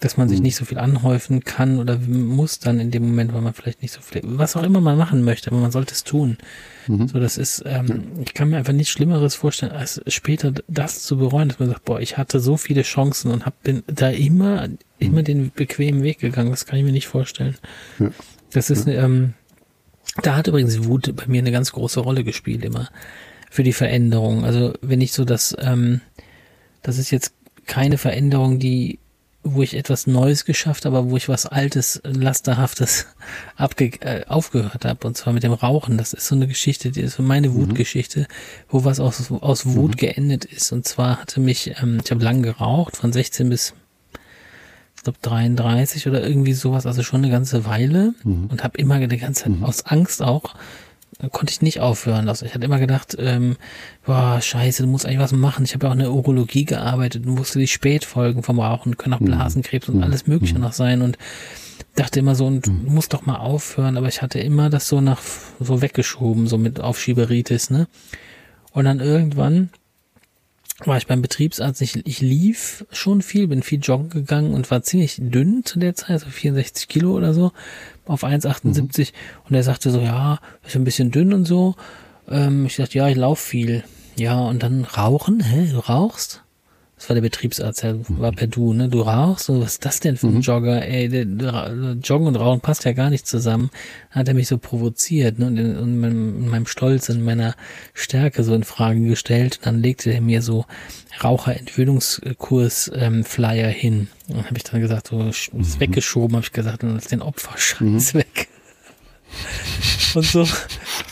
dass 0.00 0.16
man 0.16 0.28
sich 0.28 0.40
nicht 0.40 0.56
so 0.56 0.64
viel 0.64 0.78
anhäufen 0.78 1.44
kann 1.44 1.78
oder 1.78 1.98
muss 1.98 2.58
dann 2.58 2.80
in 2.80 2.90
dem 2.90 3.06
Moment, 3.06 3.34
weil 3.34 3.42
man 3.42 3.52
vielleicht 3.52 3.82
nicht 3.82 3.92
so 3.92 4.00
viel, 4.00 4.22
was 4.24 4.56
auch 4.56 4.62
immer 4.62 4.80
man 4.80 4.96
machen 4.96 5.22
möchte, 5.22 5.50
aber 5.50 5.60
man 5.60 5.72
sollte 5.72 5.92
es 5.92 6.02
tun. 6.04 6.38
So, 6.86 7.18
das 7.18 7.36
ist, 7.36 7.64
ähm, 7.66 8.04
ich 8.24 8.32
kann 8.34 8.50
mir 8.50 8.58
einfach 8.58 8.72
nichts 8.72 8.92
Schlimmeres 8.92 9.34
vorstellen, 9.34 9.72
als 9.72 10.00
später 10.06 10.52
das 10.68 11.02
zu 11.02 11.18
bereuen, 11.18 11.48
dass 11.48 11.58
man 11.58 11.68
sagt, 11.68 11.84
boah, 11.84 12.00
ich 12.00 12.16
hatte 12.16 12.38
so 12.38 12.56
viele 12.56 12.82
Chancen 12.82 13.30
und 13.32 13.44
hab, 13.44 13.60
bin 13.62 13.82
da 13.86 14.08
immer, 14.08 14.68
immer 14.98 15.22
den 15.22 15.50
bequemen 15.50 16.02
Weg 16.02 16.20
gegangen. 16.20 16.50
Das 16.50 16.66
kann 16.66 16.78
ich 16.78 16.84
mir 16.84 16.92
nicht 16.92 17.08
vorstellen. 17.08 17.56
Ja. 17.98 18.10
Das 18.52 18.70
ist, 18.70 18.86
ähm, 18.86 19.34
da 20.22 20.36
hat 20.36 20.46
übrigens 20.46 20.84
Wut 20.84 21.14
bei 21.16 21.26
mir 21.26 21.40
eine 21.40 21.52
ganz 21.52 21.72
große 21.72 22.00
Rolle 22.00 22.24
gespielt 22.24 22.64
immer 22.64 22.88
für 23.50 23.62
die 23.62 23.72
Veränderung. 23.72 24.44
Also 24.44 24.74
wenn 24.80 25.00
ich 25.00 25.12
so 25.12 25.24
das, 25.24 25.56
ähm, 25.58 26.00
das 26.82 26.98
ist 26.98 27.10
jetzt 27.10 27.34
keine 27.66 27.98
Veränderung, 27.98 28.58
die, 28.58 29.00
wo 29.54 29.62
ich 29.62 29.74
etwas 29.74 30.06
Neues 30.06 30.44
geschafft 30.44 30.84
habe, 30.84 30.98
aber 30.98 31.10
wo 31.10 31.16
ich 31.16 31.28
was 31.28 31.46
Altes, 31.46 32.00
Lasterhaftes 32.04 33.06
abge 33.56 33.92
äh, 34.00 34.24
aufgehört 34.26 34.84
habe. 34.84 35.06
Und 35.06 35.16
zwar 35.16 35.32
mit 35.32 35.42
dem 35.42 35.52
Rauchen. 35.52 35.98
Das 35.98 36.12
ist 36.12 36.26
so 36.26 36.34
eine 36.34 36.46
Geschichte, 36.46 36.90
die 36.90 37.00
ist 37.00 37.16
so 37.16 37.22
meine 37.22 37.54
Wutgeschichte, 37.54 38.26
wo 38.68 38.84
was 38.84 39.00
aus, 39.00 39.30
aus 39.30 39.66
Wut 39.66 39.96
geendet 39.96 40.44
ist. 40.44 40.72
Und 40.72 40.86
zwar 40.86 41.20
hatte 41.20 41.40
mich, 41.40 41.74
ähm, 41.82 42.00
ich 42.04 42.10
habe 42.10 42.22
lang 42.22 42.42
geraucht, 42.42 42.96
von 42.96 43.12
16 43.12 43.48
bis 43.48 43.74
glaube 45.06 45.18
33 45.22 46.08
oder 46.08 46.26
irgendwie 46.26 46.52
sowas, 46.52 46.84
also 46.84 47.02
schon 47.04 47.22
eine 47.22 47.30
ganze 47.30 47.64
Weile 47.64 48.12
Mhm. 48.24 48.46
und 48.50 48.64
habe 48.64 48.76
immer 48.78 48.98
die 49.06 49.16
ganze 49.18 49.44
Zeit 49.44 49.52
aus 49.62 49.86
Angst 49.86 50.20
auch 50.20 50.54
konnte 51.32 51.50
ich 51.50 51.62
nicht 51.62 51.80
aufhören. 51.80 52.28
Also 52.28 52.44
ich 52.44 52.54
hatte 52.54 52.64
immer 52.64 52.78
gedacht, 52.78 53.16
ähm, 53.18 53.56
boah, 54.04 54.40
scheiße, 54.40 54.82
du 54.82 54.88
musst 54.88 55.06
eigentlich 55.06 55.18
was 55.18 55.32
machen. 55.32 55.64
Ich 55.64 55.74
habe 55.74 55.86
ja 55.86 55.90
auch 55.90 55.94
in 55.94 56.00
der 56.00 56.12
Urologie 56.12 56.64
gearbeitet 56.64 57.26
und 57.26 57.38
wusste 57.38 57.58
die 57.58 57.68
Spätfolgen 57.68 58.42
vom 58.42 58.60
Rauchen, 58.60 58.96
können 58.96 59.14
auch 59.14 59.20
Blasenkrebs 59.20 59.88
und 59.88 60.02
alles 60.02 60.26
mögliche 60.26 60.58
noch 60.58 60.72
sein 60.72 61.02
und 61.02 61.16
dachte 61.94 62.20
immer 62.20 62.34
so, 62.34 62.46
und 62.46 62.66
du 62.66 62.70
musst 62.70 63.14
doch 63.14 63.24
mal 63.24 63.36
aufhören, 63.36 63.96
aber 63.96 64.08
ich 64.08 64.20
hatte 64.20 64.38
immer 64.38 64.68
das 64.68 64.88
so 64.88 65.00
nach, 65.00 65.22
so 65.58 65.80
weggeschoben, 65.80 66.46
so 66.46 66.58
mit 66.58 66.80
Aufschieberitis, 66.80 67.70
ne? 67.70 67.88
Und 68.72 68.84
dann 68.84 69.00
irgendwann 69.00 69.70
war 70.84 70.98
ich 70.98 71.06
beim 71.06 71.22
Betriebsarzt, 71.22 71.80
ich, 71.80 72.06
ich 72.06 72.20
lief 72.20 72.84
schon 72.92 73.22
viel, 73.22 73.48
bin 73.48 73.62
viel 73.62 73.80
joggen 73.80 74.10
gegangen 74.10 74.52
und 74.52 74.70
war 74.70 74.82
ziemlich 74.82 75.16
dünn 75.18 75.64
zu 75.64 75.78
der 75.78 75.94
Zeit, 75.94 76.20
so 76.20 76.26
64 76.26 76.88
Kilo 76.88 77.12
oder 77.12 77.32
so, 77.32 77.52
auf 78.04 78.24
1,78 78.24 79.12
und 79.48 79.54
er 79.54 79.62
sagte 79.62 79.90
so, 79.90 80.00
ja, 80.00 80.38
ist 80.66 80.76
ein 80.76 80.84
bisschen 80.84 81.10
dünn 81.10 81.32
und 81.32 81.46
so. 81.46 81.74
Ähm, 82.28 82.66
ich 82.66 82.76
dachte, 82.76 82.98
ja, 82.98 83.08
ich 83.08 83.16
laufe 83.16 83.42
viel. 83.42 83.84
Ja, 84.16 84.40
und 84.40 84.62
dann 84.62 84.84
rauchen, 84.84 85.40
hä, 85.40 85.68
du 85.70 85.78
rauchst? 85.78 86.42
Das 86.96 87.08
war 87.10 87.14
der 87.14 87.20
Betriebsarzt, 87.20 87.82
der 87.82 87.98
war 88.08 88.32
per 88.32 88.46
Du, 88.46 88.72
ne? 88.72 88.88
Du 88.88 89.02
rauchst? 89.02 89.50
Und 89.50 89.60
was 89.60 89.72
ist 89.72 89.84
das 89.84 90.00
denn 90.00 90.16
für 90.16 90.28
ein 90.28 90.40
Jogger? 90.40 90.82
Ey, 90.82 91.10
der, 91.10 91.26
der, 91.26 91.98
Joggen 92.02 92.26
und 92.26 92.36
Rauchen 92.36 92.62
passt 92.62 92.86
ja 92.86 92.92
gar 92.92 93.10
nicht 93.10 93.26
zusammen. 93.26 93.68
Dann 94.08 94.20
hat 94.20 94.28
er 94.28 94.34
mich 94.34 94.48
so 94.48 94.56
provoziert, 94.56 95.38
ne? 95.38 95.48
Und 95.48 95.58
in, 95.58 95.76
in, 95.76 96.00
meinem, 96.00 96.44
in 96.44 96.48
meinem 96.48 96.66
Stolz, 96.66 97.10
in 97.10 97.22
meiner 97.22 97.54
Stärke 97.92 98.42
so 98.44 98.54
in 98.54 98.64
Frage 98.64 99.00
gestellt. 99.00 99.58
Und 99.58 99.66
dann 99.66 99.82
legte 99.82 100.10
er 100.10 100.22
mir 100.22 100.40
so 100.40 100.64
Raucherentwöhnungskurs-Flyer 101.22 103.68
hin. 103.68 104.08
Und 104.28 104.46
habe 104.46 104.56
ich 104.56 104.64
dann 104.64 104.80
gesagt, 104.80 105.08
so 105.08 105.28
ist 105.28 105.50
weggeschoben, 105.78 106.36
habe 106.36 106.46
ich 106.46 106.52
gesagt, 106.52 106.82
und 106.82 106.94
lass 106.94 107.08
den 107.08 107.20
Opferscheiß 107.20 108.14
weg. 108.14 108.48
Und 110.14 110.24
so. 110.24 110.48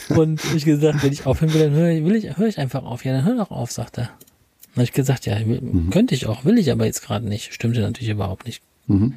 Und 0.09 0.43
ich 0.55 0.65
gesagt, 0.65 1.03
wenn 1.03 1.13
ich 1.13 1.27
aufhören 1.27 1.53
will, 1.53 1.61
dann 1.61 1.75
höre 1.75 1.91
ich, 1.91 2.03
will 2.05 2.17
ich, 2.17 2.39
höre 2.39 2.47
ich 2.47 2.57
einfach 2.59 2.85
auf. 2.85 3.05
Ja, 3.05 3.13
dann 3.13 3.27
hör 3.27 3.37
doch 3.37 3.51
auf, 3.51 3.71
sagt 3.71 3.99
er. 3.99 4.09
Dann 4.75 4.83
habe 4.83 4.85
ich 4.85 4.93
gesagt, 4.93 5.27
ja, 5.27 5.39
will, 5.47 5.61
könnte 5.91 6.15
ich 6.15 6.27
auch, 6.27 6.45
will 6.45 6.59
ich 6.59 6.73
aber 6.73 6.85
jetzt 6.85 7.03
gerade 7.03 7.29
nicht. 7.29 7.55
Stimmte 7.55 7.81
natürlich 7.81 8.09
überhaupt 8.09 8.47
nicht. 8.47 8.63
Mhm. 8.87 9.15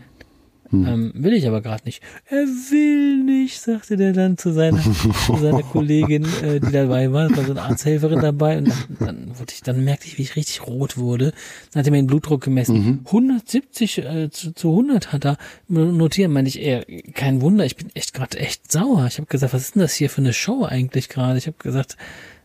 Ähm, 0.72 1.14
will 1.16 1.34
ich 1.34 1.48
aber 1.48 1.62
gerade 1.62 1.84
nicht. 1.86 2.02
Er 2.30 2.46
will 2.46 3.24
nicht, 3.24 3.60
sagte 3.60 3.96
der 3.96 4.12
dann 4.12 4.38
zu 4.38 4.52
seiner, 4.52 4.82
zu 4.82 5.38
seiner 5.38 5.64
Kollegin, 5.72 6.26
äh, 6.44 6.60
die 6.60 6.72
dabei 6.72 7.12
war. 7.14 7.30
Es 7.30 7.38
war 7.38 7.46
so 7.46 7.52
eine 7.52 7.62
Arzthelferin 7.62 8.20
dabei. 8.20 8.58
Und 8.58 8.68
dann, 8.68 8.98
dann, 9.00 9.40
wurde 9.40 9.54
ich, 9.54 9.62
dann 9.62 9.84
merkte 9.84 10.08
ich, 10.08 10.18
wie 10.18 10.24
ich 10.24 10.36
richtig 10.36 10.68
rot 10.68 10.98
wurde. 10.98 11.32
Dann 11.72 11.80
hat 11.80 11.88
er 11.88 11.92
mir 11.92 12.02
den 12.02 12.08
Blutdruck 12.08 12.44
gemessen. 12.44 13.02
170 13.06 13.98
äh, 14.00 14.30
zu, 14.30 14.54
zu 14.54 14.72
100 14.72 15.14
hat 15.14 15.26
er 15.26 15.38
notiert. 15.70 16.30
Meinte 16.30 16.50
ich, 16.50 16.62
eher, 16.62 16.86
kein 17.14 17.42
Wunder, 17.42 17.66
ich 17.66 17.78
bin 17.78 17.90
echt 17.94 18.14
gerade 18.14 18.38
echt 18.38 18.70
sauer. 18.72 19.06
Ich 19.08 19.18
habe 19.20 19.28
gesagt, 19.28 19.54
was 19.54 19.62
ist 19.62 19.76
denn 19.76 19.82
das 19.82 19.94
hier 19.94 20.10
für 20.10 20.22
eine 20.22 20.34
Show 20.34 20.66
eigentlich 20.66 21.08
gerade? 21.08 21.38
Ich 21.38 21.48
habe 21.48 21.58
gesagt, 21.60 21.96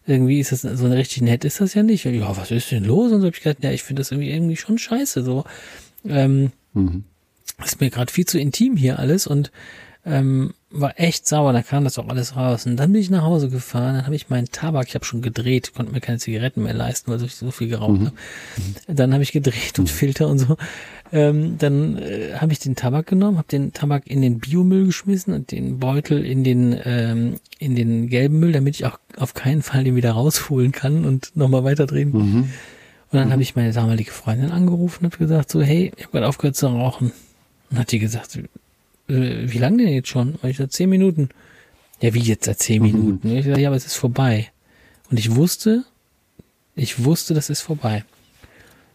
irgendwie 0.06 0.40
ist 0.40 0.52
das 0.52 0.62
so 0.62 0.86
richtig 0.86 1.22
nett, 1.22 1.44
ist 1.44 1.60
das 1.60 1.74
ja 1.74 1.82
nicht. 1.82 2.04
Ja, 2.04 2.36
was 2.36 2.50
ist 2.50 2.70
denn 2.70 2.84
los? 2.84 3.12
Und 3.12 3.20
so 3.20 3.26
habe 3.26 3.36
ich 3.36 3.42
gesagt, 3.42 3.62
ja, 3.62 3.70
ich 3.70 3.82
finde 3.82 4.00
das 4.00 4.10
irgendwie 4.10 4.30
irgendwie 4.30 4.56
schon 4.56 4.78
scheiße. 4.78 5.22
So, 5.24 5.44
ähm, 6.06 6.52
Mhm. 6.74 7.04
ist 7.64 7.80
mir 7.80 7.90
gerade 7.90 8.10
viel 8.12 8.24
zu 8.26 8.38
intim 8.38 8.76
hier 8.76 8.98
alles 8.98 9.26
und 9.26 9.52
ähm, 10.04 10.52
war 10.70 10.98
echt 10.98 11.28
sauer, 11.28 11.52
da 11.52 11.62
kam 11.62 11.84
das 11.84 11.98
auch 11.98 12.08
alles 12.08 12.34
raus. 12.34 12.66
Und 12.66 12.76
dann 12.76 12.90
bin 12.92 13.00
ich 13.00 13.10
nach 13.10 13.22
Hause 13.22 13.48
gefahren, 13.50 13.94
dann 13.96 14.04
habe 14.06 14.16
ich 14.16 14.30
meinen 14.30 14.48
Tabak, 14.50 14.88
ich 14.88 14.94
habe 14.96 15.04
schon 15.04 15.22
gedreht, 15.22 15.74
konnte 15.74 15.92
mir 15.92 16.00
keine 16.00 16.18
Zigaretten 16.18 16.62
mehr 16.64 16.74
leisten, 16.74 17.12
weil 17.12 17.22
ich 17.22 17.36
so 17.36 17.50
viel 17.52 17.68
geraucht 17.68 18.00
habe. 18.00 18.12
Dann 18.88 19.12
habe 19.12 19.22
ich 19.22 19.30
gedreht 19.32 19.78
und 19.78 19.88
Filter 19.90 20.26
und 20.28 20.38
so. 20.40 20.56
Ähm, 21.12 21.58
dann 21.58 21.98
äh, 21.98 22.36
habe 22.38 22.52
ich 22.52 22.58
den 22.58 22.74
Tabak 22.74 23.06
genommen, 23.06 23.36
habe 23.36 23.48
den 23.48 23.74
Tabak 23.74 24.06
in 24.06 24.22
den 24.22 24.38
Biomüll 24.38 24.86
geschmissen 24.86 25.34
und 25.34 25.52
den 25.52 25.78
Beutel 25.78 26.24
in 26.24 26.42
den 26.42 26.74
ähm, 26.84 27.36
in 27.58 27.76
den 27.76 28.08
gelben 28.08 28.40
Müll, 28.40 28.52
damit 28.52 28.76
ich 28.76 28.86
auch 28.86 28.98
auf 29.18 29.34
keinen 29.34 29.62
Fall 29.62 29.84
den 29.84 29.94
wieder 29.94 30.12
rausholen 30.12 30.72
kann 30.72 31.04
und 31.04 31.36
nochmal 31.36 31.64
weiterdrehen 31.64 32.12
kann. 32.12 32.32
Mhm. 32.32 32.48
Und 33.12 33.18
dann 33.18 33.30
habe 33.30 33.42
ich 33.42 33.54
meine 33.54 33.72
damalige 33.72 34.10
Freundin 34.10 34.50
angerufen 34.50 35.04
und 35.04 35.12
habe 35.12 35.22
gesagt, 35.22 35.50
so, 35.50 35.60
hey, 35.60 35.92
ich 35.94 36.04
habe 36.04 36.12
gerade 36.12 36.28
aufgehört 36.28 36.56
zu 36.56 36.66
rauchen. 36.68 37.12
Und 37.70 37.78
hat 37.78 37.92
die 37.92 37.98
gesagt, 37.98 38.36
äh, 38.36 38.42
wie 39.08 39.58
lange 39.58 39.84
denn 39.84 39.92
jetzt 39.92 40.08
schon? 40.08 40.36
Und 40.36 40.48
ich 40.48 40.56
gesagt, 40.56 40.72
zehn 40.72 40.88
Minuten. 40.88 41.28
Ja, 42.00 42.14
wie 42.14 42.20
jetzt 42.20 42.46
seit 42.46 42.58
zehn 42.58 42.82
Minuten? 42.82 43.28
Und 43.28 43.36
ich 43.36 43.44
gesagt, 43.44 43.60
ja, 43.60 43.68
aber 43.68 43.76
es 43.76 43.86
ist 43.86 43.96
vorbei. 43.96 44.50
Und 45.10 45.18
ich 45.18 45.36
wusste, 45.36 45.84
ich 46.74 47.04
wusste, 47.04 47.34
das 47.34 47.50
ist 47.50 47.60
vorbei. 47.60 48.04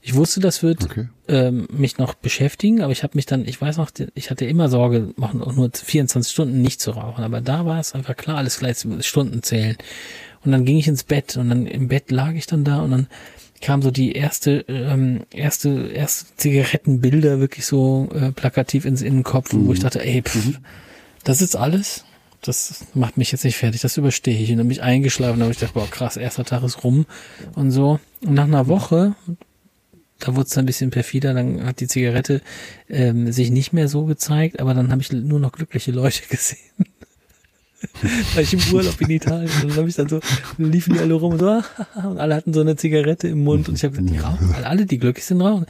Ich 0.01 0.15
wusste, 0.15 0.39
das 0.39 0.63
wird 0.63 0.85
Okay. 0.85 1.09
ähm, 1.27 1.67
mich 1.71 1.97
noch 1.97 2.13
beschäftigen, 2.13 2.81
aber 2.81 2.91
ich 2.91 3.03
habe 3.03 3.15
mich 3.15 3.25
dann, 3.25 3.45
ich 3.45 3.59
weiß 3.59 3.77
noch, 3.77 3.91
ich 4.13 4.29
hatte 4.29 4.45
immer 4.45 4.69
Sorge, 4.69 5.13
machen 5.17 5.41
auch 5.41 5.53
nur 5.53 5.69
24 5.73 6.31
Stunden 6.31 6.61
nicht 6.61 6.79
zu 6.79 6.91
rauchen, 6.91 7.23
aber 7.23 7.41
da 7.41 7.65
war 7.65 7.79
es 7.79 7.93
einfach 7.93 8.15
klar, 8.15 8.37
alles 8.37 8.59
gleich 8.59 8.85
Stunden 9.01 9.43
zählen. 9.43 9.75
Und 10.45 10.51
dann 10.51 10.63
ging 10.63 10.77
ich 10.77 10.87
ins 10.87 11.03
Bett 11.03 11.35
und 11.35 11.49
dann 11.49 11.65
im 11.67 11.87
Bett 11.89 12.11
lag 12.11 12.33
ich 12.33 12.45
dann 12.45 12.63
da 12.63 12.81
und 12.81 12.91
dann 12.91 13.07
kam 13.59 13.81
so 13.81 13.91
die 13.91 14.11
erste, 14.13 14.63
ähm, 14.67 15.21
erste, 15.31 15.87
erste 15.87 16.27
Zigarettenbilder 16.37 17.39
wirklich 17.39 17.65
so 17.65 18.07
äh, 18.13 18.31
plakativ 18.31 18.85
ins 18.85 19.01
in 19.01 19.15
den 19.15 19.23
Kopf, 19.23 19.49
wo 19.51 19.73
ich 19.73 19.79
dachte, 19.79 20.03
ey, 20.05 20.21
pff, 20.21 20.59
das 21.23 21.41
ist 21.41 21.55
alles. 21.55 22.05
Das 22.43 22.85
macht 22.93 23.17
mich 23.17 23.31
jetzt 23.31 23.43
nicht 23.43 23.57
fertig, 23.57 23.81
das 23.81 23.97
überstehe 23.97 24.37
ich. 24.39 24.51
Und 24.51 24.57
dann 24.59 24.67
bin 24.67 24.77
ich 24.77 24.83
eingeschlafen, 24.83 25.39
da 25.39 25.45
habe 25.45 25.51
ich 25.53 25.59
gedacht, 25.59 25.73
boah, 25.73 25.89
krass, 25.89 26.17
erster 26.17 26.45
Tag 26.45 26.61
ist 26.63 26.83
rum 26.83 27.07
und 27.55 27.71
so. 27.71 27.99
Und 28.23 28.35
nach 28.35 28.43
einer 28.43 28.67
Woche, 28.67 29.15
da 30.19 30.35
wurde 30.35 30.47
es 30.47 30.57
ein 30.57 30.65
bisschen 30.65 30.89
perfider, 30.89 31.33
dann 31.33 31.65
hat 31.65 31.79
die 31.79 31.87
Zigarette 31.87 32.41
ähm, 32.89 33.31
sich 33.31 33.51
nicht 33.51 33.73
mehr 33.73 33.87
so 33.87 34.05
gezeigt, 34.05 34.59
aber 34.59 34.73
dann 34.73 34.91
habe 34.91 35.01
ich 35.01 35.11
nur 35.11 35.39
noch 35.39 35.51
glückliche 35.51 35.91
Leute 35.91 36.21
gesehen. 36.29 36.59
Weil 38.33 38.43
ich 38.43 38.53
im 38.53 38.73
Urlaub 38.73 38.99
in 39.01 39.09
Italien 39.11 39.51
und 39.61 39.69
dann 39.69 39.77
habe 39.77 39.89
ich 39.89 39.95
dann 39.95 40.09
so, 40.09 40.19
liefen 40.57 40.93
die 40.93 40.99
alle 40.99 41.13
rum 41.13 41.33
und 41.33 41.39
so, 41.39 41.61
und 42.07 42.17
alle 42.17 42.35
hatten 42.35 42.53
so 42.53 42.61
eine 42.61 42.75
Zigarette 42.75 43.27
im 43.27 43.43
Mund 43.43 43.69
und 43.69 43.75
ich 43.75 43.83
habe 43.83 43.95
gesagt, 43.95 44.13
die 44.13 44.17
rauchen, 44.17 44.53
alle, 44.55 44.67
alle, 44.67 44.85
die 44.85 44.97
glücklich 44.97 45.25
sind, 45.25 45.41
rauchen. 45.41 45.65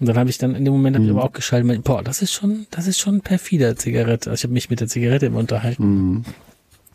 Und 0.00 0.06
dann 0.06 0.16
habe 0.16 0.30
ich 0.30 0.38
dann 0.38 0.54
in 0.54 0.64
dem 0.64 0.72
Moment 0.72 0.94
habe 0.94 1.06
ich 1.06 1.10
aber 1.10 1.24
auch 1.24 1.32
geschaltet, 1.32 1.82
boah, 1.82 2.02
das 2.04 2.22
ist 2.22 2.32
schon, 2.32 2.66
das 2.70 2.86
ist 2.86 3.00
schon 3.00 3.20
perfider 3.20 3.76
Zigarette. 3.76 4.30
Also 4.30 4.40
ich 4.40 4.44
habe 4.44 4.52
mich 4.52 4.70
mit 4.70 4.80
der 4.80 4.86
Zigarette 4.86 5.26
immer 5.26 5.40
unterhalten. 5.40 5.84
Mhm. 5.84 6.24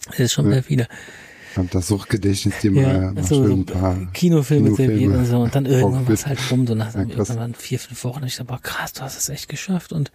Das 0.07 0.19
ist 0.19 0.33
schon 0.33 0.49
perfider. 0.49 0.87
Hab 1.55 1.69
das 1.71 1.87
Suchtgedächtnis 1.87 2.55
dir 2.61 2.71
Ja, 2.71 3.11
mal 3.11 3.23
so, 3.23 3.43
ein 3.43 3.65
paar 3.65 3.95
Kinofilme, 4.13 4.73
Kinofilme 4.75 5.17
und 5.19 5.25
so. 5.25 5.39
Und 5.39 5.53
dann 5.53 5.65
irgendwann 5.67 6.07
war 6.07 6.13
es 6.13 6.25
halt 6.25 6.39
rum, 6.49 6.65
so 6.65 6.73
nach 6.73 6.93
Ja, 6.95 7.01
irgendwann 7.01 7.53
vier, 7.53 7.79
fünf 7.79 8.03
Wochen. 8.03 8.21
Und 8.21 8.27
ich 8.27 8.37
dachte, 8.37 8.47
boah, 8.47 8.59
krass, 8.61 8.93
du 8.93 9.01
hast 9.01 9.17
es 9.17 9.29
echt 9.29 9.49
geschafft. 9.49 9.93
Und 9.93 10.11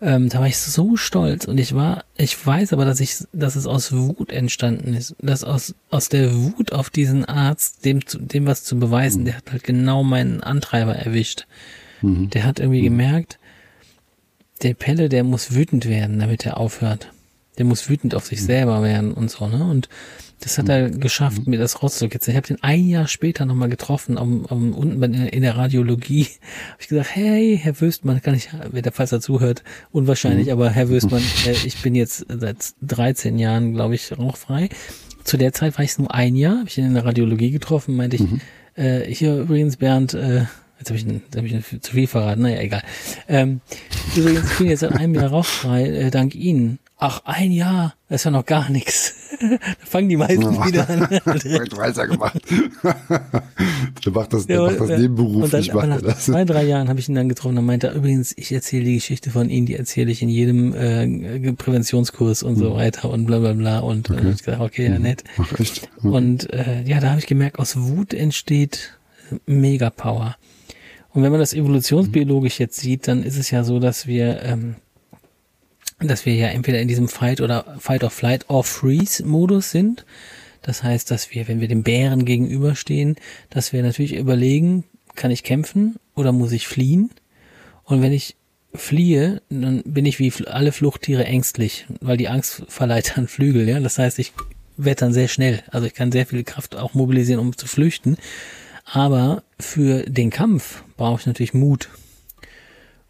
ähm, 0.00 0.28
da 0.28 0.40
war 0.40 0.46
ich 0.46 0.58
so 0.58 0.96
stolz. 0.96 1.46
Und 1.46 1.58
ich 1.58 1.74
war, 1.74 2.04
ich 2.16 2.46
weiß 2.46 2.72
aber, 2.72 2.84
dass 2.84 3.00
ich, 3.00 3.24
dass 3.32 3.56
es 3.56 3.66
aus 3.66 3.92
Wut 3.92 4.30
entstanden 4.30 4.94
ist. 4.94 5.16
Dass 5.20 5.42
aus, 5.42 5.74
aus 5.90 6.08
der 6.08 6.34
Wut 6.34 6.72
auf 6.72 6.90
diesen 6.90 7.24
Arzt, 7.24 7.84
dem, 7.84 8.00
dem 8.14 8.46
was 8.46 8.62
zu 8.62 8.78
beweisen, 8.78 9.24
der 9.24 9.36
hat 9.36 9.50
halt 9.50 9.64
genau 9.64 10.04
meinen 10.04 10.42
Antreiber 10.42 10.94
erwischt. 10.94 11.46
Mhm. 12.02 12.30
Der 12.30 12.44
hat 12.44 12.60
irgendwie 12.60 12.82
gemerkt, 12.82 13.38
der 14.62 14.74
Pelle, 14.74 15.08
der 15.08 15.24
muss 15.24 15.54
wütend 15.54 15.86
werden, 15.86 16.18
damit 16.18 16.46
er 16.46 16.58
aufhört. 16.58 17.12
Der 17.58 17.64
muss 17.64 17.88
wütend 17.88 18.14
auf 18.14 18.26
sich 18.26 18.42
selber 18.42 18.82
werden 18.82 19.12
und 19.12 19.30
so, 19.30 19.46
ne? 19.46 19.64
Und 19.64 19.88
das 20.40 20.58
hat 20.58 20.68
er 20.68 20.90
geschafft, 20.90 21.46
mir 21.46 21.58
das 21.58 21.82
rauszukitzeln. 21.82 22.34
Ich 22.34 22.36
habe 22.36 22.46
den 22.46 22.62
ein 22.62 22.86
Jahr 22.86 23.08
später 23.08 23.46
nochmal 23.46 23.68
getroffen, 23.68 24.18
am, 24.18 24.46
am, 24.46 24.72
unten 24.74 25.02
in 25.02 25.42
der 25.42 25.56
Radiologie. 25.56 26.24
Habe 26.24 26.80
ich 26.80 26.88
gesagt, 26.88 27.14
hey, 27.14 27.58
Herr 27.60 27.80
Wüstmann, 27.80 28.20
kann 28.20 28.34
ich, 28.34 28.50
wer 28.70 28.82
der 28.82 28.92
falls 28.92 29.12
er 29.12 29.20
zuhört, 29.20 29.62
unwahrscheinlich, 29.92 30.52
aber 30.52 30.70
Herr 30.70 30.88
Wüstmann, 30.88 31.22
äh, 31.46 31.52
ich 31.52 31.80
bin 31.82 31.94
jetzt 31.94 32.26
seit 32.28 32.74
13 32.82 33.38
Jahren, 33.38 33.74
glaube 33.74 33.94
ich, 33.94 34.16
rauchfrei. 34.16 34.68
Zu 35.24 35.36
der 35.36 35.52
Zeit 35.52 35.76
war 35.78 35.84
ich 35.84 35.98
nur 35.98 36.14
ein 36.14 36.36
Jahr, 36.36 36.58
habe 36.58 36.68
ich 36.68 36.78
ihn 36.78 36.86
in 36.86 36.94
der 36.94 37.04
Radiologie 37.04 37.50
getroffen, 37.50 37.96
meinte 37.96 38.16
ich, 38.16 38.22
äh, 38.74 39.12
hier 39.12 39.36
übrigens, 39.38 39.76
Bernd, 39.76 40.14
äh, 40.14 40.44
Jetzt 40.78 40.90
habe 40.90 40.98
ich, 40.98 41.06
jetzt 41.06 41.36
hab 41.36 41.44
ich 41.44 41.82
zu 41.82 41.92
viel 41.92 42.06
verraten, 42.06 42.42
naja, 42.42 42.60
egal. 42.60 42.82
Ähm, 43.28 43.60
übrigens, 44.14 44.52
ich 44.52 44.58
bin 44.58 44.68
jetzt 44.68 44.80
seit 44.80 44.92
einem 44.92 45.14
Jahr 45.14 45.28
rauchfrei, 45.28 45.86
äh, 45.86 46.10
dank 46.10 46.34
Ihnen. 46.34 46.78
Ach, 46.98 47.20
ein 47.26 47.52
Jahr, 47.52 47.94
das 48.08 48.22
ist 48.22 48.24
ja 48.24 48.30
noch 48.30 48.46
gar 48.46 48.70
nichts. 48.70 49.14
da 49.40 49.58
fangen 49.84 50.08
die 50.08 50.16
meisten 50.16 50.40
wieder 50.64 50.88
an. 50.88 51.06
Direkt 51.42 51.76
weitergemacht. 51.76 52.40
der 54.04 54.12
macht 54.12 54.32
das, 54.32 54.46
der 54.46 54.56
Ja, 54.56 54.62
macht 54.62 54.80
das 54.80 54.88
ja. 54.88 54.94
Und 54.96 55.02
nebenberuflich, 55.02 55.68
dann, 55.68 55.76
aber 55.78 55.86
macht 55.88 56.00
er 56.02 56.06
nach 56.06 56.14
das. 56.14 56.24
zwei, 56.24 56.44
drei 56.46 56.64
Jahren 56.64 56.88
habe 56.88 56.98
ich 56.98 57.08
ihn 57.08 57.14
dann 57.14 57.28
getroffen. 57.28 57.56
Dann 57.56 57.66
meinte 57.66 57.88
übrigens, 57.90 58.32
ich 58.38 58.50
erzähle 58.50 58.84
die 58.84 58.94
Geschichte 58.94 59.30
von 59.30 59.50
Ihnen, 59.50 59.66
die 59.66 59.74
erzähle 59.76 60.10
ich 60.10 60.22
in 60.22 60.30
jedem 60.30 60.74
äh, 60.74 61.52
Präventionskurs 61.52 62.42
und 62.42 62.54
Mhm. 62.56 62.60
so 62.62 62.74
weiter 62.74 63.10
und 63.10 63.26
bla 63.26 63.40
bla 63.40 63.52
bla. 63.52 63.78
Und 63.80 64.08
dann 64.08 64.16
hab 64.24 64.32
ich 64.32 64.38
gesagt, 64.42 64.60
okay, 64.62 64.86
ja, 64.88 64.98
nett. 64.98 65.22
Ach, 65.36 65.60
echt? 65.60 65.90
Und 66.02 66.50
äh, 66.52 66.82
ja, 66.84 67.00
da 67.00 67.10
habe 67.10 67.18
ich 67.20 67.26
gemerkt, 67.26 67.58
aus 67.58 67.76
Wut 67.76 68.14
entsteht 68.14 68.98
mega 69.44 69.90
Power. 69.90 70.36
Und 71.12 71.22
wenn 71.22 71.30
man 71.30 71.40
das 71.40 71.52
evolutionsbiologisch 71.52 72.58
jetzt 72.60 72.78
sieht, 72.80 73.06
dann 73.08 73.22
ist 73.22 73.36
es 73.38 73.50
ja 73.50 73.64
so, 73.64 73.80
dass 73.80 74.06
wir, 74.06 74.42
ähm, 74.42 74.76
dass 76.00 76.26
wir 76.26 76.34
ja 76.34 76.48
entweder 76.48 76.80
in 76.80 76.88
diesem 76.88 77.08
Fight 77.08 77.40
oder 77.40 77.76
Fight 77.78 78.04
or 78.04 78.10
Flight 78.10 78.48
or 78.50 78.64
Freeze 78.64 79.24
Modus 79.24 79.70
sind. 79.70 80.04
Das 80.62 80.82
heißt, 80.82 81.10
dass 81.10 81.30
wir, 81.30 81.48
wenn 81.48 81.60
wir 81.60 81.68
dem 81.68 81.82
Bären 81.82 82.24
gegenüberstehen, 82.24 83.16
dass 83.50 83.72
wir 83.72 83.82
natürlich 83.82 84.14
überlegen, 84.14 84.84
kann 85.14 85.30
ich 85.30 85.42
kämpfen 85.42 85.96
oder 86.14 86.32
muss 86.32 86.52
ich 86.52 86.68
fliehen? 86.68 87.10
Und 87.84 88.02
wenn 88.02 88.12
ich 88.12 88.36
fliehe, 88.74 89.42
dann 89.48 89.82
bin 89.84 90.04
ich 90.06 90.18
wie 90.18 90.32
alle 90.46 90.72
Fluchttiere 90.72 91.24
ängstlich, 91.24 91.86
weil 92.00 92.16
die 92.16 92.28
Angst 92.28 92.64
verleiht 92.68 93.16
dann 93.16 93.28
Flügel, 93.28 93.68
ja. 93.68 93.80
Das 93.80 93.98
heißt, 93.98 94.18
ich 94.18 94.32
werde 94.76 95.00
dann 95.00 95.12
sehr 95.12 95.28
schnell. 95.28 95.62
Also 95.70 95.86
ich 95.86 95.94
kann 95.94 96.12
sehr 96.12 96.26
viel 96.26 96.44
Kraft 96.44 96.76
auch 96.76 96.94
mobilisieren, 96.94 97.40
um 97.40 97.56
zu 97.56 97.66
flüchten. 97.66 98.16
Aber 98.84 99.42
für 99.58 100.02
den 100.04 100.30
Kampf 100.30 100.84
brauche 100.96 101.20
ich 101.20 101.26
natürlich 101.26 101.54
Mut. 101.54 101.88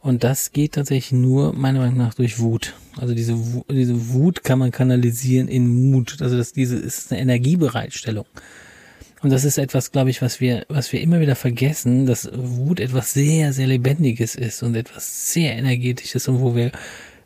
Und 0.06 0.22
das 0.22 0.52
geht 0.52 0.74
tatsächlich 0.74 1.10
nur, 1.10 1.52
meiner 1.52 1.80
Meinung 1.80 1.96
nach, 1.96 2.14
durch 2.14 2.38
Wut. 2.38 2.74
Also 2.96 3.12
diese, 3.12 3.36
diese 3.68 4.10
Wut 4.12 4.44
kann 4.44 4.60
man 4.60 4.70
kanalisieren 4.70 5.48
in 5.48 5.90
Mut. 5.90 6.18
Also 6.20 6.36
das, 6.36 6.52
diese 6.52 6.76
ist 6.76 7.10
eine 7.10 7.20
Energiebereitstellung. 7.20 8.24
Und 9.22 9.30
das 9.30 9.44
ist 9.44 9.58
etwas, 9.58 9.90
glaube 9.90 10.10
ich, 10.10 10.22
was 10.22 10.40
wir, 10.40 10.64
was 10.68 10.92
wir 10.92 11.00
immer 11.00 11.18
wieder 11.18 11.34
vergessen, 11.34 12.06
dass 12.06 12.30
Wut 12.32 12.78
etwas 12.78 13.14
sehr, 13.14 13.52
sehr 13.52 13.66
Lebendiges 13.66 14.36
ist 14.36 14.62
und 14.62 14.76
etwas 14.76 15.32
sehr 15.32 15.56
energetisches 15.56 16.28
und 16.28 16.40
wo 16.40 16.54
wir 16.54 16.70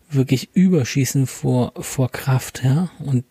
wirklich 0.08 0.48
überschießen 0.54 1.26
vor, 1.26 1.74
vor 1.78 2.10
Kraft, 2.10 2.64
ja. 2.64 2.90
Und 2.98 3.26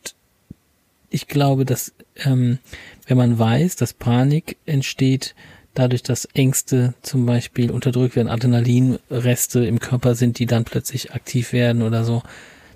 ich 1.10 1.28
glaube, 1.28 1.66
dass, 1.66 1.92
ähm, 2.18 2.60
wenn 3.08 3.18
man 3.18 3.40
weiß, 3.40 3.78
dass 3.78 3.94
Panik 3.94 4.58
entsteht, 4.68 5.34
dadurch, 5.80 6.04
dass 6.04 6.26
Ängste 6.26 6.94
zum 7.02 7.26
Beispiel 7.26 7.72
unterdrückt 7.72 8.18
werden, 8.18 8.28
Adrenalinreste 8.28 9.66
im 9.66 9.80
Körper 9.80 10.14
sind, 10.14 10.38
die 10.38 10.46
dann 10.46 10.66
plötzlich 10.66 11.14
aktiv 11.14 11.54
werden 11.54 11.82
oder 11.82 12.04
so, 12.04 12.22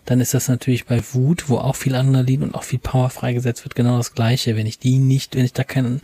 dann 0.06 0.22
ist 0.22 0.34
das 0.34 0.48
natürlich 0.48 0.86
bei 0.86 1.02
Wut, 1.12 1.50
wo 1.50 1.58
auch 1.58 1.76
viel 1.76 1.96
Adrenalin 1.96 2.44
und 2.44 2.56
auch 2.56 2.64
viel 2.64 2.80
Power 2.80 3.10
freigesetzt 3.10 3.66
wird, 3.66 3.76
genau 3.76 3.98
das 3.98 4.14
Gleiche. 4.14 4.56
Wenn 4.56 4.68
ich 4.68 4.80
die 4.80 5.00
nicht, 5.00 5.36
wenn 5.36 5.44
ich 5.44 5.52
da 5.52 5.66
kein, 5.66 6.02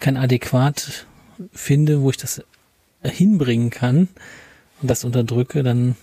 kein 0.00 0.16
adäquat 0.16 1.06
finde, 1.52 2.02
wo 2.02 2.10
ich 2.10 2.16
das 2.16 2.42
hinbringen 3.02 3.70
kann 3.70 4.08
und 4.82 4.90
das 4.90 5.04
unterdrücke, 5.04 5.62
dann, 5.62 5.94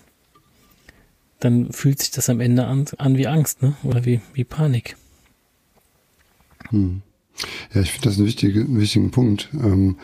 dann 1.39 1.74
fühlt 1.74 2.00
sich 2.00 2.12
das 2.12 2.30
am 2.30 2.39
Ende 2.39 2.66
an, 2.66 2.86
an 2.98 3.18
wie 3.18 3.28
Angst, 3.28 3.62
ne? 3.62 3.76
Oder 3.84 4.06
wie, 4.06 4.22
wie 4.34 4.45
Panik. 4.45 4.95
Hm. 6.70 7.02
Ja, 7.74 7.82
ich 7.82 7.91
finde 7.91 8.10
das 8.10 8.18
einen 8.18 8.28
wichtigen, 8.28 8.80
wichtigen 8.80 9.12
Punkt. 9.12 9.50
Ähm, 9.54 9.98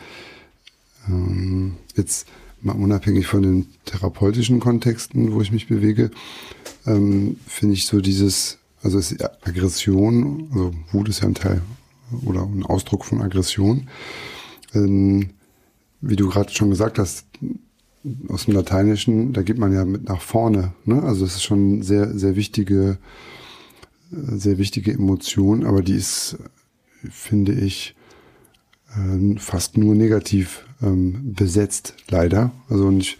ähm, 1.08 1.76
jetzt 1.96 2.26
mal 2.60 2.72
unabhängig 2.72 3.26
von 3.26 3.42
den 3.42 3.66
therapeutischen 3.84 4.60
Kontexten, 4.60 5.32
wo 5.32 5.40
ich 5.40 5.52
mich 5.52 5.68
bewege, 5.68 6.10
ähm, 6.86 7.36
finde 7.46 7.74
ich 7.74 7.86
so 7.86 8.00
dieses, 8.00 8.58
also 8.82 8.98
Aggression, 9.42 10.48
also 10.50 10.72
Wut 10.92 11.08
ist 11.08 11.20
ja 11.20 11.28
ein 11.28 11.34
Teil 11.34 11.62
oder 12.24 12.42
ein 12.42 12.64
Ausdruck 12.64 13.04
von 13.04 13.20
Aggression. 13.20 13.88
Ähm, 14.74 15.30
wie 16.00 16.16
du 16.16 16.28
gerade 16.28 16.52
schon 16.52 16.70
gesagt 16.70 16.98
hast, 16.98 17.26
aus 18.28 18.44
dem 18.44 18.54
Lateinischen, 18.54 19.32
da 19.32 19.42
geht 19.42 19.58
man 19.58 19.72
ja 19.72 19.84
mit 19.84 20.08
nach 20.08 20.20
vorne. 20.20 20.72
Ne? 20.84 21.02
Also 21.02 21.24
es 21.24 21.36
ist 21.36 21.42
schon 21.42 21.82
sehr, 21.82 22.16
sehr 22.16 22.36
wichtige, 22.36 22.98
äh, 24.12 24.36
sehr 24.36 24.58
wichtige 24.58 24.92
Emotion, 24.92 25.64
aber 25.64 25.82
die 25.82 25.94
ist, 25.94 26.36
finde 27.10 27.52
ich, 27.52 27.94
äh, 28.96 29.38
fast 29.38 29.76
nur 29.76 29.94
negativ 29.94 30.64
ähm, 30.82 31.34
besetzt, 31.34 31.94
leider. 32.08 32.52
Also 32.68 32.86
und 32.86 33.00
ich 33.00 33.18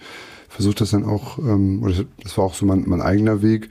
versuche 0.49 0.77
das 0.77 0.91
dann 0.91 1.05
auch, 1.05 1.39
ähm, 1.39 1.83
oder 1.83 2.05
das 2.23 2.39
war 2.39 2.45
auch 2.45 2.55
so 2.55 2.67
mein, 2.67 2.85
mein 2.87 3.03
eigener 3.03 3.43
Weg, 3.43 3.71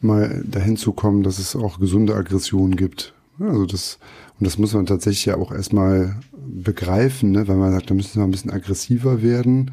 mal 0.00 0.42
dahin 0.46 0.76
zu 0.76 0.92
kommen, 0.92 1.22
dass 1.22 1.38
es 1.38 1.56
auch 1.56 1.78
gesunde 1.78 2.14
Aggressionen 2.14 2.76
gibt. 2.76 3.14
Also 3.38 3.66
das, 3.66 3.98
und 4.38 4.46
das 4.46 4.58
muss 4.58 4.74
man 4.74 4.86
tatsächlich 4.86 5.26
ja 5.26 5.36
auch 5.36 5.52
erstmal 5.52 6.16
begreifen, 6.46 7.32
ne? 7.32 7.48
weil 7.48 7.56
man 7.56 7.72
sagt, 7.72 7.90
da 7.90 7.94
müssen 7.94 8.20
wir 8.20 8.24
ein 8.24 8.30
bisschen 8.30 8.52
aggressiver 8.52 9.22
werden. 9.22 9.72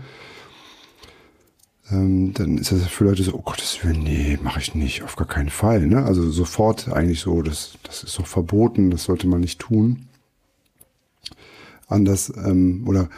Ähm, 1.89 2.33
dann 2.33 2.57
ist 2.57 2.71
das 2.71 2.83
für 2.83 3.03
Leute 3.03 3.23
so, 3.23 3.33
oh 3.33 3.41
Gottes 3.41 3.83
Willen, 3.83 4.03
nee, 4.03 4.39
mache 4.41 4.59
ich 4.59 4.73
nicht, 4.73 5.03
auf 5.03 5.15
gar 5.15 5.27
keinen 5.27 5.49
Fall. 5.49 5.85
Ne? 5.85 6.03
Also 6.03 6.29
sofort 6.31 6.89
eigentlich 6.89 7.19
so, 7.19 7.41
das, 7.41 7.77
das 7.83 8.03
ist 8.03 8.17
doch 8.17 8.27
verboten, 8.27 8.89
das 8.89 9.03
sollte 9.03 9.27
man 9.27 9.41
nicht 9.41 9.59
tun 9.59 10.07
anders 11.91 12.31
ähm, 12.43 12.83
oder 12.87 13.09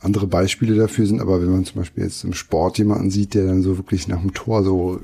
andere 0.00 0.26
Beispiele 0.26 0.76
dafür 0.76 1.06
sind, 1.06 1.20
aber 1.20 1.42
wenn 1.42 1.50
man 1.50 1.64
zum 1.64 1.80
Beispiel 1.80 2.04
jetzt 2.04 2.24
im 2.24 2.34
Sport 2.34 2.78
jemanden 2.78 3.10
sieht, 3.10 3.34
der 3.34 3.46
dann 3.46 3.62
so 3.62 3.76
wirklich 3.78 4.06
nach 4.08 4.20
dem 4.20 4.32
Tor 4.32 4.62
so 4.62 5.00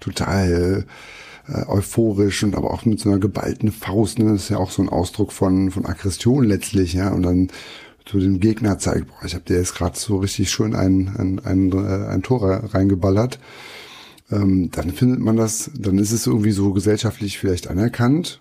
total 0.00 0.86
äh, 1.48 1.66
euphorisch 1.68 2.42
und 2.42 2.54
aber 2.54 2.72
auch 2.72 2.84
mit 2.84 3.00
so 3.00 3.08
einer 3.08 3.18
geballten 3.18 3.72
Faust, 3.72 4.18
ne, 4.18 4.32
das 4.32 4.44
ist 4.44 4.48
ja 4.50 4.58
auch 4.58 4.70
so 4.70 4.82
ein 4.82 4.88
Ausdruck 4.88 5.32
von, 5.32 5.70
von 5.70 5.86
Aggression 5.86 6.44
letztlich, 6.44 6.92
ja, 6.92 7.10
und 7.10 7.22
dann 7.22 7.48
so 8.08 8.20
dem 8.20 8.40
Gegner 8.40 8.78
zeigt, 8.78 9.08
boah, 9.08 9.24
ich 9.24 9.34
habe 9.34 9.44
dir 9.44 9.56
jetzt 9.56 9.74
gerade 9.74 9.98
so 9.98 10.18
richtig 10.18 10.50
schön 10.50 10.74
ein, 10.74 11.08
ein, 11.16 11.40
ein, 11.44 11.72
äh, 11.72 12.06
ein 12.08 12.22
Tor 12.22 12.42
reingeballert, 12.42 13.38
ähm, 14.30 14.70
dann 14.70 14.90
findet 14.90 15.20
man 15.20 15.36
das, 15.36 15.70
dann 15.74 15.98
ist 15.98 16.12
es 16.12 16.26
irgendwie 16.26 16.52
so 16.52 16.72
gesellschaftlich 16.72 17.38
vielleicht 17.38 17.68
anerkannt. 17.68 18.40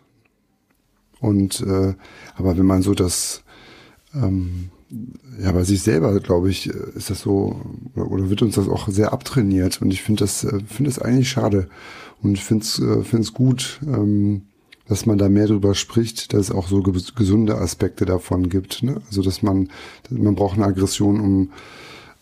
Und 1.22 1.62
äh, 1.62 1.94
aber 2.36 2.58
wenn 2.58 2.66
man 2.66 2.82
so 2.82 2.94
das 2.94 3.45
ähm, 4.16 4.70
ja, 5.42 5.52
bei 5.52 5.64
sich 5.64 5.82
selber, 5.82 6.20
glaube 6.20 6.50
ich, 6.50 6.68
ist 6.68 7.10
das 7.10 7.22
so, 7.22 7.60
oder 7.96 8.30
wird 8.30 8.42
uns 8.42 8.56
das 8.56 8.68
auch 8.68 8.88
sehr 8.88 9.14
abtrainiert. 9.14 9.82
Und 9.82 9.92
ich 9.92 10.02
finde 10.02 10.24
das, 10.24 10.44
äh, 10.44 10.60
finde 10.68 10.92
es 10.92 11.00
eigentlich 11.00 11.30
schade. 11.30 11.68
Und 12.22 12.34
ich 12.34 12.44
finde 12.44 12.64
es, 12.64 12.80
äh, 12.80 13.32
gut, 13.34 13.80
ähm, 13.86 14.44
dass 14.88 15.06
man 15.06 15.18
da 15.18 15.30
mehr 15.30 15.48
drüber 15.48 15.74
spricht, 15.74 16.34
dass 16.34 16.42
es 16.42 16.52
auch 16.52 16.68
so 16.68 16.82
gesunde 16.82 17.58
Aspekte 17.58 18.06
davon 18.06 18.50
gibt. 18.50 18.84
Ne? 18.84 19.02
Also, 19.08 19.22
dass 19.22 19.42
man, 19.42 19.70
man 20.10 20.36
braucht 20.36 20.58
eine 20.58 20.66
Aggression, 20.66 21.20
um 21.20 21.52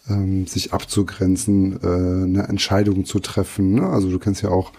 ähm, 0.10 0.48
sich 0.48 0.74
abzugrenzen, 0.74 1.80
äh, 1.84 1.88
eine 1.88 2.48
Entscheidung 2.48 3.06
zu 3.06 3.20
treffen. 3.20 3.74
Ne? 3.74 3.88
Also, 3.88 4.10
du 4.10 4.18
kennst 4.18 4.42
ja 4.42 4.50
auch 4.50 4.72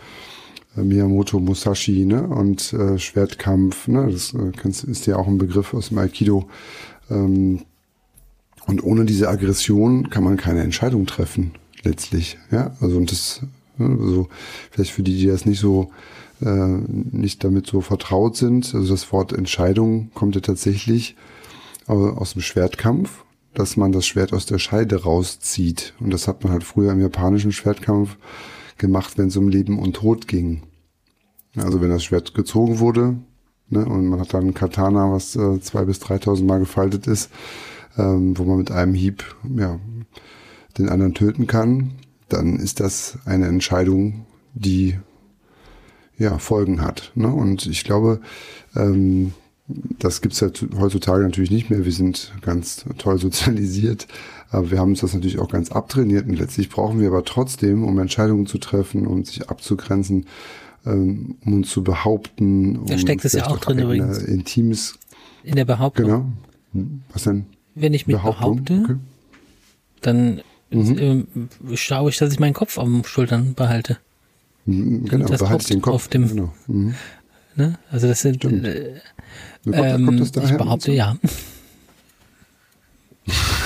äh, 0.76 0.82
Miyamoto 0.82 1.38
Musashi, 1.40 2.04
ne? 2.04 2.26
Und 2.26 2.72
äh, 2.72 2.98
Schwertkampf, 2.98 3.88
ne? 3.88 4.08
Das 4.10 4.34
äh, 4.34 4.50
kennst, 4.60 4.84
ist 4.84 5.06
ja 5.06 5.16
auch 5.16 5.28
ein 5.28 5.38
Begriff 5.38 5.74
aus 5.74 5.90
dem 5.90 5.98
Aikido. 5.98 6.48
Ähm, 7.10 7.62
und 8.66 8.82
ohne 8.82 9.04
diese 9.04 9.28
Aggression 9.28 10.10
kann 10.10 10.24
man 10.24 10.36
keine 10.36 10.62
Entscheidung 10.62 11.06
treffen, 11.06 11.52
letztlich. 11.82 12.38
Ja, 12.50 12.76
also 12.80 12.96
und 12.96 13.10
das, 13.10 13.42
also 13.78 14.28
vielleicht 14.70 14.92
für 14.92 15.02
die, 15.02 15.16
die 15.18 15.26
das 15.26 15.44
nicht 15.44 15.60
so, 15.60 15.92
äh, 16.40 16.48
nicht 16.48 17.44
damit 17.44 17.66
so 17.66 17.80
vertraut 17.80 18.36
sind, 18.36 18.74
also 18.74 18.92
das 18.92 19.12
Wort 19.12 19.32
Entscheidung 19.32 20.10
kommt 20.14 20.34
ja 20.34 20.40
tatsächlich 20.40 21.16
aus 21.86 22.32
dem 22.32 22.40
Schwertkampf, 22.40 23.24
dass 23.52 23.76
man 23.76 23.92
das 23.92 24.06
Schwert 24.06 24.32
aus 24.32 24.46
der 24.46 24.58
Scheide 24.58 25.02
rauszieht. 25.02 25.92
Und 26.00 26.12
das 26.12 26.28
hat 26.28 26.42
man 26.42 26.52
halt 26.52 26.64
früher 26.64 26.92
im 26.92 27.00
japanischen 27.00 27.52
Schwertkampf 27.52 28.16
gemacht, 28.78 29.18
wenn 29.18 29.28
es 29.28 29.36
um 29.36 29.48
Leben 29.48 29.78
und 29.78 29.96
Tod 29.96 30.26
ging. 30.26 30.62
Also 31.56 31.80
wenn 31.80 31.90
das 31.90 32.02
Schwert 32.02 32.34
gezogen 32.34 32.80
wurde, 32.80 33.16
Ne? 33.68 33.84
Und 33.84 34.06
man 34.06 34.20
hat 34.20 34.34
dann 34.34 34.48
ein 34.48 34.54
Katana, 34.54 35.12
was 35.12 35.36
äh, 35.36 35.60
zwei 35.60 35.84
bis 35.84 36.00
3.000 36.02 36.44
Mal 36.44 36.60
gefaltet 36.60 37.06
ist, 37.06 37.30
ähm, 37.96 38.36
wo 38.38 38.44
man 38.44 38.58
mit 38.58 38.70
einem 38.70 38.94
Hieb 38.94 39.24
ja, 39.56 39.78
den 40.78 40.88
anderen 40.88 41.14
töten 41.14 41.46
kann. 41.46 41.92
Dann 42.28 42.56
ist 42.56 42.80
das 42.80 43.18
eine 43.24 43.46
Entscheidung, 43.46 44.26
die 44.54 44.98
ja 46.16 46.38
Folgen 46.38 46.80
hat. 46.80 47.12
Ne? 47.14 47.28
Und 47.28 47.66
ich 47.66 47.84
glaube, 47.84 48.20
ähm, 48.76 49.32
das 49.66 50.20
gibt's 50.20 50.40
ja 50.40 50.48
heutzutage 50.78 51.22
natürlich 51.22 51.50
nicht 51.50 51.70
mehr. 51.70 51.84
Wir 51.84 51.92
sind 51.92 52.32
ganz 52.42 52.84
toll 52.98 53.18
sozialisiert, 53.18 54.06
aber 54.50 54.70
wir 54.70 54.78
haben 54.78 54.90
uns 54.90 55.00
das 55.00 55.14
natürlich 55.14 55.38
auch 55.38 55.50
ganz 55.50 55.72
abtrainiert. 55.72 56.28
Und 56.28 56.38
letztlich 56.38 56.68
brauchen 56.68 57.00
wir 57.00 57.08
aber 57.08 57.24
trotzdem, 57.24 57.84
um 57.84 57.98
Entscheidungen 57.98 58.46
zu 58.46 58.58
treffen, 58.58 59.06
um 59.06 59.24
sich 59.24 59.48
abzugrenzen, 59.48 60.26
ähm, 60.86 61.36
um 61.44 61.54
uns 61.54 61.70
zu 61.70 61.82
behaupten. 61.82 62.78
Um 62.78 62.86
da 62.86 62.98
steckt 62.98 63.24
es 63.24 63.32
ja 63.32 63.46
auch 63.46 63.58
drin 63.58 63.78
übrigens. 63.78 64.18
Intimes. 64.18 64.98
In 65.42 65.56
der 65.56 65.64
Behauptung. 65.64 66.06
Genau. 66.06 66.26
Was 67.12 67.24
denn? 67.24 67.46
Wenn 67.74 67.94
ich 67.94 68.06
mich 68.06 68.16
Behauptung? 68.16 68.64
behaupte, 68.64 68.84
okay. 68.84 68.96
dann 70.02 70.40
mhm. 70.70 71.26
äh, 71.68 71.76
schaue 71.76 72.10
ich, 72.10 72.18
dass 72.18 72.32
ich 72.32 72.40
meinen 72.40 72.54
Kopf 72.54 72.78
am 72.78 73.04
Schultern 73.04 73.54
behalte. 73.54 73.98
Mhm, 74.66 75.04
genau, 75.06 75.26
das 75.26 75.40
behalte 75.40 75.68
den 75.68 75.82
Kopf. 75.82 75.94
Auf 75.94 76.08
dem, 76.08 76.28
genau. 76.28 76.52
Mhm. 76.66 76.94
Ne? 77.56 77.78
Also 77.90 78.08
das 78.08 78.20
sind. 78.20 78.44
Äh, 78.44 79.00
ähm, 79.72 80.18
das 80.32 80.50
ich 80.50 80.56
behaupte 80.56 80.92
ja. 80.92 81.16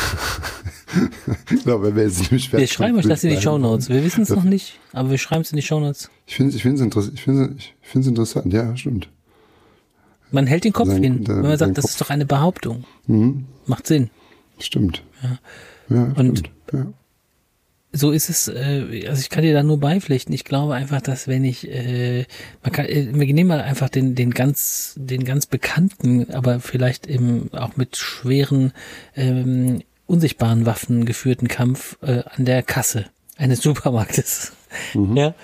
genau, 1.47 1.82
wenn 1.82 1.97
wir 1.97 2.05
jetzt 2.05 2.32
nicht 2.32 2.53
Wir 2.53 2.66
schreiben 2.66 2.99
euch 2.99 3.07
das 3.07 3.24
in 3.24 3.30
die 3.30 3.41
Show 3.41 3.59
Notes. 3.59 3.89
Wir 3.89 4.05
wissen 4.05 4.22
es 4.22 4.30
noch 4.30 4.45
nicht, 4.45 4.78
aber 4.93 5.11
wir 5.11 5.18
schreiben 5.18 5.43
es 5.43 5.53
in 5.53 5.57
die 5.57 5.62
Show 5.62 5.80
Notes. 5.80 6.11
Ich 6.26 6.36
finde 6.36 6.51
es 6.51 6.57
ich 6.57 6.62
find's 6.62 6.80
interess 6.80 7.11
ich 7.12 7.22
find's, 7.22 7.64
ich 7.64 7.74
find's 7.82 8.09
interessant, 8.09 8.53
ja, 8.53 8.76
stimmt. 8.76 9.09
Man 10.30 10.47
hält 10.47 10.64
den 10.64 10.72
Kopf 10.72 10.89
sein, 10.89 11.03
hin, 11.03 11.26
wenn 11.26 11.43
man 11.43 11.57
sagt, 11.57 11.78
das 11.78 11.84
Kopf. 11.84 11.93
ist 11.93 12.01
doch 12.01 12.11
eine 12.11 12.26
Behauptung. 12.26 12.84
Mhm. 13.07 13.47
Macht 13.66 13.86
Sinn. 13.86 14.11
Stimmt. 14.59 15.03
Ja. 15.22 15.39
ja 15.97 16.03
Und 16.16 16.39
stimmt. 16.39 16.51
Ja. 16.72 16.86
so 17.93 18.11
ist 18.11 18.28
es, 18.28 18.49
äh, 18.49 19.07
also 19.09 19.20
ich 19.20 19.30
kann 19.30 19.43
dir 19.43 19.55
da 19.55 19.62
nur 19.62 19.80
beipflichten. 19.80 20.34
Ich 20.34 20.45
glaube 20.45 20.74
einfach, 20.74 21.01
dass 21.01 21.28
wenn 21.28 21.45
ich, 21.45 21.66
äh, 21.70 22.26
man 22.62 22.72
kann, 22.72 22.84
äh, 22.86 23.09
wir 23.12 23.34
nehmen 23.34 23.49
mal 23.49 23.62
einfach 23.62 23.89
den, 23.89 24.14
den 24.14 24.32
ganz, 24.32 24.95
den 24.99 25.24
ganz 25.24 25.47
bekannten, 25.47 26.30
aber 26.30 26.61
vielleicht 26.61 27.07
eben 27.07 27.51
auch 27.55 27.76
mit 27.76 27.97
schweren 27.97 28.72
ähm, 29.16 29.80
unsichtbaren 30.09 30.66
Waffen 30.66 31.04
geführten 31.04 31.46
Kampf 31.46 31.96
äh, 32.02 32.24
an 32.24 32.44
der 32.44 32.64
Kasse. 32.64 33.04
eines 33.36 33.61
Supermarktes. 33.62 34.52
Mhm. 34.94 35.16
Ja. 35.16 35.34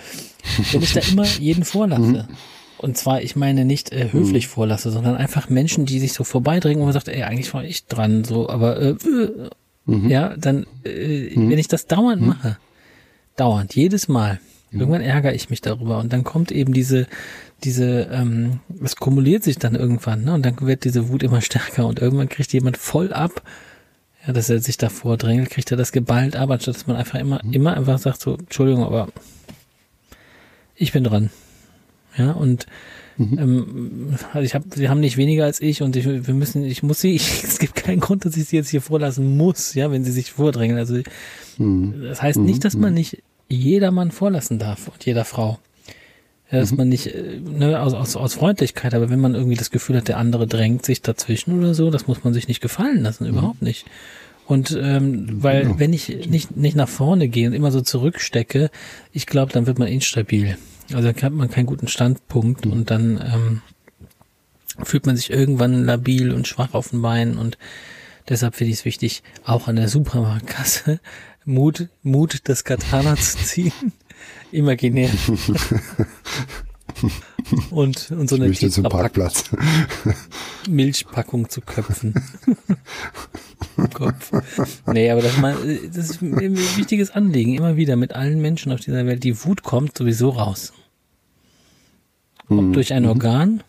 Wenn 0.72 0.82
ich 0.82 0.92
da 0.92 1.00
immer 1.08 1.26
jeden 1.26 1.64
vorlasse. 1.64 2.26
Mhm. 2.28 2.36
Und 2.78 2.98
zwar, 2.98 3.22
ich 3.22 3.36
meine 3.36 3.64
nicht 3.64 3.92
äh, 3.92 4.12
höflich 4.12 4.46
mhm. 4.46 4.50
vorlasse, 4.50 4.90
sondern 4.90 5.16
einfach 5.16 5.48
Menschen, 5.48 5.86
die 5.86 6.00
sich 6.00 6.12
so 6.12 6.24
vorbeidringen 6.24 6.80
und 6.80 6.86
man 6.86 6.92
sagt, 6.92 7.08
ey, 7.08 7.22
eigentlich 7.22 7.54
war 7.54 7.64
ich 7.64 7.86
dran, 7.86 8.24
so, 8.24 8.48
aber 8.48 8.80
äh, 8.80 8.90
äh, 8.90 10.08
ja, 10.08 10.36
dann, 10.36 10.66
äh, 10.84 11.34
mhm. 11.34 11.50
wenn 11.50 11.58
ich 11.58 11.68
das 11.68 11.86
dauernd 11.86 12.22
mhm. 12.22 12.28
mache, 12.28 12.58
dauernd, 13.36 13.74
jedes 13.74 14.08
Mal, 14.08 14.40
irgendwann 14.72 15.02
ärgere 15.02 15.34
ich 15.34 15.50
mich 15.50 15.60
darüber 15.60 15.98
und 15.98 16.12
dann 16.12 16.24
kommt 16.24 16.50
eben 16.50 16.72
diese, 16.72 17.06
diese, 17.62 18.08
ähm, 18.12 18.60
es 18.82 18.96
kumuliert 18.96 19.44
sich 19.44 19.58
dann 19.58 19.74
irgendwann, 19.74 20.24
ne? 20.24 20.34
Und 20.34 20.44
dann 20.44 20.60
wird 20.60 20.84
diese 20.84 21.08
Wut 21.08 21.22
immer 21.22 21.40
stärker 21.40 21.86
und 21.86 22.00
irgendwann 22.00 22.28
kriegt 22.28 22.52
jemand 22.52 22.76
voll 22.76 23.12
ab, 23.12 23.42
ja, 24.26 24.32
dass 24.32 24.50
er 24.50 24.60
sich 24.60 24.76
da 24.76 24.88
vordrängelt, 24.88 25.50
kriegt 25.50 25.70
er 25.70 25.76
das 25.76 25.92
geballt 25.92 26.36
ab, 26.36 26.50
anstatt 26.50 26.76
dass 26.76 26.86
man 26.86 26.96
einfach 26.96 27.18
immer, 27.18 27.40
mhm. 27.42 27.52
immer 27.52 27.76
einfach 27.76 27.98
sagt 27.98 28.20
so, 28.20 28.36
Entschuldigung, 28.36 28.84
aber 28.84 29.08
ich 30.76 30.92
bin 30.92 31.04
dran. 31.04 31.30
Ja, 32.16 32.32
und 32.32 32.66
mhm. 33.16 33.38
ähm, 33.38 34.14
also 34.32 34.44
ich 34.44 34.54
habe, 34.54 34.64
sie 34.74 34.88
haben 34.88 35.00
nicht 35.00 35.16
weniger 35.16 35.44
als 35.44 35.60
ich 35.60 35.82
und 35.82 35.96
ich, 35.96 36.06
wir 36.06 36.34
müssen, 36.34 36.64
ich 36.64 36.82
muss 36.82 37.00
sie, 37.00 37.14
ich, 37.14 37.44
es 37.44 37.58
gibt 37.58 37.74
keinen 37.74 38.00
Grund, 38.00 38.24
dass 38.24 38.36
ich 38.36 38.46
sie 38.46 38.56
jetzt 38.56 38.70
hier 38.70 38.82
vorlassen 38.82 39.36
muss, 39.36 39.74
ja, 39.74 39.90
wenn 39.90 40.04
sie 40.04 40.12
sich 40.12 40.32
vordrängen. 40.32 40.78
Also 40.78 41.00
mhm. 41.58 42.02
das 42.02 42.22
heißt 42.22 42.38
nicht, 42.38 42.58
mhm. 42.58 42.62
dass 42.62 42.74
man 42.74 42.94
nicht 42.94 43.22
jedermann 43.48 44.10
vorlassen 44.10 44.58
darf 44.58 44.88
und 44.88 45.04
jeder 45.04 45.24
Frau. 45.24 45.58
Dass 46.60 46.70
mhm. 46.70 46.76
man 46.78 46.88
nicht, 46.88 47.06
äh, 47.06 47.40
ne, 47.40 47.80
aus, 47.80 47.94
aus, 47.94 48.16
aus 48.16 48.34
Freundlichkeit, 48.34 48.94
aber 48.94 49.10
wenn 49.10 49.20
man 49.20 49.34
irgendwie 49.34 49.56
das 49.56 49.70
Gefühl 49.70 49.96
hat, 49.96 50.08
der 50.08 50.18
andere 50.18 50.46
drängt 50.46 50.84
sich 50.86 51.02
dazwischen 51.02 51.58
oder 51.58 51.74
so, 51.74 51.90
das 51.90 52.06
muss 52.06 52.24
man 52.24 52.32
sich 52.32 52.48
nicht 52.48 52.60
gefallen 52.60 53.02
lassen, 53.02 53.24
mhm. 53.24 53.30
überhaupt 53.30 53.62
nicht. 53.62 53.86
Und 54.46 54.78
ähm, 54.80 55.42
weil 55.42 55.64
ja. 55.64 55.78
wenn 55.78 55.92
ich 55.92 56.28
nicht, 56.28 56.56
nicht 56.56 56.76
nach 56.76 56.88
vorne 56.88 57.28
gehe 57.28 57.48
und 57.48 57.54
immer 57.54 57.72
so 57.72 57.80
zurückstecke, 57.80 58.70
ich 59.12 59.26
glaube, 59.26 59.52
dann 59.52 59.66
wird 59.66 59.78
man 59.78 59.88
instabil. 59.88 60.58
Also 60.92 61.10
dann 61.10 61.22
hat 61.22 61.32
man 61.32 61.50
keinen 61.50 61.66
guten 61.66 61.88
Standpunkt 61.88 62.66
mhm. 62.66 62.72
und 62.72 62.90
dann 62.90 63.20
ähm, 63.24 63.62
fühlt 64.82 65.06
man 65.06 65.16
sich 65.16 65.30
irgendwann 65.30 65.84
labil 65.84 66.32
und 66.32 66.46
schwach 66.46 66.74
auf 66.74 66.90
den 66.90 67.00
Beinen 67.00 67.38
und 67.38 67.58
deshalb 68.28 68.54
finde 68.54 68.72
ich 68.72 68.80
es 68.80 68.84
wichtig, 68.84 69.22
auch 69.44 69.66
an 69.66 69.76
der 69.76 69.88
Supermarktkasse 69.88 71.00
Mut, 71.46 71.88
Mut, 72.02 72.40
das 72.44 72.64
Katana 72.64 73.16
zu 73.16 73.38
ziehen. 73.38 73.92
Imaginär. 74.54 75.10
und, 77.70 78.10
und 78.10 78.28
so 78.28 78.36
eine 78.36 78.52
zum 78.52 78.84
Parkplatz. 78.84 79.50
Milchpackung 80.68 81.48
zu 81.48 81.60
köpfen. 81.60 82.14
Kopf. 83.92 84.30
Nee, 84.86 85.10
aber 85.10 85.22
das, 85.22 85.36
mal, 85.38 85.56
das 85.92 86.10
ist 86.10 86.22
ein 86.22 86.56
wichtiges 86.76 87.10
Anliegen. 87.10 87.54
Immer 87.54 87.76
wieder 87.76 87.96
mit 87.96 88.14
allen 88.14 88.40
Menschen 88.40 88.70
auf 88.70 88.78
dieser 88.80 89.04
Welt. 89.06 89.24
Die 89.24 89.44
Wut 89.44 89.64
kommt 89.64 89.98
sowieso 89.98 90.30
raus. 90.30 90.72
Ob 92.48 92.60
mhm. 92.60 92.72
durch 92.72 92.92
ein 92.92 93.02
mhm. 93.02 93.08
Organ, 93.08 93.62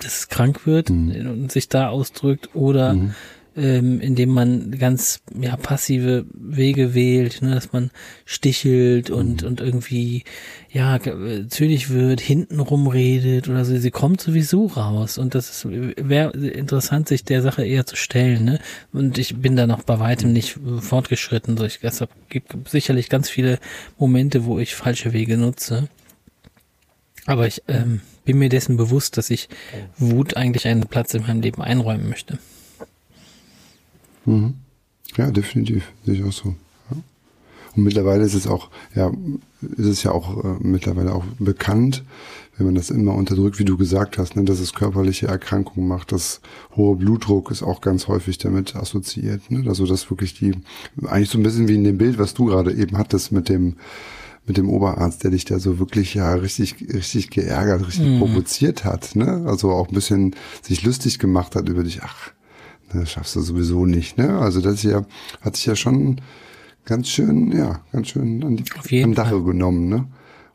das 0.00 0.28
krank 0.28 0.66
wird 0.66 0.90
mhm. 0.90 1.30
und 1.30 1.52
sich 1.52 1.68
da 1.68 1.90
ausdrückt, 1.90 2.50
oder 2.54 2.94
mhm 2.94 3.14
ähm, 3.56 4.00
indem 4.00 4.30
man 4.30 4.78
ganz 4.78 5.20
ja 5.38 5.56
passive 5.56 6.24
Wege 6.32 6.94
wählt, 6.94 7.42
ne, 7.42 7.54
dass 7.54 7.72
man 7.72 7.90
stichelt 8.24 9.10
und 9.10 9.42
mhm. 9.42 9.48
und 9.48 9.60
irgendwie 9.60 10.24
ja 10.72 10.98
zynisch 11.48 11.90
wird, 11.90 12.20
hintenrum 12.20 12.86
redet 12.86 13.48
oder 13.48 13.64
so. 13.64 13.76
Sie 13.76 13.90
kommt 13.90 14.20
sowieso 14.20 14.66
raus 14.66 15.18
und 15.18 15.34
das 15.34 15.66
wäre 15.66 16.30
interessant, 16.30 17.08
sich 17.08 17.24
der 17.24 17.42
Sache 17.42 17.64
eher 17.64 17.86
zu 17.86 17.96
stellen. 17.96 18.44
Ne? 18.44 18.58
Und 18.92 19.18
ich 19.18 19.36
bin 19.36 19.56
da 19.56 19.66
noch 19.66 19.82
bei 19.82 19.98
weitem 19.98 20.32
nicht 20.32 20.58
fortgeschritten. 20.80 21.56
So, 21.56 21.64
ich, 21.64 21.80
deshalb 21.80 22.10
gibt 22.28 22.54
sicherlich 22.68 23.08
ganz 23.08 23.28
viele 23.28 23.58
Momente, 23.98 24.44
wo 24.44 24.58
ich 24.58 24.74
falsche 24.74 25.12
Wege 25.12 25.36
nutze. 25.36 25.88
Aber 27.26 27.46
ich 27.46 27.62
ähm, 27.68 28.00
bin 28.24 28.38
mir 28.38 28.48
dessen 28.48 28.76
bewusst, 28.76 29.16
dass 29.16 29.30
ich 29.30 29.48
Wut 29.98 30.36
eigentlich 30.36 30.66
einen 30.66 30.86
Platz 30.86 31.14
in 31.14 31.22
meinem 31.22 31.40
Leben 31.40 31.62
einräumen 31.62 32.08
möchte. 32.08 32.38
Mhm. 34.24 34.54
Ja, 35.16 35.30
definitiv. 35.30 35.92
Sehe 36.04 36.14
ich 36.14 36.24
auch 36.24 36.32
so. 36.32 36.54
Ja. 36.90 36.96
Und 37.76 37.84
mittlerweile 37.84 38.24
ist 38.24 38.34
es 38.34 38.46
auch, 38.46 38.70
ja, 38.94 39.12
ist 39.62 39.86
es 39.86 40.02
ja 40.02 40.12
auch 40.12 40.44
äh, 40.44 40.56
mittlerweile 40.60 41.12
auch 41.12 41.24
bekannt, 41.38 42.04
wenn 42.56 42.66
man 42.66 42.74
das 42.74 42.90
immer 42.90 43.14
unterdrückt, 43.14 43.58
wie 43.58 43.64
du 43.64 43.76
gesagt 43.76 44.18
hast, 44.18 44.36
ne, 44.36 44.44
dass 44.44 44.60
es 44.60 44.74
körperliche 44.74 45.26
Erkrankungen 45.26 45.88
macht, 45.88 46.12
das 46.12 46.40
hohe 46.76 46.96
Blutdruck 46.96 47.50
ist 47.50 47.62
auch 47.62 47.80
ganz 47.80 48.06
häufig 48.06 48.38
damit 48.38 48.76
assoziiert. 48.76 49.50
Ne? 49.50 49.68
Also 49.68 49.86
das 49.86 50.10
wirklich 50.10 50.34
die, 50.34 50.52
eigentlich 51.06 51.30
so 51.30 51.38
ein 51.38 51.42
bisschen 51.42 51.68
wie 51.68 51.74
in 51.74 51.84
dem 51.84 51.96
Bild, 51.98 52.18
was 52.18 52.34
du 52.34 52.46
gerade 52.46 52.72
eben 52.72 52.98
hattest 52.98 53.32
mit 53.32 53.48
dem 53.48 53.76
mit 54.46 54.56
dem 54.56 54.68
Oberarzt, 54.68 55.22
der 55.22 55.30
dich 55.30 55.44
da 55.44 55.58
so 55.58 55.78
wirklich 55.78 56.14
ja 56.14 56.34
richtig, 56.34 56.74
richtig 56.92 57.30
geärgert, 57.30 57.86
richtig 57.86 58.08
mm. 58.08 58.18
provoziert 58.18 58.84
hat, 58.84 59.14
ne? 59.14 59.44
Also 59.46 59.70
auch 59.70 59.88
ein 59.88 59.94
bisschen 59.94 60.34
sich 60.62 60.82
lustig 60.82 61.18
gemacht 61.18 61.54
hat 61.54 61.68
über 61.68 61.84
dich. 61.84 62.00
Ach, 62.02 62.32
das 62.92 63.10
schaffst 63.10 63.36
du 63.36 63.40
sowieso 63.40 63.86
nicht, 63.86 64.18
ne? 64.18 64.38
Also 64.38 64.60
das 64.60 64.80
hier 64.80 65.06
hat 65.40 65.56
sich 65.56 65.66
ja 65.66 65.76
schon 65.76 66.20
ganz 66.84 67.08
schön, 67.08 67.52
ja, 67.56 67.80
ganz 67.92 68.08
schön 68.08 68.42
an 68.42 68.56
die, 68.56 69.02
am 69.02 69.14
Dache 69.14 69.42
genommen, 69.42 69.88
ne? 69.88 70.06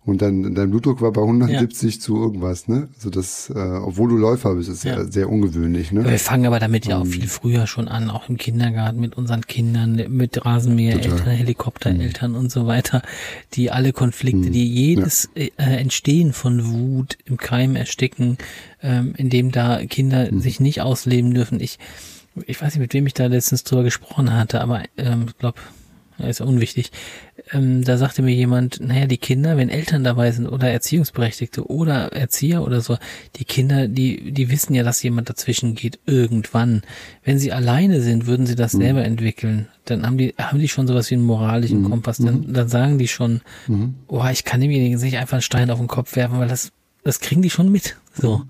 Und 0.05 0.21
dann 0.21 0.53
dein 0.53 0.69
Blutdruck 0.69 1.01
war 1.01 1.11
bei 1.11 1.21
170 1.21 1.95
ja. 1.95 1.99
zu 1.99 2.21
irgendwas, 2.21 2.67
ne? 2.67 2.89
Also 2.93 3.09
das, 3.09 3.49
äh, 3.49 3.57
obwohl 3.57 4.09
du 4.09 4.17
Läufer 4.17 4.53
bist, 4.53 4.69
ist 4.69 4.83
ja. 4.83 5.03
sehr 5.03 5.29
ungewöhnlich, 5.31 5.91
ne? 5.91 6.07
Wir 6.07 6.19
fangen 6.19 6.45
aber 6.45 6.59
damit 6.59 6.85
ja 6.85 6.99
auch 6.99 7.07
viel 7.07 7.27
früher 7.27 7.65
schon 7.65 7.87
an, 7.87 8.11
auch 8.11 8.29
im 8.29 8.37
Kindergarten 8.37 8.99
mit 8.99 9.17
unseren 9.17 9.41
Kindern, 9.47 9.99
mit 10.09 10.45
Rasenmähereltern, 10.45 11.25
Helikoptereltern 11.25 12.33
mhm. 12.33 12.37
und 12.37 12.51
so 12.51 12.67
weiter, 12.67 13.01
die 13.53 13.71
alle 13.71 13.93
Konflikte, 13.93 14.49
mhm. 14.49 14.51
die 14.51 14.71
jedes 14.71 15.29
ja. 15.33 15.45
äh, 15.57 15.77
Entstehen 15.77 16.33
von 16.33 16.71
Wut 16.71 17.17
im 17.25 17.37
Keim 17.37 17.75
ersticken, 17.75 18.37
ähm, 18.83 19.15
indem 19.17 19.51
da 19.51 19.83
Kinder 19.87 20.31
mhm. 20.31 20.39
sich 20.39 20.59
nicht 20.59 20.81
ausleben 20.81 21.33
dürfen. 21.33 21.59
Ich 21.59 21.79
ich 22.45 22.61
weiß 22.61 22.73
nicht, 22.73 22.81
mit 22.81 22.93
wem 22.93 23.07
ich 23.07 23.13
da 23.13 23.27
letztens 23.27 23.63
drüber 23.63 23.83
gesprochen 23.83 24.33
hatte, 24.33 24.61
aber 24.61 24.83
ähm, 24.97 25.25
ich 25.27 25.37
glaube, 25.37 25.59
ist 26.17 26.41
unwichtig. 26.41 26.91
Ähm, 27.51 27.83
da 27.83 27.97
sagte 27.97 28.21
mir 28.21 28.33
jemand, 28.33 28.79
naja, 28.79 29.05
die 29.05 29.17
Kinder, 29.17 29.57
wenn 29.57 29.69
Eltern 29.69 30.03
dabei 30.03 30.31
sind 30.31 30.47
oder 30.47 30.69
Erziehungsberechtigte 30.69 31.69
oder 31.69 32.13
Erzieher 32.13 32.63
oder 32.63 32.81
so, 32.81 32.97
die 33.35 33.45
Kinder, 33.45 33.87
die, 33.87 34.31
die 34.31 34.49
wissen 34.49 34.73
ja, 34.73 34.83
dass 34.83 35.03
jemand 35.03 35.29
dazwischen 35.29 35.75
geht, 35.75 35.99
irgendwann. 36.05 36.83
Wenn 37.23 37.37
sie 37.37 37.51
alleine 37.51 38.01
sind, 38.01 38.27
würden 38.27 38.45
sie 38.45 38.55
das 38.55 38.73
mhm. 38.73 38.81
selber 38.81 39.03
entwickeln. 39.03 39.67
Dann 39.83 40.05
haben 40.05 40.17
die, 40.17 40.33
haben 40.37 40.59
die 40.59 40.69
schon 40.69 40.87
sowas 40.87 41.11
wie 41.11 41.15
einen 41.15 41.25
moralischen 41.25 41.81
mhm. 41.81 41.89
Kompass. 41.89 42.17
Dann, 42.17 42.41
mhm. 42.41 42.53
dann 42.53 42.69
sagen 42.69 42.97
die 42.97 43.07
schon, 43.07 43.41
mhm. 43.67 43.95
oh, 44.07 44.23
ich 44.31 44.45
kann 44.45 44.61
demjenigen 44.61 44.99
nicht 44.99 45.17
einfach 45.17 45.33
einen 45.33 45.41
Stein 45.41 45.69
auf 45.69 45.79
den 45.79 45.87
Kopf 45.87 46.15
werfen, 46.15 46.39
weil 46.39 46.47
das, 46.47 46.71
das 47.03 47.19
kriegen 47.19 47.41
die 47.41 47.49
schon 47.49 47.71
mit. 47.71 47.97
So. 48.15 48.37
Mhm. 48.37 48.49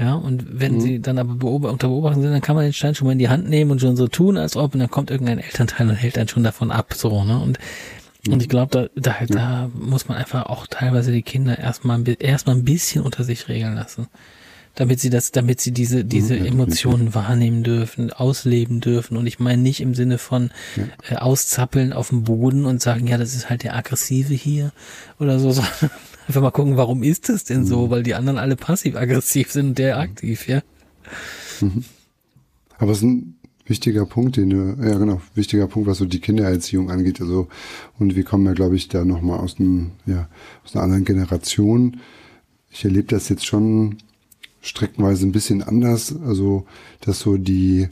Ja, 0.00 0.14
und 0.14 0.58
wenn 0.58 0.76
mhm. 0.76 0.80
sie 0.80 1.00
dann 1.00 1.18
aber 1.18 1.34
beob 1.34 1.64
unter 1.64 1.88
Beobachtung 1.88 2.22
sind, 2.22 2.32
dann 2.32 2.40
kann 2.40 2.56
man 2.56 2.64
den 2.64 2.72
Stein 2.72 2.94
schon 2.94 3.06
mal 3.06 3.12
in 3.12 3.18
die 3.18 3.28
Hand 3.28 3.50
nehmen 3.50 3.70
und 3.70 3.82
schon 3.82 3.96
so 3.96 4.08
tun, 4.08 4.38
als 4.38 4.56
ob, 4.56 4.72
und 4.72 4.80
dann 4.80 4.90
kommt 4.90 5.10
irgendein 5.10 5.38
Elternteil 5.38 5.90
und 5.90 5.94
hält 5.94 6.16
einen 6.16 6.28
schon 6.28 6.42
davon 6.42 6.70
ab, 6.70 6.94
so, 6.94 7.22
ne? 7.22 7.38
Und, 7.38 7.58
mhm. 8.26 8.32
und 8.32 8.42
ich 8.42 8.48
glaube, 8.48 8.90
da, 8.96 9.12
da, 9.12 9.26
da 9.28 9.70
muss 9.74 10.08
man 10.08 10.16
einfach 10.16 10.46
auch 10.46 10.66
teilweise 10.66 11.12
die 11.12 11.20
Kinder 11.20 11.58
erstmal, 11.58 12.02
erstmal 12.18 12.56
ein 12.56 12.64
bisschen 12.64 13.02
unter 13.02 13.24
sich 13.24 13.48
regeln 13.48 13.74
lassen. 13.74 14.06
Damit 14.76 15.00
sie 15.00 15.10
das, 15.10 15.32
damit 15.32 15.60
sie 15.60 15.72
diese, 15.72 16.04
diese 16.04 16.36
mhm, 16.36 16.46
Emotionen 16.46 17.14
wahrnehmen 17.14 17.62
dürfen, 17.62 18.10
ausleben 18.10 18.80
dürfen. 18.80 19.18
Und 19.18 19.26
ich 19.26 19.38
meine 19.38 19.60
nicht 19.60 19.80
im 19.80 19.94
Sinne 19.94 20.16
von 20.16 20.50
ja. 20.76 20.84
äh, 21.10 21.18
auszappeln 21.18 21.92
auf 21.92 22.08
dem 22.08 22.22
Boden 22.22 22.64
und 22.64 22.80
sagen, 22.80 23.06
ja, 23.06 23.18
das 23.18 23.34
ist 23.34 23.50
halt 23.50 23.64
der 23.64 23.76
Aggressive 23.76 24.32
hier 24.32 24.72
oder 25.18 25.40
so, 25.40 25.50
sondern 25.52 25.90
Einfach 26.30 26.42
mal 26.42 26.52
gucken, 26.52 26.76
warum 26.76 27.02
ist 27.02 27.28
das 27.28 27.42
denn 27.42 27.66
so? 27.66 27.86
Mhm. 27.86 27.90
Weil 27.90 28.02
die 28.04 28.14
anderen 28.14 28.38
alle 28.38 28.54
passiv-aggressiv 28.54 29.50
sind 29.50 29.70
und 29.70 29.78
der 29.78 29.96
mhm. 29.96 30.02
aktiv, 30.02 30.46
ja. 30.46 30.62
Mhm. 31.60 31.82
Aber 32.78 32.92
es 32.92 32.98
ist 32.98 33.02
ein 33.02 33.34
wichtiger 33.66 34.06
Punkt, 34.06 34.36
den 34.36 34.50
du, 34.50 34.76
ja 34.80 34.96
genau, 34.96 35.20
wichtiger 35.34 35.66
Punkt, 35.66 35.88
was 35.88 35.98
so 35.98 36.04
die 36.04 36.20
Kindererziehung 36.20 36.88
angeht. 36.88 37.20
Also, 37.20 37.48
und 37.98 38.14
wir 38.14 38.22
kommen 38.22 38.46
ja, 38.46 38.52
glaube 38.52 38.76
ich, 38.76 38.86
da 38.86 39.04
nochmal 39.04 39.40
aus 39.40 39.58
einem, 39.58 39.90
ja, 40.06 40.28
aus 40.64 40.76
einer 40.76 40.84
anderen 40.84 41.04
Generation. 41.04 41.96
Ich 42.70 42.84
erlebe 42.84 43.08
das 43.08 43.28
jetzt 43.28 43.44
schon 43.44 43.96
streckenweise 44.60 45.26
ein 45.26 45.32
bisschen 45.32 45.64
anders. 45.64 46.14
Also, 46.24 46.64
dass 47.00 47.18
so 47.18 47.38
die, 47.38 47.88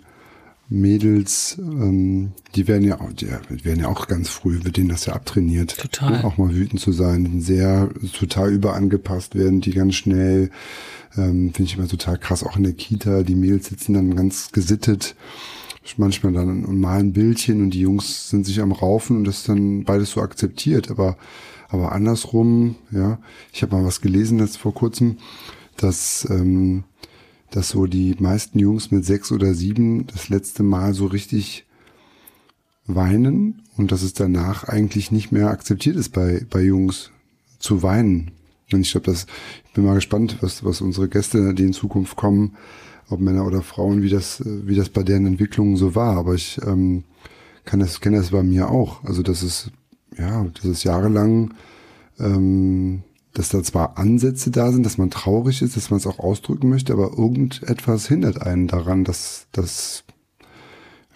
Mädels, 0.70 1.56
ähm, 1.58 2.32
die 2.54 2.68
werden 2.68 2.84
ja 2.84 3.00
auch, 3.00 3.12
die 3.12 3.28
werden 3.64 3.80
ja 3.80 3.88
auch 3.88 4.06
ganz 4.06 4.28
früh, 4.28 4.64
wird 4.64 4.76
denen 4.76 4.90
das 4.90 5.06
ja 5.06 5.14
abtrainiert. 5.14 5.78
Total. 5.78 6.22
Auch 6.22 6.36
mal 6.36 6.54
wütend 6.54 6.80
zu 6.80 6.92
sein, 6.92 7.40
sehr, 7.40 7.88
total 8.12 8.52
überangepasst 8.52 9.34
werden, 9.34 9.62
die 9.62 9.72
ganz 9.72 9.94
schnell, 9.94 10.50
ähm, 11.16 11.54
finde 11.54 11.62
ich 11.62 11.78
immer 11.78 11.88
total 11.88 12.18
krass, 12.18 12.44
auch 12.44 12.56
in 12.56 12.64
der 12.64 12.74
Kita, 12.74 13.22
die 13.22 13.34
Mädels 13.34 13.68
sitzen 13.68 13.94
dann 13.94 14.14
ganz 14.14 14.52
gesittet, 14.52 15.16
manchmal 15.96 16.34
dann 16.34 16.66
und 16.66 16.80
malen 16.80 17.14
Bildchen 17.14 17.62
und 17.62 17.70
die 17.70 17.80
Jungs 17.80 18.28
sind 18.28 18.44
sich 18.44 18.60
am 18.60 18.72
Raufen 18.72 19.16
und 19.16 19.24
das 19.24 19.38
ist 19.38 19.48
dann 19.48 19.84
beides 19.84 20.10
so 20.10 20.20
akzeptiert, 20.20 20.90
aber, 20.90 21.16
aber 21.70 21.92
andersrum, 21.92 22.76
ja, 22.90 23.18
ich 23.54 23.62
habe 23.62 23.74
mal 23.74 23.86
was 23.86 24.02
gelesen 24.02 24.38
jetzt 24.38 24.58
vor 24.58 24.74
kurzem, 24.74 25.16
dass, 25.78 26.28
ähm, 26.28 26.84
dass 27.50 27.70
so 27.70 27.86
die 27.86 28.14
meisten 28.18 28.58
Jungs 28.58 28.90
mit 28.90 29.04
sechs 29.04 29.32
oder 29.32 29.54
sieben 29.54 30.06
das 30.06 30.28
letzte 30.28 30.62
Mal 30.62 30.94
so 30.94 31.06
richtig 31.06 31.64
weinen 32.86 33.62
und 33.76 33.92
dass 33.92 34.02
es 34.02 34.14
danach 34.14 34.64
eigentlich 34.64 35.12
nicht 35.12 35.30
mehr 35.30 35.48
akzeptiert 35.48 35.96
ist 35.96 36.10
bei, 36.10 36.44
bei 36.50 36.62
Jungs 36.62 37.10
zu 37.58 37.82
weinen. 37.82 38.32
Und 38.72 38.80
ich 38.80 38.90
glaube, 38.90 39.06
das, 39.06 39.26
ich 39.66 39.72
bin 39.72 39.84
mal 39.84 39.94
gespannt, 39.94 40.38
was, 40.40 40.64
was 40.64 40.80
unsere 40.80 41.08
Gäste, 41.08 41.54
die 41.54 41.64
in 41.64 41.72
Zukunft 41.72 42.16
kommen, 42.16 42.56
ob 43.08 43.20
Männer 43.20 43.46
oder 43.46 43.62
Frauen, 43.62 44.02
wie 44.02 44.10
das, 44.10 44.42
wie 44.44 44.74
das 44.74 44.90
bei 44.90 45.02
deren 45.02 45.26
Entwicklungen 45.26 45.76
so 45.76 45.94
war. 45.94 46.16
Aber 46.16 46.34
ich 46.34 46.60
ähm, 46.66 47.04
kann 47.64 47.80
das, 47.80 48.00
kenne 48.00 48.18
das 48.18 48.30
bei 48.30 48.42
mir 48.42 48.70
auch. 48.70 49.02
Also 49.04 49.22
das 49.22 49.42
ist, 49.42 49.70
ja, 50.18 50.46
das 50.54 50.64
ist 50.64 50.84
jahrelang, 50.84 51.54
ähm, 52.18 53.02
dass 53.34 53.50
da 53.50 53.62
zwar 53.62 53.98
Ansätze 53.98 54.50
da 54.50 54.72
sind, 54.72 54.84
dass 54.84 54.98
man 54.98 55.10
traurig 55.10 55.62
ist, 55.62 55.76
dass 55.76 55.90
man 55.90 55.98
es 55.98 56.06
auch 56.06 56.18
ausdrücken 56.18 56.68
möchte, 56.68 56.92
aber 56.92 57.16
irgendetwas 57.16 58.08
hindert 58.08 58.42
einen 58.42 58.66
daran, 58.66 59.04
dass 59.04 59.46
das 59.52 60.04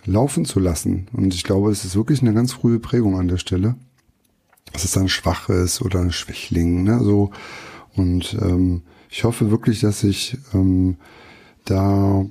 laufen 0.04 0.44
zu 0.44 0.60
lassen. 0.60 1.08
Und 1.12 1.34
ich 1.34 1.44
glaube, 1.44 1.70
es 1.70 1.84
ist 1.84 1.96
wirklich 1.96 2.22
eine 2.22 2.34
ganz 2.34 2.52
frühe 2.52 2.78
Prägung 2.78 3.18
an 3.18 3.28
der 3.28 3.38
Stelle. 3.38 3.76
Dass 4.72 4.84
es 4.84 4.92
dann 4.92 5.08
schwach 5.08 5.48
ist 5.48 5.82
oder 5.82 6.00
ein 6.00 6.12
Schwächling, 6.12 6.84
ne, 6.84 7.00
so. 7.02 7.30
Und 7.94 8.38
ähm, 8.40 8.82
ich 9.10 9.24
hoffe 9.24 9.50
wirklich, 9.50 9.80
dass 9.80 10.02
ich 10.02 10.38
ähm, 10.54 10.96
da 11.64 12.24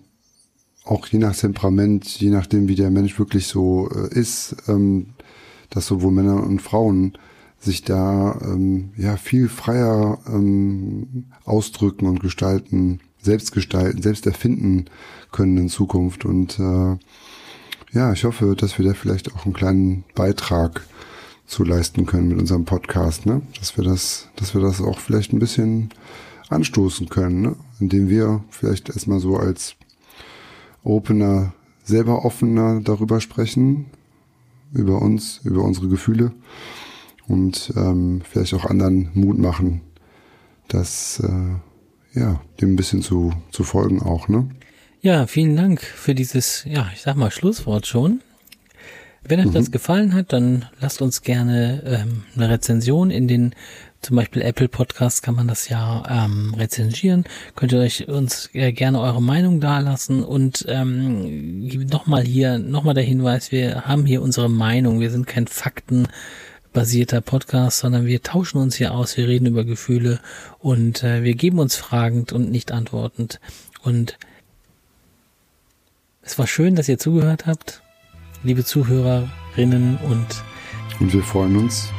auch 0.84 1.08
je 1.08 1.20
nach 1.20 1.36
Temperament, 1.36 2.20
je 2.20 2.30
nachdem, 2.30 2.68
wie 2.68 2.76
der 2.76 2.90
Mensch 2.90 3.20
wirklich 3.20 3.48
so 3.48 3.90
äh, 3.90 4.18
ist, 4.18 4.56
ähm, 4.68 5.08
dass 5.70 5.86
sowohl 5.86 6.12
Männer 6.12 6.44
und 6.44 6.62
Frauen 6.62 7.18
sich 7.62 7.84
da 7.84 8.40
ähm, 8.42 8.92
ja 8.98 9.18
viel 9.18 9.48
freier 9.48 10.20
ähm, 10.28 11.26
ausdrücken 11.46 12.08
und 12.08 12.20
gestalten, 12.20 13.00
selbst 13.22 13.52
gestalten, 13.52 14.02
selbst 14.02 14.26
erfinden 14.26 14.86
können 15.32 15.58
in 15.58 15.70
Zukunft. 15.70 16.26
Und 16.26 16.60
äh, 16.60 16.98
ja, 17.94 18.12
ich 18.14 18.24
hoffe, 18.24 18.56
dass 18.56 18.78
wir 18.80 18.86
da 18.86 18.94
vielleicht 18.94 19.34
auch 19.34 19.46
einen 19.46 19.54
kleinen 19.54 20.04
Beitrag 20.16 20.82
zu 21.46 21.64
leisten 21.64 22.08
können 22.08 22.30
mit 22.30 22.40
unserem 22.40 22.66
Podcast, 22.66 23.26
ne? 23.28 23.42
Dass 23.60 23.78
wir 23.78 23.84
das, 23.84 24.30
dass 24.38 24.56
wir 24.56 24.62
das 24.62 24.82
auch 24.82 24.98
vielleicht 24.98 25.32
ein 25.32 25.40
bisschen 25.40 25.90
anstoßen 26.50 27.10
können, 27.10 27.42
ne? 27.42 27.56
indem 27.80 28.10
wir 28.10 28.44
vielleicht 28.50 28.90
erstmal 28.90 29.20
so 29.20 29.38
als 29.38 29.76
Opener 30.84 31.54
selber 31.84 32.26
offener 32.26 32.82
darüber 32.82 33.22
sprechen, 33.22 33.86
über 34.74 35.02
uns, 35.02 35.42
über 35.44 35.64
unsere 35.64 35.90
Gefühle 35.90 36.32
und 37.28 37.74
ähm, 37.76 38.22
vielleicht 38.30 38.54
auch 38.54 38.66
anderen 38.66 39.10
Mut 39.14 39.38
machen, 39.38 39.82
das 40.68 41.22
äh, 41.24 42.20
ja, 42.20 42.42
dem 42.60 42.74
ein 42.74 42.76
bisschen 42.76 43.02
zu, 43.02 43.32
zu 43.52 43.64
folgen 43.64 44.02
auch, 44.02 44.28
ne? 44.28 44.50
Ja, 45.02 45.26
vielen 45.26 45.56
Dank 45.56 45.82
für 45.82 46.14
dieses, 46.14 46.64
ja, 46.66 46.90
ich 46.94 47.02
sag 47.02 47.16
mal 47.16 47.32
Schlusswort 47.32 47.88
schon. 47.88 48.22
Wenn 49.24 49.40
euch 49.40 49.48
mhm. 49.48 49.54
das 49.54 49.72
gefallen 49.72 50.14
hat, 50.14 50.34
dann 50.34 50.66
lasst 50.80 51.02
uns 51.02 51.22
gerne 51.22 51.84
ähm, 51.86 52.24
eine 52.36 52.50
Rezension 52.50 53.12
in 53.12 53.28
den 53.28 53.56
zum 54.02 54.16
Beispiel 54.16 54.42
Apple 54.42 54.68
Podcast 54.68 55.22
kann 55.22 55.36
man 55.36 55.48
das 55.48 55.70
ja 55.70 56.04
ähm, 56.10 56.56
rezensieren. 56.58 57.24
Könnt 57.56 57.72
ihr 57.72 57.80
euch 57.80 58.08
uns 58.08 58.50
äh, 58.54 58.72
gerne 58.72 59.00
eure 59.00 59.22
Meinung 59.22 59.60
dalassen 59.60 60.24
und 60.24 60.66
ähm, 60.68 61.68
nochmal 61.86 62.24
hier, 62.24 62.58
nochmal 62.58 62.96
der 62.96 63.04
Hinweis, 63.04 63.52
wir 63.52 63.86
haben 63.86 64.08
hier 64.08 64.24
unsere 64.24 64.50
Meinung. 64.50 65.02
Wir 65.02 65.12
sind 65.12 65.28
kein 65.28 65.46
faktenbasierter 66.72 67.20
Podcast, 67.22 67.80
sondern 67.80 68.06
wir 68.06 68.24
tauschen 68.24 68.58
uns 68.58 68.76
hier 68.76 68.94
aus, 68.94 69.18
wir 69.18 69.28
reden 69.28 69.46
über 69.46 69.66
Gefühle 69.66 70.20
und 70.60 71.04
äh, 71.04 71.24
wir 71.24 71.36
geben 71.36 71.60
uns 71.60 71.76
fragend 71.76 72.32
und 72.32 72.50
nicht 72.50 72.72
antwortend. 72.72 73.40
Und 73.84 74.18
es 76.22 76.40
war 76.40 76.48
schön, 76.48 76.76
dass 76.76 76.88
ihr 76.88 76.98
zugehört 76.98 77.46
habt, 77.46 77.82
liebe 78.44 78.64
Zuhörerinnen 78.64 79.98
und 79.98 80.28
und 81.00 81.14
wir 81.14 81.24
freuen 81.24 81.58
uns 81.58 81.90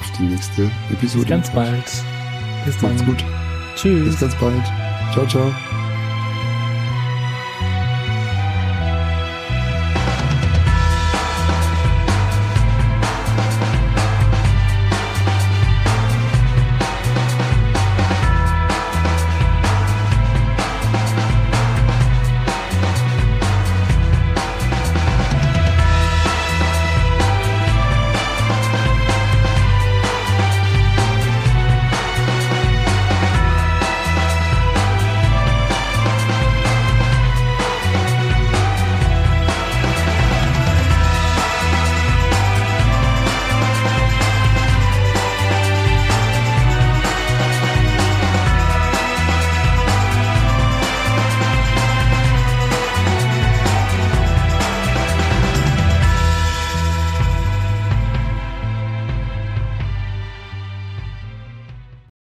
auf 0.00 0.12
die 0.18 0.24
nächste 0.24 0.70
Episode. 0.92 1.24
Bis 1.24 1.30
ganz 1.30 1.50
bald. 1.50 1.84
Bis 2.66 2.76
dann. 2.78 2.90
Macht's 2.90 3.06
gut. 3.06 3.24
Tschüss. 3.74 4.10
Bis 4.10 4.20
ganz 4.20 4.34
bald. 4.36 4.64
Ciao, 5.14 5.26
ciao. 5.26 5.73